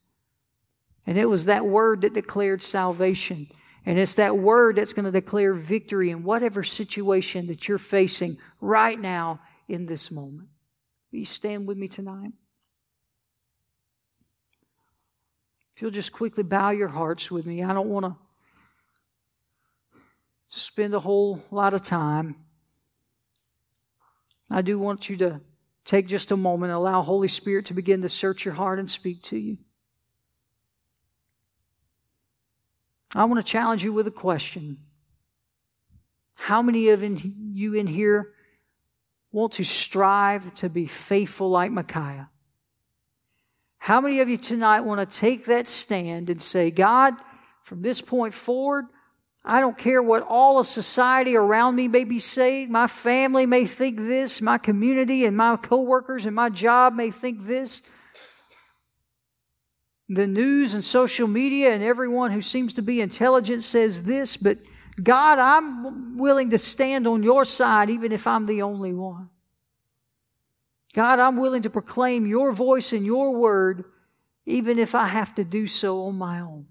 And 1.05 1.17
it 1.17 1.25
was 1.25 1.45
that 1.45 1.65
word 1.65 2.01
that 2.01 2.13
declared 2.13 2.61
salvation. 2.61 3.47
And 3.85 3.97
it's 3.97 4.15
that 4.15 4.37
word 4.37 4.75
that's 4.75 4.93
going 4.93 5.05
to 5.05 5.11
declare 5.11 5.53
victory 5.53 6.09
in 6.09 6.23
whatever 6.23 6.63
situation 6.63 7.47
that 7.47 7.67
you're 7.67 7.77
facing 7.77 8.37
right 8.59 8.99
now 8.99 9.39
in 9.69 9.85
this 9.85 10.11
moment. 10.11 10.49
Will 11.17 11.21
you 11.21 11.25
stand 11.25 11.65
with 11.65 11.79
me 11.79 11.87
tonight? 11.87 12.31
If 15.75 15.81
you'll 15.81 15.89
just 15.89 16.11
quickly 16.11 16.43
bow 16.43 16.69
your 16.69 16.89
hearts 16.89 17.31
with 17.31 17.43
me, 17.43 17.63
I 17.63 17.73
don't 17.73 17.89
want 17.89 18.05
to 18.05 18.15
spend 20.47 20.93
a 20.93 20.99
whole 20.99 21.43
lot 21.49 21.73
of 21.73 21.81
time. 21.81 22.35
I 24.51 24.61
do 24.61 24.77
want 24.77 25.09
you 25.09 25.17
to 25.17 25.41
take 25.85 26.05
just 26.05 26.29
a 26.29 26.37
moment 26.37 26.69
and 26.69 26.77
allow 26.77 27.01
Holy 27.01 27.27
Spirit 27.27 27.65
to 27.65 27.73
begin 27.73 28.03
to 28.03 28.09
search 28.09 28.45
your 28.45 28.53
heart 28.53 28.77
and 28.77 28.87
speak 28.87 29.23
to 29.23 29.37
you. 29.37 29.57
I 33.15 33.25
want 33.25 33.43
to 33.43 33.51
challenge 33.51 33.83
you 33.83 33.91
with 33.91 34.05
a 34.05 34.11
question. 34.11 34.77
How 36.35 36.61
many 36.61 36.89
of 36.89 37.01
you 37.01 37.73
in 37.73 37.87
here 37.87 38.33
want 39.31 39.53
to 39.53 39.63
strive 39.63 40.53
to 40.55 40.69
be 40.69 40.85
faithful 40.85 41.49
like 41.49 41.71
Micaiah? 41.71 42.29
How 43.77 44.01
many 44.01 44.19
of 44.19 44.29
you 44.29 44.37
tonight 44.37 44.81
want 44.81 45.09
to 45.09 45.17
take 45.17 45.45
that 45.45 45.67
stand 45.67 46.29
and 46.29 46.41
say, 46.41 46.71
God, 46.71 47.13
from 47.63 47.81
this 47.81 48.01
point 48.01 48.33
forward, 48.33 48.85
I 49.43 49.61
don't 49.61 49.77
care 49.77 50.03
what 50.03 50.23
all 50.27 50.59
of 50.59 50.67
society 50.67 51.37
around 51.37 51.75
me 51.75 51.87
may 51.87 52.03
be 52.03 52.19
saying. 52.19 52.69
My 52.69 52.87
family 52.87 53.45
may 53.45 53.65
think 53.65 53.97
this. 53.97 54.41
My 54.41 54.57
community 54.57 55.23
and 55.23 55.37
my 55.37 55.55
coworkers 55.55 56.25
and 56.25 56.35
my 56.35 56.49
job 56.49 56.93
may 56.93 57.11
think 57.11 57.45
this. 57.45 57.81
The 60.09 60.27
news 60.27 60.73
and 60.73 60.83
social 60.83 61.27
media 61.27 61.73
and 61.73 61.81
everyone 61.83 62.31
who 62.31 62.41
seems 62.41 62.73
to 62.73 62.81
be 62.81 62.99
intelligent 62.99 63.63
says 63.63 64.03
this, 64.03 64.35
but 64.35 64.57
God, 65.01 65.37
I'm 65.39 66.17
willing 66.17 66.49
to 66.49 66.57
stand 66.57 67.07
on 67.07 67.23
your 67.23 67.45
side 67.45 67.89
even 67.89 68.11
if 68.11 68.25
I'm 68.25 68.45
the 68.45 68.63
only 68.63 68.93
one. 68.93 69.29
God, 70.93 71.19
I'm 71.19 71.37
willing 71.37 71.61
to 71.63 71.69
proclaim 71.69 72.25
your 72.25 72.51
voice 72.51 72.93
and 72.93 73.05
your 73.05 73.35
word 73.35 73.85
even 74.45 74.79
if 74.79 74.95
I 74.95 75.07
have 75.07 75.35
to 75.35 75.43
do 75.43 75.67
so 75.67 76.05
on 76.05 76.15
my 76.15 76.39
own. 76.39 76.65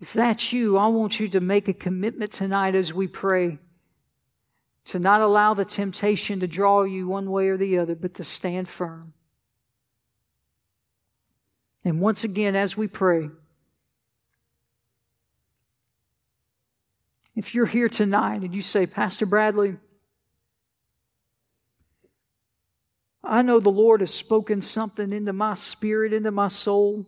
If 0.00 0.12
that's 0.14 0.52
you, 0.52 0.76
I 0.78 0.88
want 0.88 1.20
you 1.20 1.28
to 1.28 1.40
make 1.40 1.68
a 1.68 1.74
commitment 1.74 2.32
tonight 2.32 2.74
as 2.74 2.92
we 2.92 3.06
pray 3.06 3.58
to 4.86 4.98
not 4.98 5.20
allow 5.20 5.54
the 5.54 5.64
temptation 5.64 6.40
to 6.40 6.48
draw 6.48 6.82
you 6.82 7.06
one 7.06 7.30
way 7.30 7.48
or 7.48 7.56
the 7.56 7.78
other, 7.78 7.94
but 7.94 8.14
to 8.14 8.24
stand 8.24 8.68
firm. 8.68 9.12
And 11.84 12.00
once 12.00 12.24
again, 12.24 12.56
as 12.56 12.76
we 12.76 12.88
pray, 12.88 13.30
if 17.34 17.54
you're 17.54 17.66
here 17.66 17.88
tonight 17.88 18.42
and 18.42 18.54
you 18.54 18.62
say, 18.62 18.86
Pastor 18.86 19.26
Bradley, 19.26 19.76
I 23.24 23.42
know 23.42 23.60
the 23.60 23.70
Lord 23.70 24.00
has 24.00 24.12
spoken 24.12 24.62
something 24.62 25.12
into 25.12 25.32
my 25.32 25.54
spirit, 25.54 26.12
into 26.12 26.30
my 26.30 26.48
soul. 26.48 27.06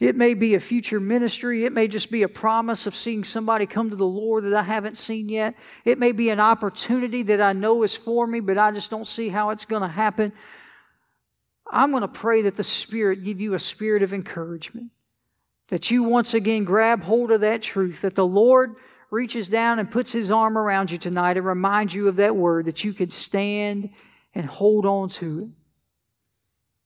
It 0.00 0.16
may 0.16 0.34
be 0.34 0.54
a 0.54 0.60
future 0.60 1.00
ministry. 1.00 1.64
It 1.64 1.72
may 1.72 1.88
just 1.88 2.10
be 2.10 2.22
a 2.22 2.28
promise 2.28 2.86
of 2.86 2.96
seeing 2.96 3.24
somebody 3.24 3.66
come 3.66 3.90
to 3.90 3.96
the 3.96 4.06
Lord 4.06 4.44
that 4.44 4.54
I 4.54 4.62
haven't 4.62 4.96
seen 4.96 5.28
yet. 5.28 5.54
It 5.84 5.98
may 5.98 6.12
be 6.12 6.30
an 6.30 6.40
opportunity 6.40 7.22
that 7.24 7.40
I 7.40 7.52
know 7.52 7.82
is 7.82 7.94
for 7.94 8.26
me, 8.26 8.40
but 8.40 8.58
I 8.58 8.72
just 8.72 8.90
don't 8.90 9.06
see 9.06 9.28
how 9.28 9.50
it's 9.50 9.64
going 9.64 9.82
to 9.82 9.88
happen. 9.88 10.32
I'm 11.70 11.90
going 11.90 12.02
to 12.02 12.08
pray 12.08 12.42
that 12.42 12.56
the 12.56 12.64
Spirit 12.64 13.24
give 13.24 13.40
you 13.40 13.54
a 13.54 13.58
spirit 13.58 14.02
of 14.02 14.12
encouragement, 14.12 14.90
that 15.68 15.90
you 15.90 16.02
once 16.02 16.34
again 16.34 16.64
grab 16.64 17.02
hold 17.02 17.30
of 17.30 17.40
that 17.40 17.62
truth, 17.62 18.02
that 18.02 18.14
the 18.14 18.26
Lord 18.26 18.74
reaches 19.10 19.48
down 19.48 19.78
and 19.78 19.90
puts 19.90 20.12
His 20.12 20.30
arm 20.30 20.58
around 20.58 20.90
you 20.90 20.98
tonight 20.98 21.36
and 21.36 21.46
reminds 21.46 21.94
you 21.94 22.08
of 22.08 22.16
that 22.16 22.36
word, 22.36 22.66
that 22.66 22.84
you 22.84 22.92
can 22.92 23.10
stand 23.10 23.90
and 24.34 24.46
hold 24.46 24.84
on 24.86 25.08
to 25.08 25.40
it. 25.40 25.48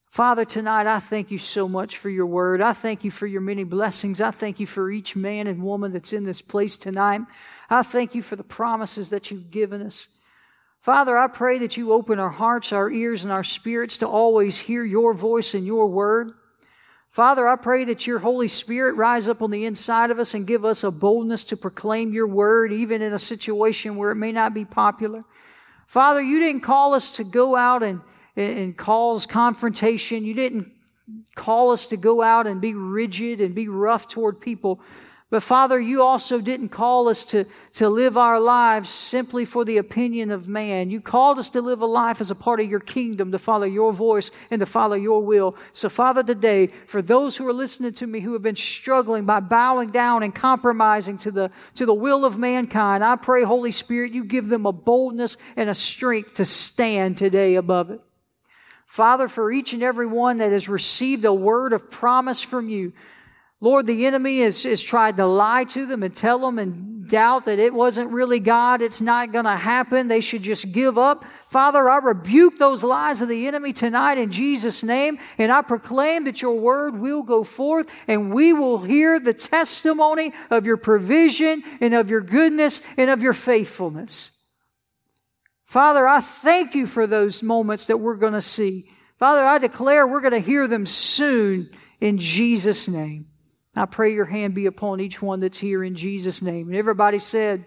Father, 0.07 0.45
tonight 0.45 0.87
I 0.87 1.01
thank 1.01 1.31
you 1.31 1.39
so 1.39 1.69
much 1.69 1.99
for 1.99 2.09
your 2.09 2.27
word. 2.27 2.63
I 2.63 2.73
thank 2.73 3.05
you 3.05 3.11
for 3.11 3.27
your 3.27 3.43
many 3.43 3.65
blessings. 3.65 4.21
I 4.21 4.31
thank 4.31 4.59
you 4.59 4.67
for 4.67 4.91
each 4.91 5.15
man 5.15 5.47
and 5.47 5.63
woman 5.63 5.93
that's 5.93 6.13
in 6.13 6.25
this 6.25 6.41
place 6.41 6.77
tonight. 6.77 7.21
I 7.69 7.83
thank 7.83 8.15
you 8.15 8.23
for 8.23 8.35
the 8.35 8.43
promises 8.43 9.11
that 9.11 9.31
you've 9.31 9.51
given 9.51 9.83
us. 9.83 10.09
Father, 10.81 11.17
I 11.17 11.27
pray 11.27 11.59
that 11.59 11.77
you 11.77 11.93
open 11.93 12.19
our 12.19 12.31
hearts, 12.31 12.73
our 12.73 12.91
ears, 12.91 13.23
and 13.23 13.33
our 13.33 13.45
spirits 13.45 13.99
to 13.99 14.09
always 14.09 14.57
hear 14.57 14.85
your 14.85 15.13
voice 15.13 15.53
and 15.53 15.67
your 15.67 15.89
word. 15.89 16.33
Father, 17.19 17.49
I 17.49 17.57
pray 17.57 17.83
that 17.87 18.07
your 18.07 18.21
Holy 18.21 18.47
Spirit 18.47 18.95
rise 18.95 19.27
up 19.27 19.43
on 19.43 19.51
the 19.51 19.65
inside 19.65 20.13
of 20.13 20.21
us 20.21 20.35
and 20.35 20.47
give 20.47 20.65
us 20.65 20.85
a 20.85 20.91
boldness 20.93 21.43
to 21.47 21.57
proclaim 21.57 22.13
your 22.13 22.29
word, 22.29 22.73
even 22.73 23.03
in 23.03 23.13
a 23.13 23.19
situation 23.19 23.97
where 23.97 24.13
it 24.13 24.15
may 24.15 24.31
not 24.31 24.55
be 24.55 24.65
popular. 24.65 25.23
Father, 25.89 26.23
you 26.23 26.39
didn't 26.39 26.61
call 26.61 26.95
us 26.95 27.11
to 27.17 27.25
go 27.25 27.57
out 27.57 27.83
and 27.83 28.01
and 28.37 28.77
cause 28.77 29.27
confrontation. 29.27 30.25
You 30.25 30.33
didn't 30.33 30.71
call 31.35 31.73
us 31.73 31.89
to 31.89 31.97
go 31.97 32.23
out 32.23 32.47
and 32.47 32.61
be 32.61 32.75
rigid 32.75 33.41
and 33.41 33.53
be 33.53 33.67
rough 33.67 34.07
toward 34.07 34.41
people. 34.41 34.81
But 35.31 35.43
Father, 35.43 35.79
you 35.79 36.03
also 36.03 36.41
didn't 36.41 36.71
call 36.71 37.07
us 37.07 37.23
to, 37.27 37.45
to 37.75 37.91
live 37.91 38.17
our 38.17 38.41
lives 38.41 38.89
simply 38.89 39.45
for 39.45 39.63
the 39.63 39.77
opinion 39.77 40.31
of 40.31 40.49
man. 40.49 40.89
You 40.89 41.03
called 41.03 41.39
us 41.39 41.51
to 41.51 41.61
live 41.61 41.83
a 41.83 41.87
life 41.87 42.23
as 42.23 42.31
a 42.31 42.35
part 42.35 42.61
of 42.61 42.71
your 42.71 42.81
kingdom, 42.81 43.31
to 43.33 43.39
follow 43.39 43.67
your 43.67 43.93
voice 43.93 44.31
and 44.51 44.61
to 44.61 44.65
follow 44.67 44.97
your 44.97 45.23
will. 45.23 45.55
So 45.73 45.91
Father, 45.91 46.23
today, 46.23 46.69
for 46.87 47.03
those 47.03 47.37
who 47.37 47.47
are 47.47 47.53
listening 47.53 47.93
to 47.95 48.07
me 48.07 48.21
who 48.21 48.33
have 48.33 48.43
been 48.43 48.57
struggling 48.57 49.27
by 49.27 49.41
bowing 49.41 49.91
down 49.91 50.23
and 50.23 50.35
compromising 50.35 51.19
to 51.19 51.31
the, 51.31 51.51
to 51.75 51.85
the 51.85 51.93
will 51.93 52.25
of 52.25 52.39
mankind, 52.39 53.05
I 53.05 53.17
pray, 53.17 53.43
Holy 53.45 53.73
Spirit, 53.73 54.13
you 54.13 54.25
give 54.25 54.49
them 54.49 54.65
a 54.65 54.73
boldness 54.73 55.37
and 55.57 55.69
a 55.69 55.75
strength 55.75 56.35
to 56.35 56.47
stand 56.47 57.19
today 57.19 57.57
above 57.57 57.91
it. 57.91 58.01
Father, 58.87 59.29
for 59.29 59.53
each 59.53 59.75
and 59.75 59.83
every 59.83 60.07
one 60.07 60.39
that 60.39 60.53
has 60.53 60.71
received 60.71 61.27
a 61.27 61.35
word 61.35 61.75
of 61.75 61.91
promise 61.91 62.41
from 62.41 62.71
you, 62.71 62.95
Lord, 63.61 63.87
the 63.87 64.07
enemy 64.07 64.41
has, 64.41 64.63
has 64.63 64.83
tried 64.83 65.17
to 65.17 65.27
lie 65.27 65.65
to 65.65 65.85
them 65.85 66.03
and 66.03 66.15
tell 66.15 66.39
them 66.39 66.59
and 66.59 67.09
doubt 67.09 67.47
that 67.47 67.59
it 67.59 67.75
wasn't 67.75 68.13
really 68.13 68.39
God. 68.39 68.83
It's 68.83 69.01
not 69.01 69.33
going 69.33 69.47
to 69.47 69.57
happen. 69.57 70.07
They 70.07 70.21
should 70.21 70.43
just 70.43 70.71
give 70.71 70.97
up. 70.97 71.25
Father, 71.49 71.89
I 71.89 71.97
rebuke 71.97 72.59
those 72.59 72.85
lies 72.85 73.21
of 73.21 73.29
the 73.29 73.49
enemy 73.49 73.73
tonight 73.73 74.19
in 74.19 74.31
Jesus' 74.31 74.85
name. 74.85 75.19
And 75.39 75.51
I 75.51 75.63
proclaim 75.63 76.25
that 76.25 76.41
your 76.41 76.59
word 76.59 76.99
will 76.99 77.23
go 77.23 77.43
forth 77.43 77.93
and 78.07 78.33
we 78.33 78.53
will 78.53 78.79
hear 78.79 79.19
the 79.19 79.35
testimony 79.35 80.33
of 80.51 80.67
your 80.67 80.77
provision 80.77 81.65
and 81.81 81.95
of 81.95 82.11
your 82.11 82.21
goodness 82.21 82.81
and 82.97 83.11
of 83.11 83.23
your 83.23 83.35
faithfulness. 83.35 84.31
Father, 85.65 86.07
I 86.07 86.21
thank 86.21 86.75
you 86.75 86.87
for 86.87 87.07
those 87.07 87.43
moments 87.43 87.87
that 87.87 87.99
we're 87.99 88.17
going 88.17 88.33
to 88.35 88.41
see. 88.41 88.89
Father, 89.19 89.43
I 89.43 89.59
declare 89.59 90.07
we're 90.07 90.21
going 90.21 90.33
to 90.33 90.39
hear 90.39 90.67
them 90.69 90.87
soon 90.87 91.71
in 92.01 92.19
Jesus' 92.19 92.87
name. 92.87 93.27
I 93.79 93.87
pray 93.87 94.13
your 94.13 94.25
hand 94.25 94.55
be 94.55 94.67
upon 94.67 95.01
each 95.01 95.23
one 95.23 95.41
that's 95.41 95.59
here 95.59 95.85
in 95.85 95.95
Jesus' 95.95 96.43
name. 96.43 96.69
And 96.69 96.77
everybody 96.77 97.19
said, 97.19 97.65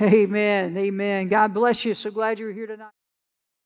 Amen. 0.00 0.76
Amen. 0.76 1.28
God 1.28 1.54
bless 1.54 1.84
you. 1.84 1.94
So 1.94 2.10
glad 2.10 2.38
you're 2.38 2.52
here 2.52 2.66
tonight. 2.66 2.90